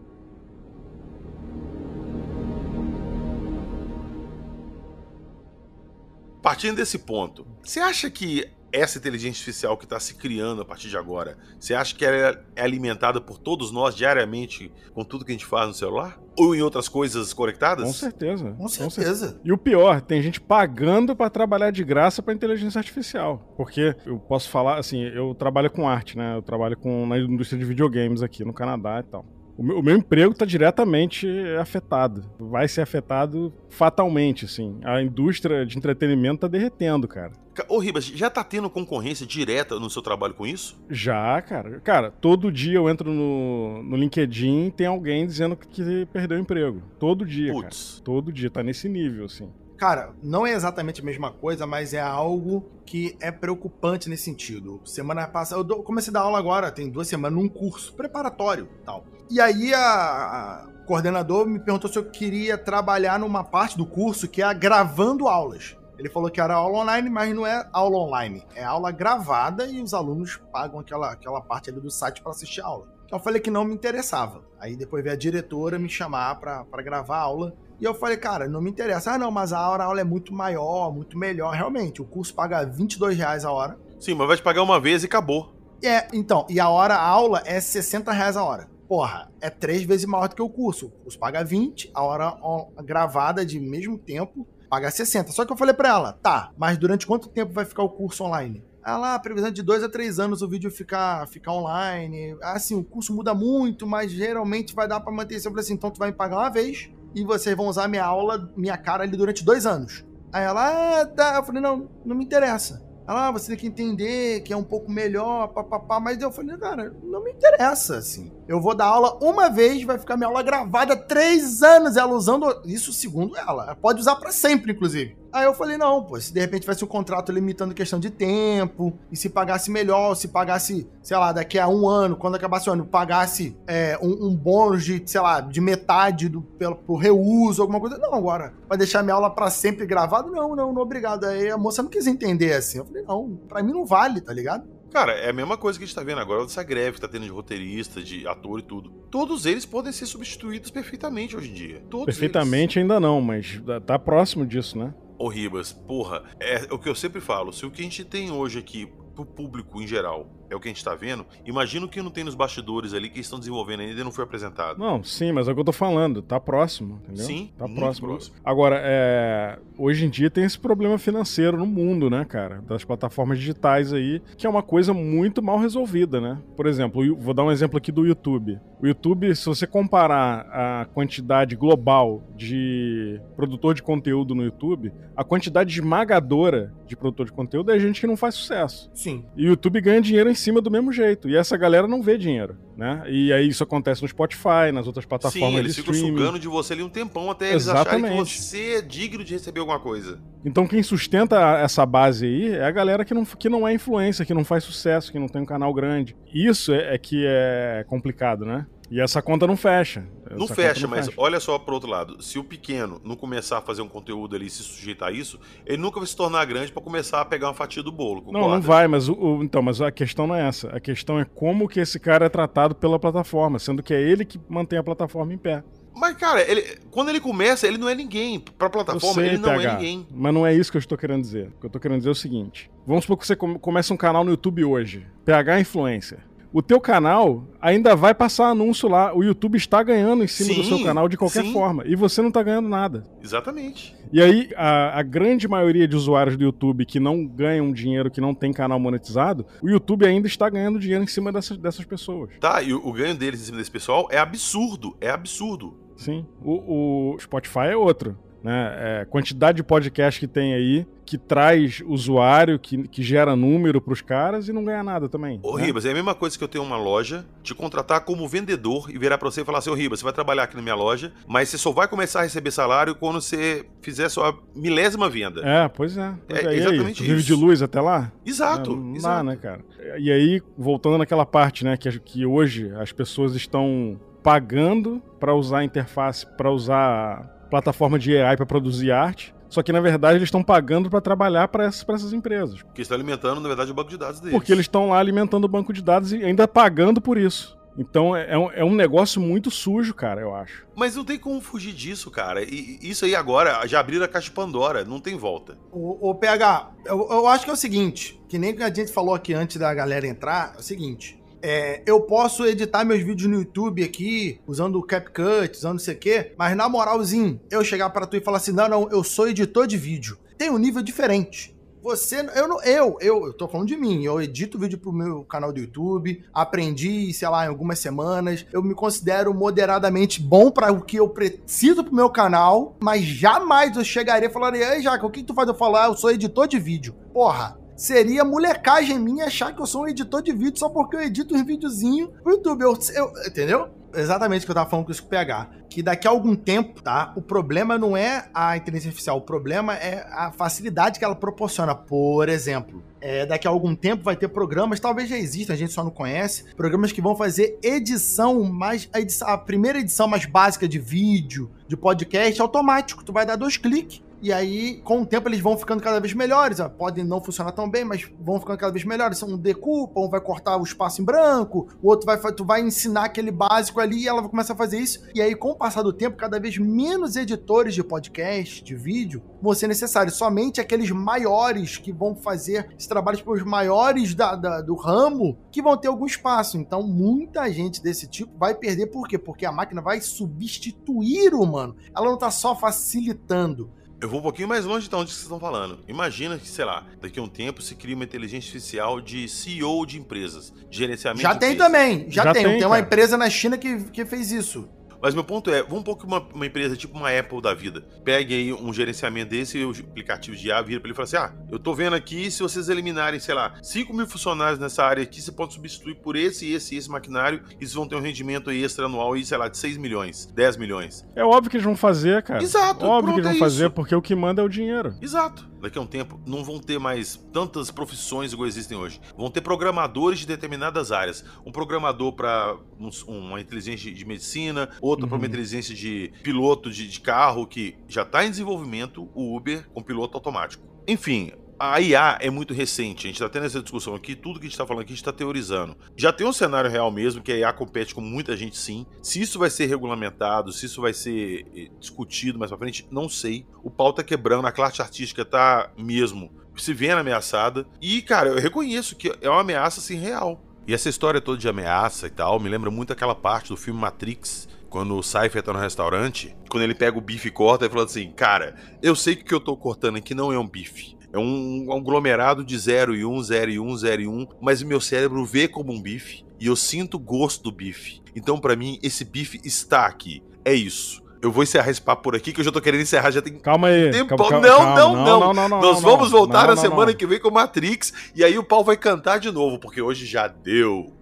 Partindo 6.47 6.78
desse 6.78 6.99
ponto, 6.99 7.45
você 7.68 7.82
acha 7.82 8.09
que 8.09 8.49
essa 8.72 8.97
inteligência 8.97 9.39
artificial 9.41 9.78
que 9.78 9.84
está 9.84 9.99
se 9.99 10.15
criando 10.15 10.61
a 10.61 10.65
partir 10.65 10.89
de 10.89 10.97
agora, 10.97 11.38
você 11.59 11.74
acha 11.74 11.95
que 11.95 12.05
ela 12.05 12.41
é 12.55 12.61
alimentada 12.63 13.20
por 13.20 13.38
todos 13.38 13.72
nós 13.72 13.95
diariamente 13.95 14.72
com 14.93 15.03
tudo 15.03 15.26
que 15.26 15.32
a 15.32 15.34
gente 15.34 15.45
faz 15.45 15.68
no 15.68 15.74
celular? 15.74 16.20
Ou 16.38 16.55
em 16.55 16.61
outras 16.61 16.88
coisas 16.88 17.34
conectadas? 17.34 17.86
Com 17.86 17.93
certeza. 17.93 18.51
Com 18.51 18.68
certeza. 18.68 19.41
E 19.43 19.51
o 19.51 19.57
pior, 19.57 20.01
tem 20.01 20.22
gente 20.22 20.39
pagando 20.39 21.15
para 21.15 21.30
trabalhar 21.30 21.72
de 21.72 21.84
graça 21.84 22.22
para 22.22 22.34
inteligência 22.34 22.80
artificial. 22.80 23.53
Porque 23.57 23.95
eu 24.05 24.20
posso 24.20 24.49
falar, 24.49 24.80
assim, 24.80 25.01
eu 25.01 25.34
trabalho 25.34 25.70
com 25.70 25.89
arte, 25.89 26.18
né? 26.18 26.38
Eu 26.38 26.41
trabalho 26.41 26.78
com, 26.78 27.05
na 27.05 27.18
indústria 27.18 27.59
de 27.59 27.65
videogames 27.65 28.22
aqui 28.22 28.45
no 28.45 28.53
Canadá 28.53 28.99
e 28.99 29.09
tal. 29.09 29.26
O 29.57 29.63
meu, 29.63 29.79
o 29.79 29.83
meu 29.83 29.97
emprego 29.97 30.33
está 30.33 30.45
diretamente 30.45 31.27
afetado. 31.59 32.23
Vai 32.39 32.67
ser 32.67 32.81
afetado 32.81 33.51
fatalmente, 33.69 34.45
assim. 34.45 34.79
A 34.83 35.01
indústria 35.01 35.65
de 35.65 35.77
entretenimento 35.77 36.35
está 36.35 36.47
derretendo, 36.47 37.07
cara. 37.07 37.31
Ô, 37.67 37.79
Ribas, 37.79 38.05
já 38.05 38.29
tá 38.29 38.43
tendo 38.43 38.69
concorrência 38.69 39.25
direta 39.25 39.79
no 39.79 39.89
seu 39.89 40.03
trabalho 40.03 40.35
com 40.35 40.45
isso? 40.45 40.79
Já, 40.89 41.41
cara. 41.41 41.79
Cara, 41.79 42.11
todo 42.11 42.51
dia 42.51 42.75
eu 42.77 42.87
entro 42.87 43.11
no, 43.11 43.81
no 43.81 43.97
LinkedIn 43.97 44.67
e 44.67 44.71
tem 44.71 44.85
alguém 44.85 45.25
dizendo 45.25 45.55
que 45.55 46.05
perdeu 46.13 46.37
o 46.37 46.41
emprego. 46.41 46.83
Todo 46.99 47.25
dia, 47.25 47.51
Puts. 47.51 47.93
cara. 47.93 48.03
Todo 48.05 48.31
dia. 48.31 48.51
Tá 48.51 48.61
nesse 48.61 48.87
nível, 48.87 49.25
assim. 49.25 49.49
Cara, 49.78 50.15
não 50.23 50.45
é 50.45 50.53
exatamente 50.53 51.01
a 51.01 51.03
mesma 51.03 51.32
coisa, 51.32 51.67
mas 51.67 51.93
é 51.93 52.01
algo 52.01 52.65
que 52.84 53.15
é 53.21 53.32
preocupante 53.32 54.09
nesse 54.09 54.23
sentido. 54.23 54.82
Semana 54.84 55.28
passada, 55.28 55.61
eu 55.61 55.84
comecei 55.84 56.09
a 56.09 56.13
dar 56.15 56.21
aula 56.21 56.39
agora, 56.39 56.71
tem 56.71 56.89
duas 56.89 57.07
semanas, 57.07 57.38
num 57.38 57.47
curso 57.47 57.93
preparatório 57.93 58.67
tal. 58.84 59.05
E 59.30 59.39
aí 59.39 59.73
a, 59.73 59.80
a 59.80 60.67
coordenador 60.88 61.45
me 61.45 61.59
perguntou 61.59 61.91
se 61.91 61.99
eu 61.99 62.09
queria 62.09 62.57
trabalhar 62.57 63.19
numa 63.19 63.43
parte 63.43 63.78
do 63.78 63.86
curso 63.86 64.28
que 64.28 64.41
é 64.41 64.51
gravando 64.53 65.28
aulas. 65.28 65.78
Ele 65.99 66.09
falou 66.09 66.30
que 66.30 66.39
era 66.39 66.55
aula 66.55 66.80
online, 66.80 67.09
mas 67.09 67.36
não 67.36 67.45
é 67.45 67.67
aula 67.73 67.97
online. 67.97 68.43
É 68.55 68.63
aula 68.63 68.91
gravada 68.91 69.67
e 69.67 69.82
os 69.82 69.93
alunos 69.93 70.39
pagam 70.51 70.80
aquela, 70.80 71.11
aquela 71.11 71.41
parte 71.41 71.69
ali 71.69 71.80
do 71.80 71.89
site 71.89 72.21
para 72.21 72.32
assistir 72.32 72.61
a 72.61 72.67
aula. 72.67 72.88
Então 73.05 73.17
eu 73.17 73.23
falei 73.23 73.41
que 73.41 73.49
não 73.49 73.63
me 73.63 73.73
interessava. 73.73 74.43
Aí 74.59 74.75
depois 74.75 75.03
veio 75.03 75.15
a 75.15 75.17
diretora 75.17 75.80
me 75.80 75.89
chamar 75.89 76.39
para 76.39 76.84
gravar 76.84 77.17
a 77.17 77.21
aula. 77.21 77.55
E 77.80 77.84
eu 77.86 77.93
falei, 77.93 78.17
cara, 78.17 78.47
não 78.47 78.61
me 78.61 78.71
interessa. 78.71 79.11
Ah, 79.11 79.17
não, 79.17 79.30
mas 79.30 79.53
a 79.53 79.69
hora 79.69 79.84
a 79.84 79.86
aula 79.86 80.01
é 80.01 80.03
muito 80.03 80.34
maior, 80.34 80.91
muito 80.91 81.17
melhor. 81.17 81.53
Realmente, 81.53 82.01
o 82.01 82.05
curso 82.05 82.34
paga 82.34 82.65
22 82.65 83.15
reais 83.17 83.45
a 83.45 83.51
hora. 83.51 83.78
Sim, 83.99 84.15
mas 84.15 84.28
vai 84.28 84.38
te 84.38 84.43
pagar 84.43 84.63
uma 84.63 84.80
vez 84.80 85.03
e 85.03 85.05
acabou. 85.05 85.53
É, 85.84 86.07
então, 86.11 86.45
e 86.49 86.59
a 86.59 86.69
hora, 86.69 86.95
a 86.95 87.07
aula 87.07 87.43
é 87.45 87.59
60 87.59 88.11
reais 88.11 88.36
a 88.36 88.43
hora. 88.43 88.67
Porra, 88.88 89.30
é 89.41 89.49
três 89.49 89.84
vezes 89.84 90.05
maior 90.05 90.28
do 90.28 90.36
que 90.36 90.41
o 90.41 90.49
curso. 90.49 90.88
O 90.88 90.89
curso 90.89 91.19
paga 91.19 91.43
20, 91.43 91.91
a 91.93 92.03
hora 92.03 92.36
gravada 92.84 93.45
de 93.45 93.59
mesmo 93.59 93.97
tempo 93.97 94.47
paga 94.69 94.89
60. 94.89 95.32
Só 95.32 95.45
que 95.45 95.51
eu 95.51 95.57
falei 95.57 95.73
pra 95.73 95.89
ela, 95.89 96.13
tá, 96.13 96.51
mas 96.57 96.78
durante 96.78 97.05
quanto 97.05 97.30
tempo 97.30 97.53
vai 97.53 97.65
ficar 97.65 97.84
o 97.84 97.89
curso 97.89 98.23
online? 98.23 98.63
Ela, 98.86 99.15
ah, 99.15 99.19
previsão 99.19 99.51
de 99.51 99.61
dois 99.61 99.84
a 99.84 99.89
três 99.89 100.17
anos 100.17 100.41
o 100.41 100.47
vídeo 100.47 100.71
ficar, 100.71 101.28
ficar 101.28 101.51
online. 101.51 102.38
Assim, 102.41 102.73
o 102.73 102.84
curso 102.84 103.13
muda 103.13 103.34
muito, 103.34 103.86
mas 103.86 104.09
geralmente 104.09 104.73
vai 104.73 104.88
dar 104.88 105.01
para 105.01 105.11
manter. 105.11 105.36
Eu 105.36 105.41
falei 105.41 105.59
assim, 105.59 105.73
então 105.73 105.91
tu 105.91 105.99
vai 105.99 106.09
me 106.09 106.15
pagar 106.15 106.38
uma 106.38 106.49
vez 106.49 106.89
e 107.15 107.23
vocês 107.23 107.55
vão 107.55 107.67
usar 107.67 107.87
minha 107.87 108.05
aula, 108.05 108.51
minha 108.55 108.77
cara 108.77 109.03
ali 109.03 109.15
durante 109.17 109.43
dois 109.43 109.65
anos. 109.65 110.05
Aí 110.31 110.43
ela, 110.43 111.01
ah, 111.01 111.05
tá. 111.05 111.35
Eu 111.35 111.43
falei, 111.43 111.61
não, 111.61 111.89
não 112.05 112.15
me 112.15 112.25
interessa. 112.25 112.85
Ela, 113.07 113.27
ah, 113.27 113.31
você 113.31 113.47
tem 113.47 113.57
que 113.57 113.67
entender 113.67 114.41
que 114.41 114.51
é 114.51 114.57
um 114.57 114.63
pouco 114.63 114.91
melhor, 114.91 115.47
papapá. 115.47 115.99
Mas 115.99 116.21
eu 116.21 116.31
falei, 116.31 116.57
cara, 116.57 116.93
não 117.03 117.23
me 117.23 117.31
interessa, 117.31 117.97
assim. 117.97 118.31
Eu 118.47 118.61
vou 118.61 118.73
dar 118.73 118.85
aula 118.85 119.17
uma 119.21 119.49
vez, 119.49 119.83
vai 119.83 119.97
ficar 119.97 120.15
minha 120.15 120.27
aula 120.27 120.41
gravada 120.41 120.95
três 120.95 121.61
anos, 121.61 121.97
ela 121.97 122.13
usando 122.13 122.61
isso 122.63 122.93
segundo 122.93 123.35
ela. 123.35 123.75
Pode 123.75 123.99
usar 123.99 124.15
para 124.15 124.31
sempre, 124.31 124.71
inclusive. 124.71 125.17
Aí 125.33 125.43
eu 125.43 125.53
falei, 125.53 125.77
não, 125.77 126.01
pô, 126.01 126.19
se 126.19 126.33
de 126.33 126.39
repente 126.39 126.61
tivesse 126.61 126.83
um 126.83 126.87
contrato 126.87 127.31
limitando 127.31 127.73
questão 127.73 127.99
de 127.99 128.09
tempo, 128.09 128.97
e 129.11 129.17
se 129.17 129.29
pagasse 129.29 129.69
melhor, 129.69 130.15
se 130.15 130.29
pagasse, 130.29 130.87
sei 131.03 131.17
lá, 131.17 131.33
daqui 131.33 131.59
a 131.59 131.67
um 131.67 131.87
ano, 131.87 132.15
quando 132.15 132.35
acabasse 132.35 132.69
o 132.69 132.73
ano, 132.73 132.85
pagasse 132.85 133.55
é, 133.67 133.99
um, 134.01 134.27
um, 134.27 134.35
bônus 134.35 134.85
de, 134.85 135.03
sei 135.05 135.19
lá, 135.19 135.41
de 135.41 135.59
metade 135.59 136.29
do, 136.29 136.41
pelo, 136.41 136.75
pro 136.75 136.95
reuso, 136.95 137.61
alguma 137.61 137.81
coisa. 137.81 137.97
Não, 137.97 138.13
agora, 138.15 138.53
vai 138.67 138.77
deixar 138.77 139.03
minha 139.03 139.15
aula 139.15 139.29
para 139.29 139.49
sempre 139.49 139.85
gravada? 139.85 140.29
Não, 140.31 140.55
não, 140.55 140.71
não, 140.71 140.81
obrigado. 140.81 141.25
Aí 141.25 141.51
a 141.51 141.57
moça 141.57 141.83
não 141.83 141.89
quis 141.89 142.07
entender 142.07 142.53
assim. 142.53 142.77
Eu 142.77 142.85
falei, 142.85 143.03
não, 143.03 143.37
pra 143.49 143.61
mim 143.61 143.73
não 143.73 143.85
vale, 143.85 144.21
tá 144.21 144.31
ligado? 144.31 144.76
Cara, 144.91 145.13
é 145.13 145.29
a 145.29 145.33
mesma 145.33 145.57
coisa 145.57 145.77
que 145.77 145.83
a 145.83 145.88
gente 145.88 145.95
tá 145.95 146.03
vendo 146.03 146.19
agora 146.21 146.43
dessa 146.43 146.63
greve 146.63 146.93
que 146.93 147.01
tá 147.01 147.07
tendo 147.07 147.23
de 147.23 147.29
roteirista, 147.29 148.01
de 148.01 148.27
ator 148.27 148.59
e 148.59 148.63
tudo. 148.63 148.89
Todos 149.11 149.45
eles 149.45 149.65
podem 149.65 149.91
ser 149.91 150.05
substituídos 150.05 150.71
perfeitamente 150.71 151.35
hoje 151.35 151.49
em 151.49 151.53
dia. 151.53 151.83
Todos 151.89 152.05
perfeitamente 152.05 152.79
eles. 152.79 152.89
ainda 152.89 152.99
não, 152.99 153.21
mas 153.21 153.61
tá 153.85 153.99
próximo 153.99 154.45
disso, 154.45 154.77
né? 154.77 154.93
Ô 155.17 155.27
Ribas, 155.27 155.73
porra, 155.73 156.23
é 156.39 156.67
o 156.71 156.77
que 156.77 156.88
eu 156.88 156.95
sempre 156.95 157.19
falo. 157.19 157.51
Se 157.51 157.65
o 157.65 157.71
que 157.71 157.81
a 157.81 157.83
gente 157.83 158.05
tem 158.05 158.31
hoje 158.31 158.59
aqui 158.59 158.88
pro 159.15 159.25
público 159.25 159.81
em 159.81 159.88
geral 159.88 160.36
é 160.49 160.55
o 160.55 160.59
que 160.59 160.67
a 160.67 160.71
gente 160.71 160.83
tá 160.83 160.95
vendo, 160.95 161.25
imagina 161.45 161.85
o 161.85 161.89
que 161.89 162.01
não 162.01 162.11
tem 162.11 162.23
nos 162.23 162.35
bastidores 162.35 162.93
ali 162.93 163.09
que 163.09 163.19
estão 163.19 163.39
desenvolvendo 163.39 163.81
ainda 163.81 164.03
não 164.03 164.11
foi 164.11 164.23
apresentado. 164.23 164.79
Não, 164.79 165.03
sim, 165.03 165.31
mas 165.31 165.47
é 165.47 165.51
o 165.51 165.55
que 165.55 165.61
eu 165.61 165.65
tô 165.65 165.71
falando, 165.71 166.21
tá 166.21 166.39
próximo, 166.39 167.01
entendeu? 167.03 167.25
Sim, 167.25 167.51
tá 167.57 167.67
próximo. 167.67 168.07
próximo. 168.07 168.35
Agora, 168.43 168.79
é... 168.83 169.59
hoje 169.77 170.05
em 170.05 170.09
dia 170.09 170.29
tem 170.29 170.43
esse 170.43 170.59
problema 170.59 170.97
financeiro 170.97 171.57
no 171.57 171.65
mundo, 171.65 172.09
né, 172.09 172.25
cara? 172.25 172.61
Das 172.67 172.83
plataformas 172.83 173.39
digitais 173.39 173.93
aí, 173.93 174.21
que 174.37 174.45
é 174.45 174.49
uma 174.49 174.63
coisa 174.63 174.93
muito 174.93 175.41
mal 175.41 175.59
resolvida, 175.59 176.21
né? 176.21 176.37
Por 176.55 176.65
exemplo, 176.65 177.15
vou 177.17 177.33
dar 177.33 177.43
um 177.43 177.51
exemplo 177.51 177.77
aqui 177.77 177.91
do 177.91 178.05
YouTube. 178.05 178.59
O 178.79 178.85
YouTube, 178.85 179.35
se 179.35 179.45
você 179.45 179.65
comparar 179.65 180.47
a 180.51 180.85
quantidade 180.85 181.55
global 181.55 182.23
de 182.35 183.19
produtor 183.35 183.73
de 183.73 183.81
conteúdo 183.81 184.35
no 184.35 184.43
YouTube, 184.43 184.93
a 185.15 185.23
quantidade 185.23 185.73
esmagadora 185.73 186.71
de 186.85 186.95
produtor 186.95 187.25
de 187.25 187.31
conteúdo 187.31 187.71
é 187.71 187.79
gente 187.79 187.99
que 187.99 188.07
não 188.07 188.15
faz 188.15 188.35
sucesso. 188.35 188.89
Sim. 188.93 189.25
E 189.35 189.45
o 189.45 189.49
YouTube 189.49 189.81
ganha 189.81 189.99
dinheiro 189.99 190.29
em 190.29 190.35
cima 190.38 190.61
do 190.61 190.71
mesmo 190.71 190.91
jeito. 190.91 191.27
E 191.29 191.35
essa 191.35 191.57
galera 191.57 191.88
não 191.88 192.01
vê 192.01 192.17
dinheiro, 192.17 192.57
né? 192.77 193.03
E 193.07 193.33
aí 193.33 193.47
isso 193.47 193.63
acontece 193.63 194.01
no 194.01 194.07
Spotify, 194.07 194.71
nas 194.73 194.88
outras 194.88 195.05
plataformas 195.05 195.51
Sim, 195.51 195.57
eles 195.57 195.75
de 195.75 195.81
ficam 195.81 195.93
sugando 195.93 196.39
de 196.39 196.47
você 196.47 196.73
ali 196.73 196.83
um 196.83 196.89
tempão 196.89 197.29
até 197.29 197.49
eles 197.49 197.63
Exatamente. 197.63 198.05
acharem 198.05 198.25
que 198.25 198.41
você 198.41 198.75
é 198.75 198.81
digno 198.81 199.23
de 199.23 199.33
receber 199.33 199.59
alguma 199.59 199.79
coisa. 199.79 200.19
Então 200.45 200.65
quem 200.65 200.81
sustenta 200.81 201.38
essa 201.59 201.85
base 201.85 202.25
aí 202.25 202.53
é 202.53 202.63
a 202.63 202.71
galera 202.71 203.03
que 203.03 203.13
não, 203.13 203.25
que 203.25 203.49
não 203.49 203.67
é 203.67 203.73
influência, 203.73 204.25
que 204.25 204.33
não 204.33 204.45
faz 204.45 204.63
sucesso, 204.63 205.11
que 205.11 205.19
não 205.19 205.27
tem 205.27 205.41
um 205.41 205.45
canal 205.45 205.73
grande. 205.73 206.15
Isso 206.33 206.73
é, 206.73 206.95
é 206.95 206.97
que 206.97 207.25
é 207.27 207.83
complicado, 207.88 208.45
né? 208.45 208.65
E 208.89 209.01
essa 209.01 209.21
conta 209.21 209.45
não 209.45 209.57
fecha. 209.57 210.05
Essa 210.25 210.35
não 210.35 210.47
fecha, 210.47 210.81
não 210.81 210.89
mas 210.89 211.05
fecha. 211.07 211.21
olha 211.21 211.39
só 211.39 211.59
pro 211.59 211.73
outro 211.73 211.89
lado. 211.89 212.21
Se 212.21 212.39
o 212.39 212.43
pequeno 212.43 213.01
não 213.03 213.15
começar 213.15 213.57
a 213.57 213.61
fazer 213.61 213.81
um 213.81 213.88
conteúdo 213.88 214.35
ali 214.35 214.47
e 214.47 214.49
se 214.49 214.63
sujeitar 214.63 215.09
a 215.09 215.11
isso, 215.11 215.39
ele 215.65 215.77
nunca 215.77 215.99
vai 215.99 216.07
se 216.07 216.15
tornar 216.15 216.45
grande 216.45 216.71
para 216.71 216.81
começar 216.81 217.21
a 217.21 217.25
pegar 217.25 217.47
uma 217.47 217.53
fatia 217.53 217.83
do 217.83 217.91
bolo. 217.91 218.21
Concorda? 218.21 218.47
Não, 218.47 218.55
não 218.55 218.61
vai, 218.61 218.88
mas 218.88 219.09
o, 219.09 219.13
o, 219.13 219.43
então, 219.43 219.61
mas 219.61 219.81
a 219.81 219.91
questão 219.91 220.25
não 220.25 220.35
é 220.35 220.47
essa. 220.47 220.69
A 220.69 220.79
questão 220.79 221.19
é 221.19 221.25
como 221.25 221.67
que 221.67 221.79
esse 221.79 221.99
cara 221.99 222.25
é 222.25 222.29
tratado 222.29 222.75
pela 222.75 222.97
plataforma, 222.97 223.59
sendo 223.59 223.83
que 223.83 223.93
é 223.93 224.01
ele 224.01 224.23
que 224.23 224.39
mantém 224.47 224.79
a 224.79 224.83
plataforma 224.83 225.33
em 225.33 225.38
pé. 225.38 225.63
Mas, 225.93 226.15
cara, 226.15 226.47
ele, 226.49 226.77
quando 226.91 227.09
ele 227.09 227.19
começa, 227.19 227.67
ele 227.67 227.77
não 227.77 227.89
é 227.89 227.95
ninguém. 227.95 228.39
Pra 228.39 228.69
plataforma, 228.69 229.15
sei, 229.15 229.31
ele 229.31 229.38
não 229.38 229.49
PH, 229.49 229.63
é 229.63 229.73
ninguém. 229.73 230.07
Mas 230.11 230.33
não 230.33 230.45
é 230.45 230.53
isso 230.53 230.71
que 230.71 230.77
eu 230.77 230.79
estou 230.79 230.97
querendo 230.97 231.21
dizer. 231.21 231.47
O 231.47 231.59
que 231.59 231.65
eu 231.65 231.67
estou 231.67 231.81
querendo 231.81 231.97
dizer 231.97 232.09
é 232.09 232.11
o 232.11 232.15
seguinte: 232.15 232.69
vamos 232.85 233.03
supor 233.03 233.17
que 233.17 233.25
você 233.25 233.35
começa 233.35 233.93
um 233.93 233.97
canal 233.97 234.23
no 234.23 234.29
YouTube 234.29 234.63
hoje. 234.63 235.07
PH 235.25 235.59
Influencer 235.59 236.26
o 236.51 236.61
teu 236.61 236.79
canal 236.79 237.45
ainda 237.61 237.95
vai 237.95 238.13
passar 238.13 238.47
anúncio 238.49 238.87
lá. 238.87 239.13
O 239.13 239.23
YouTube 239.23 239.57
está 239.57 239.83
ganhando 239.83 240.23
em 240.23 240.27
cima 240.27 240.53
sim, 240.53 240.61
do 240.61 240.63
seu 240.63 240.83
canal 240.83 241.07
de 241.07 241.17
qualquer 241.17 241.43
sim. 241.43 241.53
forma. 241.53 241.83
E 241.85 241.95
você 241.95 242.21
não 242.21 242.29
está 242.29 242.41
ganhando 242.41 242.69
nada. 242.69 243.05
Exatamente. 243.21 243.95
E 244.11 244.21
aí, 244.21 244.49
a, 244.55 244.99
a, 244.99 245.03
grande 245.03 245.47
maioria 245.47 245.87
de 245.87 245.95
usuários 245.95 246.37
do 246.37 246.43
YouTube 246.43 246.85
que 246.85 246.99
não 246.99 247.25
ganham 247.25 247.71
dinheiro, 247.73 248.09
que 248.09 248.21
não 248.21 248.33
tem 248.33 248.53
canal 248.53 248.79
monetizado, 248.79 249.45
o 249.61 249.69
YouTube 249.69 250.05
ainda 250.05 250.27
está 250.27 250.49
ganhando 250.49 250.79
dinheiro 250.79 251.03
em 251.03 251.07
cima 251.07 251.31
dessas, 251.31 251.57
dessas 251.57 251.85
pessoas. 251.85 252.29
Tá, 252.39 252.61
e 252.61 252.73
o, 252.73 252.87
o 252.87 252.93
ganho 252.93 253.15
deles 253.15 253.41
em 253.41 253.45
cima 253.45 253.57
desse 253.57 253.71
pessoal 253.71 254.07
é 254.09 254.17
absurdo. 254.17 254.95
É 255.01 255.09
absurdo. 255.09 255.75
Sim. 255.97 256.25
O, 256.41 257.13
o 257.15 257.19
Spotify 257.19 257.67
é 257.71 257.75
outro. 257.75 258.17
Né? 258.43 259.01
É, 259.01 259.05
quantidade 259.05 259.57
de 259.57 259.63
podcast 259.63 260.19
que 260.19 260.27
tem 260.27 260.53
aí, 260.53 260.85
que 261.05 261.17
traz 261.17 261.81
usuário, 261.85 262.59
que, 262.59 262.88
que 262.88 263.01
gera 263.01 263.35
número 263.35 263.81
para 263.81 263.93
os 263.93 264.01
caras 264.01 264.47
e 264.47 264.53
não 264.53 264.63
ganha 264.63 264.83
nada 264.83 265.07
também. 265.07 265.39
Ô, 265.41 265.57
né? 265.57 265.65
Ribas, 265.65 265.85
é 265.85 265.91
a 265.91 265.93
mesma 265.93 266.13
coisa 266.13 266.38
que 266.38 266.43
eu 266.43 266.47
tenho 266.47 266.63
uma 266.63 266.77
loja, 266.77 267.25
te 267.41 267.55
contratar 267.55 268.01
como 268.01 268.27
vendedor 268.27 268.89
e 268.89 268.97
virar 268.97 269.17
para 269.17 269.31
você 269.31 269.41
e 269.41 269.45
falar 269.45 269.59
assim: 269.59 269.69
Ô, 269.69 269.73
Ribas, 269.73 269.99
você 269.99 270.03
vai 270.03 270.13
trabalhar 270.13 270.43
aqui 270.43 270.55
na 270.55 270.61
minha 270.61 270.75
loja, 270.75 271.13
mas 271.25 271.49
você 271.49 271.57
só 271.57 271.71
vai 271.71 271.88
começar 271.88 272.19
a 272.19 272.23
receber 272.23 272.51
salário 272.51 272.93
quando 272.95 273.21
você 273.21 273.65
fizer 273.81 274.09
sua 274.09 274.38
milésima 274.53 275.09
venda. 275.09 275.41
É, 275.43 275.67
pois 275.69 275.97
é. 275.97 276.13
Pois 276.27 276.39
é, 276.39 276.45
é 276.45 276.55
exatamente 276.55 276.83
aí, 276.83 276.91
isso. 276.91 277.03
Vive 277.03 277.23
de 277.23 277.33
luz 277.33 277.61
até 277.61 277.79
lá? 277.79 278.11
Exato. 278.25 278.75
Não 278.75 278.95
exato. 278.95 279.15
dá, 279.15 279.23
né, 279.23 279.35
cara? 279.38 279.61
E 279.97 280.11
aí, 280.11 280.41
voltando 280.57 280.97
naquela 280.97 281.25
parte, 281.25 281.63
né, 281.63 281.77
que, 281.77 281.99
que 281.99 282.25
hoje 282.25 282.71
as 282.75 282.91
pessoas 282.91 283.33
estão 283.33 283.99
pagando 284.21 285.01
para 285.19 285.33
usar 285.33 285.59
a 285.59 285.63
interface, 285.63 286.25
para 286.35 286.51
usar 286.51 287.36
plataforma 287.49 287.97
de 287.97 288.17
AI 288.17 288.37
para 288.37 288.45
produzir 288.45 288.91
arte. 288.91 289.33
Só 289.49 289.63
que, 289.63 289.71
na 289.71 289.79
verdade, 289.79 290.17
eles 290.17 290.27
estão 290.27 290.43
pagando 290.43 290.89
para 290.89 290.99
trabalhar 290.99 291.47
para 291.47 291.65
essas, 291.65 291.87
essas 291.87 292.13
empresas. 292.13 292.63
Que 292.73 292.81
está 292.81 292.95
alimentando, 292.95 293.39
na 293.39 293.47
verdade, 293.47 293.71
o 293.71 293.73
banco 293.73 293.89
de 293.89 293.97
dados 293.97 294.19
deles. 294.19 294.37
Porque 294.37 294.51
eles 294.51 294.65
estão 294.65 294.89
lá 294.89 294.99
alimentando 294.99 295.45
o 295.45 295.47
banco 295.47 295.71
de 295.71 295.81
dados 295.81 296.11
e 296.11 296.23
ainda 296.23 296.47
pagando 296.47 296.99
por 296.99 297.17
isso. 297.17 297.57
Então 297.77 298.15
é, 298.15 298.33
é 298.33 298.37
um, 298.37 298.51
é 298.51 298.63
um 298.65 298.73
negócio 298.73 299.21
muito 299.21 299.51
sujo, 299.51 299.93
cara, 299.93 300.19
eu 300.19 300.33
acho. 300.33 300.65
Mas 300.75 300.95
não 300.95 301.05
tem 301.05 301.19
como 301.19 301.39
fugir 301.39 301.73
disso, 301.73 302.09
cara. 302.09 302.43
E 302.43 302.79
isso 302.81 303.05
aí 303.05 303.15
agora, 303.15 303.65
já 303.67 303.79
abriram 303.79 304.03
a 304.03 304.07
caixa 304.07 304.25
de 304.25 304.31
Pandora, 304.31 304.83
não 304.83 304.99
tem 304.99 305.15
volta. 305.15 305.57
O, 305.71 306.09
o 306.09 306.15
PH, 306.15 306.71
eu, 306.85 307.07
eu 307.11 307.27
acho 307.27 307.45
que 307.45 307.51
é 307.51 307.53
o 307.53 307.57
seguinte, 307.57 308.19
que 308.27 308.39
nem 308.39 308.57
a 308.63 308.73
gente 308.73 308.91
falou 308.91 309.13
aqui 309.13 309.33
antes 309.33 309.57
da 309.57 309.71
galera 309.73 310.07
entrar, 310.07 310.53
é 310.55 310.59
o 310.59 310.63
seguinte. 310.63 311.21
É, 311.49 311.81
eu 311.85 312.01
posso 312.01 312.45
editar 312.45 312.83
meus 312.83 313.01
vídeos 313.01 313.29
no 313.29 313.37
YouTube 313.37 313.81
aqui, 313.81 314.41
usando 314.45 314.77
o 314.79 314.83
CapCut, 314.83 315.55
usando 315.55 315.75
não 315.75 315.79
sei 315.79 315.95
o 315.95 315.97
quê, 315.97 316.33
mas 316.37 316.57
na 316.57 316.67
moralzinho, 316.67 317.39
eu 317.49 317.63
chegar 317.63 317.89
para 317.89 318.05
tu 318.05 318.17
e 318.17 318.19
falar 318.19 318.39
assim: 318.39 318.51
não, 318.51 318.67
não, 318.67 318.89
eu 318.89 319.01
sou 319.01 319.29
editor 319.29 319.65
de 319.65 319.77
vídeo. 319.77 320.17
Tem 320.37 320.49
um 320.49 320.57
nível 320.57 320.81
diferente. 320.81 321.57
Você, 321.81 322.17
eu 322.35 322.49
não, 322.49 322.61
eu, 322.63 322.97
eu, 322.99 323.27
eu 323.27 323.33
tô 323.33 323.47
falando 323.47 323.69
de 323.69 323.77
mim. 323.77 324.03
Eu 324.03 324.21
edito 324.21 324.59
vídeo 324.59 324.77
pro 324.77 324.91
meu 324.91 325.23
canal 325.23 325.53
do 325.53 325.61
YouTube, 325.61 326.21
aprendi, 326.33 327.13
sei 327.13 327.29
lá, 327.29 327.45
em 327.45 327.47
algumas 327.47 327.79
semanas. 327.79 328.45
Eu 328.51 328.61
me 328.61 328.73
considero 328.73 329.33
moderadamente 329.33 330.21
bom 330.21 330.51
para 330.51 330.73
o 330.73 330.81
que 330.81 330.97
eu 330.97 331.07
preciso 331.07 331.81
pro 331.81 331.95
meu 331.95 332.09
canal, 332.09 332.75
mas 332.77 333.05
jamais 333.05 333.77
eu 333.77 333.85
chegaria 333.85 334.27
e 334.27 334.33
falaria: 334.33 334.75
"Ei, 334.75 334.81
Jaca, 334.81 335.05
o 335.05 335.09
que 335.09 335.23
tu 335.23 335.33
faz 335.33 335.47
eu 335.47 335.55
falar? 335.55 335.85
Eu 335.85 335.95
sou 335.95 336.11
editor 336.11 336.45
de 336.45 336.59
vídeo". 336.59 336.93
Porra, 337.13 337.57
seria 337.78 338.25
molecagem 338.25 338.97
minha 338.97 339.25
achar 339.25 339.55
que 339.55 339.61
eu 339.61 339.65
sou 339.67 339.84
um 339.84 339.88
editor 339.88 340.21
de 340.21 340.34
vídeo 340.34 340.57
só 340.57 340.67
porque 340.67 340.95
eu 340.95 341.01
edito 341.01 341.36
um 341.36 341.45
videozinho 341.45 342.09
pro 342.23 342.34
YouTube. 342.34 342.63
Eu, 342.63 342.78
eu, 342.95 343.11
entendeu? 343.25 343.69
Exatamente 343.95 344.43
o 344.43 344.45
que 344.45 344.51
eu 344.51 344.55
tava 344.55 344.69
falando 344.69 344.86
com 344.86 344.91
isso 344.91 345.01
com 345.01 345.07
o 345.07 345.11
PH. 345.11 345.49
Que 345.69 345.82
daqui 345.82 346.07
a 346.07 346.11
algum 346.11 346.36
tempo, 346.36 346.82
tá? 346.82 347.13
O 347.15 347.21
problema 347.21 347.78
não 347.78 347.95
é 347.95 348.30
a 348.34 348.57
inteligência 348.57 348.89
artificial, 348.89 349.17
o 349.17 349.21
problema 349.21 349.75
é 349.75 350.05
a 350.11 350.32
facilidade 350.32 350.99
que 350.99 351.05
ela 351.05 351.15
proporciona. 351.15 351.73
Por 351.73 352.28
exemplo, 352.28 352.84
é, 352.99 353.25
daqui 353.25 353.47
a 353.47 353.51
algum 353.51 353.75
tempo 353.75 354.03
vai 354.03 354.15
ter 354.15 354.28
programas, 354.28 354.80
talvez 354.80 355.09
já 355.09 355.17
existam, 355.17 355.53
a 355.53 355.55
gente 355.55 355.71
só 355.71 355.84
não 355.84 355.91
conhece, 355.91 356.45
programas 356.55 356.91
que 356.91 357.01
vão 357.01 357.15
fazer 357.15 357.57
edição 357.63 358.43
mais. 358.43 358.89
A, 358.91 358.99
edição, 358.99 359.28
a 359.28 359.38
primeira 359.38 359.80
edição 359.80 360.07
mais 360.07 360.25
básica 360.25 360.67
de 360.67 360.80
vídeo, 360.80 361.49
de 361.67 361.78
podcast, 361.78 362.41
automático. 362.41 363.03
Tu 363.03 363.13
vai 363.13 363.25
dar 363.25 363.36
dois 363.36 363.57
cliques 363.57 364.01
e 364.20 364.34
aí, 364.34 364.82
com 364.84 365.01
o 365.01 365.05
tempo, 365.05 365.30
eles 365.30 365.39
vão 365.39 365.55
ficando 365.55 365.82
cada 365.82 365.99
vez 365.99 366.13
melhores. 366.13 366.57
Podem 366.76 367.03
não 367.03 367.22
funcionar 367.22 367.51
tão 367.51 367.70
bem, 367.70 367.86
mas 367.86 368.09
vão 368.20 368.39
ficando 368.39 368.57
cada 368.57 368.74
vez 368.74 368.84
melhores. 368.84 369.22
Um 369.22 369.38
decupa, 369.38 369.99
um 369.99 370.09
vai 370.09 370.20
cortar 370.20 370.57
o 370.57 370.63
espaço 370.63 371.01
em 371.01 371.05
branco, 371.05 371.68
o 371.82 371.89
outro 371.89 372.05
vai, 372.05 372.18
tu 372.34 372.43
vai 372.43 372.61
ensinar 372.61 373.05
aquele 373.05 373.30
básico 373.30 373.80
ali 373.80 374.03
e 374.03 374.07
ela 374.07 374.22
vai 374.22 374.30
começar 374.30 374.53
a 374.53 374.57
fazer 374.57 374.80
isso. 374.80 375.05
E 375.13 375.22
aí, 375.22 375.36
com 375.36 375.51
o 375.51 375.55
passar 375.55 375.84
do 375.84 375.93
tempo, 375.93 376.18
cada 376.18 376.39
vez 376.39 376.57
menos 376.57 377.15
editores 377.15 377.76
de 377.76 377.84
podcast, 377.84 378.63
de 378.63 378.76
vídeo, 378.76 379.22
vão 379.39 379.53
ser 379.53 379.68
necessários. 379.68 380.15
Somente 380.15 380.59
aqueles 380.59 380.89
maiores 380.89 381.78
que 381.78 381.91
vão 381.91 382.15
fazer 382.15 382.70
esse 382.78 382.89
trabalho, 382.89 383.18
tipo, 383.18 383.34
os 383.34 383.43
maiores 383.43 384.15
da, 384.15 384.36
da, 384.36 384.61
do 384.61 384.74
ramo, 384.74 385.38
que 385.51 385.61
vão 385.61 385.78
ter 385.78 385.89
algum 385.89 386.07
espaço. 386.07 386.57
Então, 386.57 386.82
muita 386.82 387.51
gente 387.51 387.84
desse 387.84 388.07
tipo 388.07 388.36
vai 388.36 388.55
perder. 388.55 388.88
Por 388.88 389.07
quê? 389.07 389.18
Porque 389.20 389.45
a 389.45 389.51
máquina 389.51 389.82
vai 389.82 390.01
substituir 390.01 391.36
o 391.36 391.41
humano. 391.41 391.76
Ela 391.95 392.07
não 392.07 392.18
tá 392.18 392.32
só 392.32 392.55
facilitando 392.55 393.70
eu 393.99 394.07
vou 394.07 394.19
um 394.19 394.23
pouquinho 394.23 394.47
mais 394.47 394.65
longe 394.65 394.87
de 394.87 394.95
onde 394.95 395.11
vocês 395.11 395.23
estão 395.23 395.39
falando. 395.39 395.79
Imagina 395.87 396.37
que, 396.37 396.47
sei 396.47 396.65
lá, 396.65 396.85
daqui 397.01 397.19
a 397.19 397.23
um 397.23 397.27
tempo 397.27 397.61
se 397.61 397.75
cria 397.75 397.95
uma 397.95 398.03
inteligência 398.03 398.49
artificial 398.49 399.01
de 399.01 399.27
CEO 399.27 399.85
de 399.85 399.97
empresas, 399.97 400.53
de 400.69 400.77
gerenciamento. 400.77 401.23
Já 401.23 401.33
de 401.33 401.39
tem 401.39 401.53
empresas. 401.53 401.73
também, 401.73 402.11
já, 402.11 402.23
já 402.23 402.33
tem. 402.33 402.43
Tem, 402.43 402.57
tem 402.57 402.67
uma 402.67 402.79
empresa 402.79 403.17
na 403.17 403.29
China 403.29 403.57
que, 403.57 403.85
que 403.85 404.05
fez 404.05 404.31
isso. 404.31 404.69
Mas 405.01 405.13
meu 405.13 405.23
ponto 405.23 405.51
é, 405.51 405.61
vamos 405.61 405.79
um 405.79 405.83
pouco 405.83 406.05
uma, 406.05 406.19
uma 406.33 406.45
empresa 406.45 406.75
tipo 406.75 406.97
uma 406.97 407.09
Apple 407.09 407.41
da 407.41 407.53
vida. 407.53 407.81
Pegue 408.03 408.33
aí 408.33 408.53
um 408.53 408.73
gerenciamento 408.73 409.29
desse, 409.29 409.63
o 409.63 409.71
aplicativo 409.71 410.35
de 410.35 410.47
IA, 410.47 410.61
vira 410.61 410.79
pra 410.79 410.89
ele 410.89 410.93
e 410.93 410.95
fala 410.95 411.05
assim: 411.05 411.17
ah, 411.17 411.33
eu 411.51 411.59
tô 411.59 411.73
vendo 411.73 411.95
aqui, 411.95 412.29
se 412.31 412.41
vocês 412.41 412.69
eliminarem, 412.69 413.19
sei 413.19 413.35
lá, 413.35 413.53
5 413.61 413.93
mil 413.93 414.07
funcionários 414.07 414.59
nessa 414.59 414.83
área 414.83 415.03
aqui, 415.03 415.21
você 415.21 415.31
pode 415.31 415.53
substituir 415.53 415.95
por 415.95 416.15
esse, 416.15 416.51
esse 416.51 416.75
e 416.75 416.77
esse 416.77 416.89
maquinário, 416.89 417.41
e 417.51 417.65
vocês 417.65 417.73
vão 417.73 417.87
ter 417.87 417.95
um 417.95 418.01
rendimento 418.01 418.51
extra 418.51 418.85
anual 418.85 419.13
aí, 419.13 419.25
sei 419.25 419.37
lá, 419.37 419.47
de 419.47 419.57
6 419.57 419.77
milhões, 419.77 420.25
10 420.33 420.57
milhões. 420.57 421.05
É 421.15 421.23
óbvio 421.23 421.49
que 421.49 421.57
eles 421.57 421.65
vão 421.65 421.75
fazer, 421.75 422.23
cara. 422.23 422.41
Exato. 422.41 422.85
Óbvio 422.85 423.13
que 423.13 423.19
eles 423.19 423.29
vão 423.29 423.37
é 423.37 423.39
fazer, 423.39 423.69
porque 423.69 423.95
o 423.95 424.01
que 424.01 424.15
manda 424.15 424.41
é 424.41 424.45
o 424.45 424.49
dinheiro. 424.49 424.95
Exato. 425.01 425.47
Daqui 425.61 425.77
a 425.77 425.81
um 425.81 425.87
tempo 425.87 426.19
não 426.25 426.43
vão 426.43 426.59
ter 426.59 426.79
mais 426.79 427.15
tantas 427.33 427.71
profissões 427.71 428.33
igual 428.33 428.47
existem 428.47 428.77
hoje. 428.77 428.99
Vão 429.17 429.29
ter 429.29 429.41
programadores 429.41 430.19
de 430.19 430.27
determinadas 430.27 430.91
áreas. 430.91 431.23
Um 431.45 431.51
programador 431.51 432.13
para 432.13 432.57
um, 432.79 432.89
uma 433.07 433.41
inteligência 433.41 433.91
de 433.93 434.05
medicina, 434.05 434.69
outro 434.81 435.05
uhum. 435.05 435.09
para 435.09 435.17
uma 435.17 435.27
inteligência 435.27 435.73
de 435.73 436.11
piloto 436.23 436.69
de, 436.71 436.87
de 436.87 436.99
carro 436.99 437.47
que 437.47 437.75
já 437.87 438.03
está 438.03 438.25
em 438.25 438.29
desenvolvimento, 438.29 439.09
o 439.13 439.35
Uber 439.35 439.67
com 439.73 439.81
piloto 439.81 440.17
automático. 440.17 440.63
Enfim, 440.87 441.31
a 441.59 441.79
IA 441.81 442.17
é 442.21 442.29
muito 442.29 442.53
recente, 442.53 443.07
a 443.07 443.09
gente 443.09 443.15
está 443.15 443.29
tendo 443.29 443.45
essa 443.45 443.61
discussão 443.61 443.95
aqui, 443.95 444.15
tudo 444.15 444.39
que 444.39 444.45
a 444.45 444.47
gente 444.47 444.53
está 444.53 444.65
falando 444.65 444.83
aqui 444.83 444.93
a 444.93 444.95
gente 444.95 445.01
está 445.01 445.13
teorizando. 445.13 445.75
Já 445.95 446.13
tem 446.13 446.27
um 446.27 446.33
cenário 446.33 446.69
real 446.69 446.91
mesmo, 446.91 447.21
que 447.21 447.31
a 447.31 447.37
IA 447.37 447.53
compete 447.53 447.93
com 447.95 448.01
muita 448.01 448.35
gente 448.37 448.57
sim. 448.57 448.85
Se 449.01 449.21
isso 449.21 449.39
vai 449.39 449.49
ser 449.49 449.65
regulamentado, 449.65 450.51
se 450.51 450.65
isso 450.65 450.81
vai 450.81 450.93
ser 450.93 451.45
eh, 451.55 451.69
discutido 451.79 452.37
mais 452.37 452.51
pra 452.51 452.57
frente, 452.57 452.87
não 452.91 453.09
sei. 453.09 453.45
O 453.63 453.69
pau 453.69 453.91
tá 453.91 454.03
quebrando, 454.03 454.47
a 454.47 454.51
classe 454.51 454.81
artística 454.81 455.25
tá 455.25 455.71
mesmo 455.77 456.31
se 456.55 456.73
vendo 456.73 456.99
ameaçada. 456.99 457.67
E, 457.81 458.01
cara, 458.01 458.29
eu 458.29 458.39
reconheço 458.39 458.95
que 458.95 459.13
é 459.21 459.29
uma 459.29 459.41
ameaça 459.41 459.79
assim 459.79 459.95
real. 459.95 460.43
E 460.67 460.73
essa 460.73 460.89
história 460.89 461.21
toda 461.21 461.37
de 461.37 461.47
ameaça 461.47 462.07
e 462.07 462.09
tal, 462.09 462.39
me 462.39 462.49
lembra 462.49 462.69
muito 462.69 462.91
aquela 462.91 463.15
parte 463.15 463.49
do 463.49 463.57
filme 463.57 463.79
Matrix, 463.79 464.49
quando 464.69 464.97
o 464.97 465.03
Cypher 465.03 465.41
tá 465.41 465.53
no 465.53 465.59
restaurante, 465.59 466.35
quando 466.49 466.63
ele 466.63 466.75
pega 466.75 466.97
o 466.97 467.01
bife 467.01 467.29
e 467.29 467.31
corta, 467.31 467.65
ele 467.65 467.73
fala 467.73 467.85
assim: 467.85 468.11
Cara, 468.11 468.55
eu 468.81 468.95
sei 468.95 469.15
que 469.15 469.21
o 469.21 469.25
que 469.25 469.33
eu 469.33 469.39
tô 469.39 469.55
cortando 469.55 469.97
aqui 469.97 470.13
não 470.13 470.31
é 470.31 470.37
um 470.37 470.47
bife. 470.47 470.96
É 471.13 471.17
um 471.17 471.65
conglomerado 471.65 472.43
de 472.43 472.57
0 472.57 472.95
e 472.95 473.05
1, 473.05 473.11
um, 473.11 473.23
0 473.23 473.51
e 473.51 473.59
1, 473.59 473.65
um, 473.65 473.77
0 473.77 474.01
e 474.01 474.07
1, 474.07 474.11
um, 474.11 474.27
mas 474.41 474.61
o 474.61 474.67
meu 474.67 474.81
cérebro 474.81 475.25
vê 475.25 475.47
como 475.47 475.71
um 475.71 475.81
bife 475.81 476.25
e 476.39 476.47
eu 476.47 476.55
sinto 476.55 476.95
o 476.95 476.99
gosto 476.99 477.43
do 477.43 477.51
bife. 477.51 478.01
Então, 478.15 478.39
para 478.39 478.55
mim, 478.55 478.79
esse 478.83 479.05
bife 479.05 479.39
está 479.43 479.85
aqui. 479.85 480.21
É 480.43 480.53
isso. 480.53 481.01
Eu 481.21 481.31
vou 481.31 481.43
encerrar 481.43 481.69
esse 481.69 481.81
papo 481.81 482.03
por 482.03 482.15
aqui, 482.15 482.31
que 482.31 482.39
eu 482.39 482.45
já 482.45 482.51
tô 482.51 482.61
querendo 482.61 482.81
encerrar, 482.81 483.09
já 483.09 483.21
tem 483.21 483.33
calma 483.39 483.69
aí, 483.69 483.89
tempo. 483.89 484.15
Calma, 484.15 484.39
não, 484.39 484.57
calma, 484.57 484.75
não, 484.75 484.95
não, 484.95 485.19
não, 485.19 485.33
não, 485.33 485.49
não, 485.49 485.61
Nós 485.61 485.81
vamos 485.81 486.11
voltar 486.11 486.47
na 486.47 486.55
semana 486.55 486.93
que 486.93 487.07
vem 487.07 487.19
com 487.19 487.31
Matrix, 487.31 487.91
e 488.15 488.23
aí 488.23 488.37
o 488.37 488.43
pau 488.43 488.63
vai 488.63 488.77
cantar 488.77 489.19
de 489.19 489.31
novo, 489.31 489.59
porque 489.59 489.81
hoje 489.81 490.05
já 490.05 490.27
deu. 490.27 490.93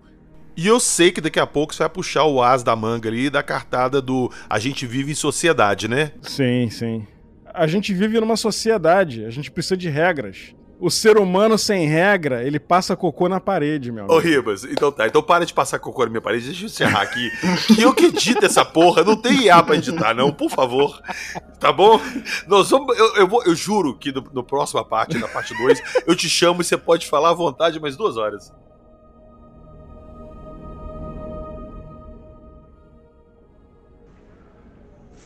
E 0.57 0.67
eu 0.67 0.79
sei 0.79 1.11
que 1.11 1.19
daqui 1.19 1.39
a 1.39 1.45
pouco 1.45 1.75
você 1.75 1.79
vai 1.79 1.89
puxar 1.89 2.23
o 2.23 2.41
as 2.41 2.63
da 2.63 2.75
manga 2.77 3.09
ali 3.09 3.29
da 3.29 3.43
cartada 3.43 4.01
do 4.01 4.31
A 4.49 4.57
gente 4.57 4.87
vive 4.87 5.11
em 5.11 5.15
sociedade, 5.15 5.89
né? 5.89 6.13
Sim, 6.21 6.69
sim. 6.69 7.05
A 7.55 7.67
gente 7.67 7.93
vive 7.93 8.19
numa 8.19 8.35
sociedade, 8.35 9.25
a 9.25 9.29
gente 9.29 9.49
precisa 9.49 9.77
de 9.77 9.89
regras. 9.89 10.53
O 10.77 10.89
ser 10.91 11.17
humano 11.17 11.57
sem 11.57 11.87
regra, 11.87 12.43
ele 12.43 12.59
passa 12.59 12.97
cocô 12.97 13.29
na 13.29 13.39
parede, 13.39 13.93
meu 13.93 14.03
amigo. 14.03 14.13
Ô, 14.13 14.19
Ribas, 14.19 14.65
então 14.65 14.91
tá. 14.91 15.07
Então 15.07 15.23
para 15.23 15.45
de 15.45 15.53
passar 15.53 15.79
cocô 15.79 16.03
na 16.03 16.09
minha 16.09 16.21
parede. 16.21 16.47
Deixa 16.47 16.63
eu 16.63 16.65
encerrar 16.65 17.01
aqui. 17.01 17.31
que 17.73 17.81
eu 17.81 17.93
que 17.93 18.07
edito 18.07 18.45
essa 18.45 18.65
porra. 18.65 19.01
Não 19.01 19.15
tem 19.15 19.43
IA 19.43 19.63
pra 19.63 19.75
editar, 19.75 20.13
não, 20.13 20.33
por 20.33 20.49
favor. 20.49 21.01
Tá 21.59 21.71
bom? 21.71 21.99
Nós 22.45 22.69
vamos. 22.69 22.95
Eu, 22.97 23.15
eu, 23.15 23.27
vou, 23.27 23.41
eu 23.45 23.55
juro 23.55 23.97
que 23.97 24.11
no, 24.11 24.21
no 24.33 24.43
próxima 24.43 24.83
parte, 24.83 25.17
na 25.17 25.29
parte 25.29 25.57
2, 25.57 26.03
eu 26.05 26.15
te 26.15 26.29
chamo 26.29 26.61
e 26.61 26.63
você 26.65 26.75
pode 26.75 27.07
falar 27.07 27.29
à 27.29 27.33
vontade 27.33 27.79
mais 27.79 27.95
duas 27.95 28.17
horas. 28.17 28.53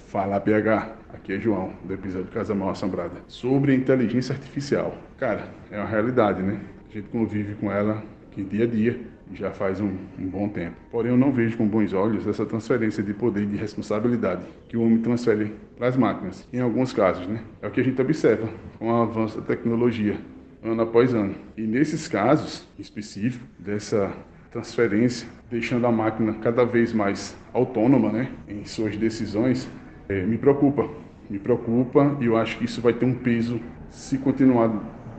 Fala, 0.07 0.39
PH. 0.39 0.99
Aqui 1.12 1.34
é 1.34 1.39
João, 1.39 1.74
do 1.84 1.91
episódio 1.91 2.28
Casa 2.28 2.53
Mal 2.53 2.70
Assombrada. 2.70 3.16
Sobre 3.28 3.72
a 3.72 3.76
inteligência 3.76 4.34
artificial. 4.34 4.95
Cara, 5.18 5.49
é 5.72 5.78
uma 5.78 5.88
realidade, 5.88 6.41
né? 6.41 6.62
A 6.88 6.93
gente 6.93 7.10
convive 7.10 7.55
com 7.55 7.72
ela 7.72 8.03
que 8.30 8.43
dia 8.43 8.66
a 8.66 8.68
dia 8.68 8.99
já 9.34 9.49
faz 9.49 9.82
um, 9.82 9.91
um, 10.20 10.28
bom 10.28 10.47
tempo. 10.47 10.76
Porém, 10.91 11.12
eu 11.12 11.18
não 11.18 11.32
vejo 11.32 11.57
com 11.57 11.68
bons 11.68 11.93
olhos 11.93 12.28
essa 12.28 12.45
transferência 12.45 13.01
de 13.01 13.12
poder 13.14 13.43
e 13.43 13.47
de 13.47 13.57
responsabilidade 13.57 14.43
que 14.68 14.78
o 14.78 14.84
homem 14.84 14.99
transfere 14.99 15.51
para 15.76 15.88
as 15.88 15.97
máquinas. 15.97 16.47
Em 16.53 16.60
alguns 16.60 16.93
casos, 16.93 17.26
né? 17.28 17.41
É 17.62 17.68
o 17.68 17.72
que 17.72 17.82
a 17.82 17.84
gente 17.84 17.99
observa 17.99 18.47
com 18.78 18.91
o 18.91 19.01
avanço 19.01 19.39
da 19.39 19.45
tecnologia, 19.47 20.16
ano 20.64 20.82
após 20.84 21.14
ano. 21.16 21.34
E 21.57 21.64
nesses 21.64 22.07
casos 22.07 22.68
específicos, 22.78 23.47
dessa 23.57 24.14
transferência, 24.51 25.28
deixando 25.49 25.88
a 25.88 25.91
máquina 25.91 26.34
cada 26.36 26.66
vez 26.66 26.93
mais 26.93 27.36
autônoma, 27.51 28.12
né? 28.12 28.32
Em 28.47 28.64
suas 28.66 28.95
decisões, 28.95 29.68
é, 30.10 30.24
me 30.24 30.38
preocupa. 30.38 30.89
Me 31.30 31.38
preocupa 31.38 32.18
e 32.20 32.26
eu 32.26 32.36
acho 32.36 32.57
que 32.57 32.66
isso 32.66 32.82
vai 32.82 32.91
ter 32.91 33.05
um 33.05 33.14
peso 33.14 33.62
se 33.91 34.18
continuar 34.18 34.68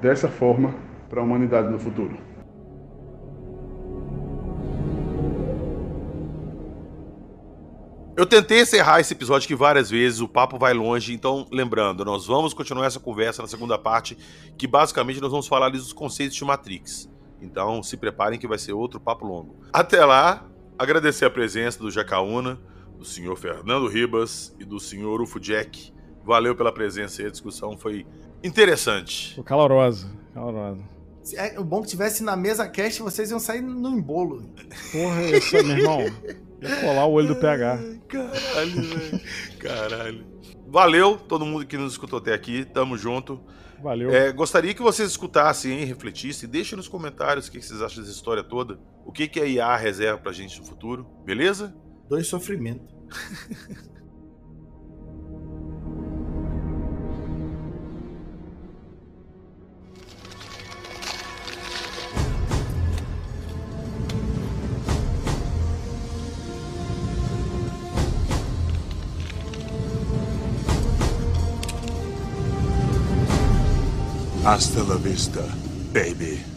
dessa 0.02 0.28
forma 0.28 0.74
para 1.08 1.20
a 1.20 1.24
humanidade 1.24 1.70
no 1.70 1.78
futuro. 1.78 2.18
Eu 8.16 8.26
tentei 8.26 8.60
encerrar 8.60 9.00
esse 9.00 9.14
episódio 9.14 9.46
aqui 9.46 9.54
várias 9.54 9.88
vezes, 9.88 10.20
o 10.20 10.28
papo 10.28 10.58
vai 10.58 10.74
longe, 10.74 11.14
então 11.14 11.46
lembrando, 11.50 12.04
nós 12.04 12.26
vamos 12.26 12.52
continuar 12.52 12.84
essa 12.84 13.00
conversa 13.00 13.40
na 13.40 13.48
segunda 13.48 13.78
parte, 13.78 14.18
que 14.58 14.66
basicamente 14.66 15.20
nós 15.22 15.30
vamos 15.30 15.48
falar 15.48 15.66
ali 15.66 15.78
dos 15.78 15.92
conceitos 15.92 16.36
de 16.36 16.44
Matrix. 16.44 17.08
Então 17.40 17.82
se 17.82 17.96
preparem 17.96 18.38
que 18.38 18.46
vai 18.46 18.58
ser 18.58 18.72
outro 18.74 19.00
papo 19.00 19.24
longo. 19.24 19.56
Até 19.72 20.04
lá, 20.04 20.44
agradecer 20.78 21.24
a 21.24 21.30
presença 21.30 21.78
do 21.78 21.90
Jacaúna, 21.90 22.58
do 23.00 23.06
senhor 23.06 23.34
Fernando 23.34 23.88
Ribas 23.88 24.54
e 24.60 24.64
do 24.64 24.78
senhor 24.78 25.22
Ufo 25.22 25.40
Jack. 25.40 25.90
Valeu 26.22 26.54
pela 26.54 26.70
presença 26.70 27.22
e 27.22 27.26
a 27.26 27.30
discussão 27.30 27.76
foi 27.76 28.06
interessante. 28.44 29.34
Foi 29.34 29.42
calorosa, 29.42 30.10
calorosa. 30.34 30.82
É 31.34 31.58
o 31.58 31.64
bom 31.64 31.80
que 31.80 31.88
tivesse 31.88 32.22
na 32.22 32.36
mesa 32.36 32.68
cast, 32.68 33.00
vocês 33.00 33.30
iam 33.30 33.40
sair 33.40 33.62
no 33.62 33.88
embolo. 33.88 34.42
Porra, 34.92 35.22
isso 35.34 35.56
aí, 35.56 35.64
meu 35.64 35.78
irmão. 35.78 36.00
Ia 36.60 36.76
colar 36.82 37.06
o 37.06 37.12
olho 37.12 37.28
do 37.28 37.36
PH. 37.36 37.78
Caralho, 38.06 38.82
velho. 38.82 39.20
Caralho. 39.58 40.26
Valeu, 40.68 41.16
todo 41.16 41.46
mundo 41.46 41.66
que 41.66 41.78
nos 41.78 41.92
escutou 41.92 42.18
até 42.18 42.34
aqui. 42.34 42.66
Tamo 42.66 42.98
junto. 42.98 43.40
Valeu. 43.82 44.10
É, 44.10 44.30
gostaria 44.30 44.74
que 44.74 44.82
vocês 44.82 45.10
escutassem, 45.10 45.72
hein, 45.72 45.84
refletissem. 45.84 46.48
Deixem 46.48 46.76
nos 46.76 46.86
comentários 46.86 47.48
o 47.48 47.50
que 47.50 47.62
vocês 47.62 47.80
acham 47.80 48.02
dessa 48.02 48.14
história 48.14 48.44
toda. 48.44 48.78
O 49.06 49.12
que, 49.12 49.26
que 49.26 49.40
a 49.40 49.46
IA 49.46 49.74
reserva 49.76 50.18
pra 50.18 50.32
gente 50.32 50.60
no 50.60 50.66
futuro. 50.66 51.06
Beleza? 51.24 51.74
Dois 52.10 52.26
sofrimentos. 52.26 52.88
Hasta 74.44 74.82
la 74.82 74.96
vista, 74.96 75.42
baby. 75.94 76.49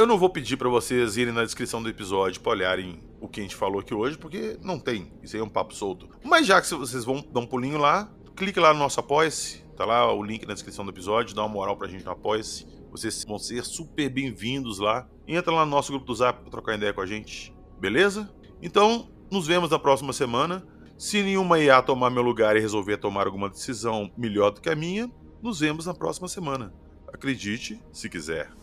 Eu 0.00 0.06
não 0.06 0.16
vou 0.16 0.30
pedir 0.30 0.56
para 0.56 0.66
vocês 0.66 1.18
irem 1.18 1.34
na 1.34 1.44
descrição 1.44 1.82
do 1.82 1.88
episódio 1.90 2.40
para 2.40 2.52
olharem 2.52 3.02
o 3.20 3.28
que 3.28 3.38
a 3.38 3.42
gente 3.42 3.54
falou 3.54 3.80
aqui 3.80 3.92
hoje, 3.92 4.16
porque 4.16 4.56
não 4.62 4.80
tem. 4.80 5.12
Isso 5.22 5.36
aí 5.36 5.42
é 5.42 5.44
um 5.44 5.48
papo 5.48 5.74
solto. 5.74 6.08
Mas 6.24 6.46
já 6.46 6.58
que 6.58 6.74
vocês 6.74 7.04
vão 7.04 7.22
dar 7.30 7.40
um 7.40 7.46
pulinho 7.46 7.76
lá, 7.76 8.10
clique 8.34 8.58
lá 8.58 8.72
no 8.72 8.78
nosso 8.78 8.98
Apoia-se. 8.98 9.62
Tá 9.76 9.84
lá 9.84 10.10
o 10.10 10.22
link 10.22 10.46
na 10.46 10.54
descrição 10.54 10.86
do 10.86 10.90
episódio. 10.90 11.36
Dá 11.36 11.42
uma 11.42 11.50
moral 11.50 11.76
pra 11.76 11.86
gente 11.86 12.02
no 12.02 12.12
Apoia-se. 12.12 12.66
Vocês 12.90 13.22
vão 13.24 13.38
ser 13.38 13.62
super 13.62 14.08
bem-vindos 14.08 14.78
lá. 14.78 15.06
Entra 15.28 15.52
lá 15.52 15.66
no 15.66 15.70
nosso 15.70 15.92
grupo 15.92 16.06
do 16.06 16.14
Zap 16.14 16.40
pra 16.40 16.50
trocar 16.50 16.76
ideia 16.76 16.94
com 16.94 17.02
a 17.02 17.06
gente. 17.06 17.54
Beleza? 17.78 18.32
Então, 18.62 19.06
nos 19.30 19.46
vemos 19.46 19.68
na 19.68 19.78
próxima 19.78 20.14
semana. 20.14 20.66
Se 20.96 21.22
nenhuma 21.22 21.58
IA 21.58 21.82
tomar 21.82 22.08
meu 22.08 22.22
lugar 22.22 22.56
e 22.56 22.60
resolver 22.60 22.96
tomar 22.96 23.26
alguma 23.26 23.50
decisão 23.50 24.10
melhor 24.16 24.50
do 24.50 24.62
que 24.62 24.70
a 24.70 24.74
minha, 24.74 25.12
nos 25.42 25.60
vemos 25.60 25.84
na 25.84 25.92
próxima 25.92 26.26
semana. 26.26 26.72
Acredite, 27.06 27.78
se 27.92 28.08
quiser. 28.08 28.59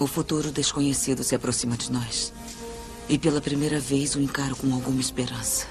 O 0.00 0.06
futuro 0.06 0.50
desconhecido 0.50 1.22
se 1.22 1.34
aproxima 1.34 1.76
de 1.76 1.92
nós. 1.92 2.32
E 3.06 3.18
pela 3.18 3.38
primeira 3.38 3.78
vez 3.78 4.14
o 4.14 4.20
encaro 4.20 4.56
com 4.56 4.72
alguma 4.72 4.98
esperança. 4.98 5.66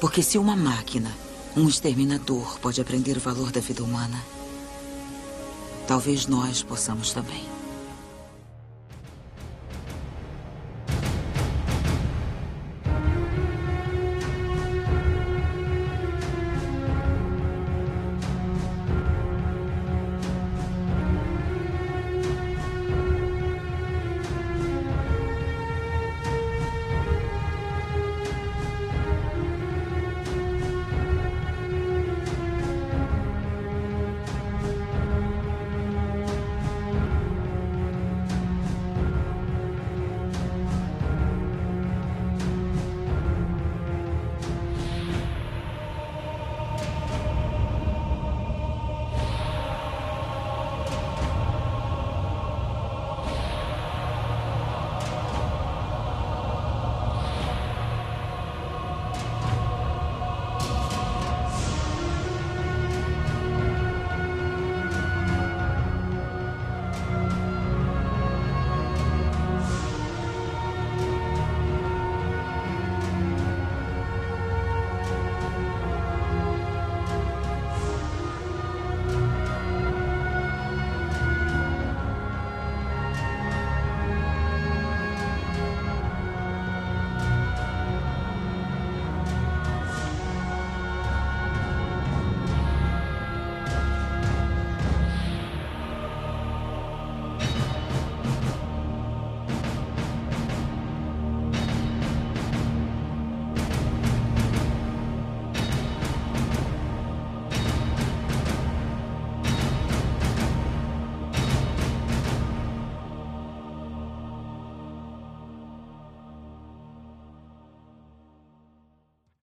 Porque 0.00 0.22
se 0.22 0.38
uma 0.38 0.54
máquina, 0.54 1.10
um 1.56 1.68
exterminador, 1.68 2.60
pode 2.60 2.80
aprender 2.80 3.16
o 3.16 3.20
valor 3.20 3.50
da 3.50 3.60
vida 3.60 3.82
humana, 3.82 4.22
talvez 5.88 6.28
nós 6.28 6.62
possamos 6.62 7.12
também. 7.12 7.51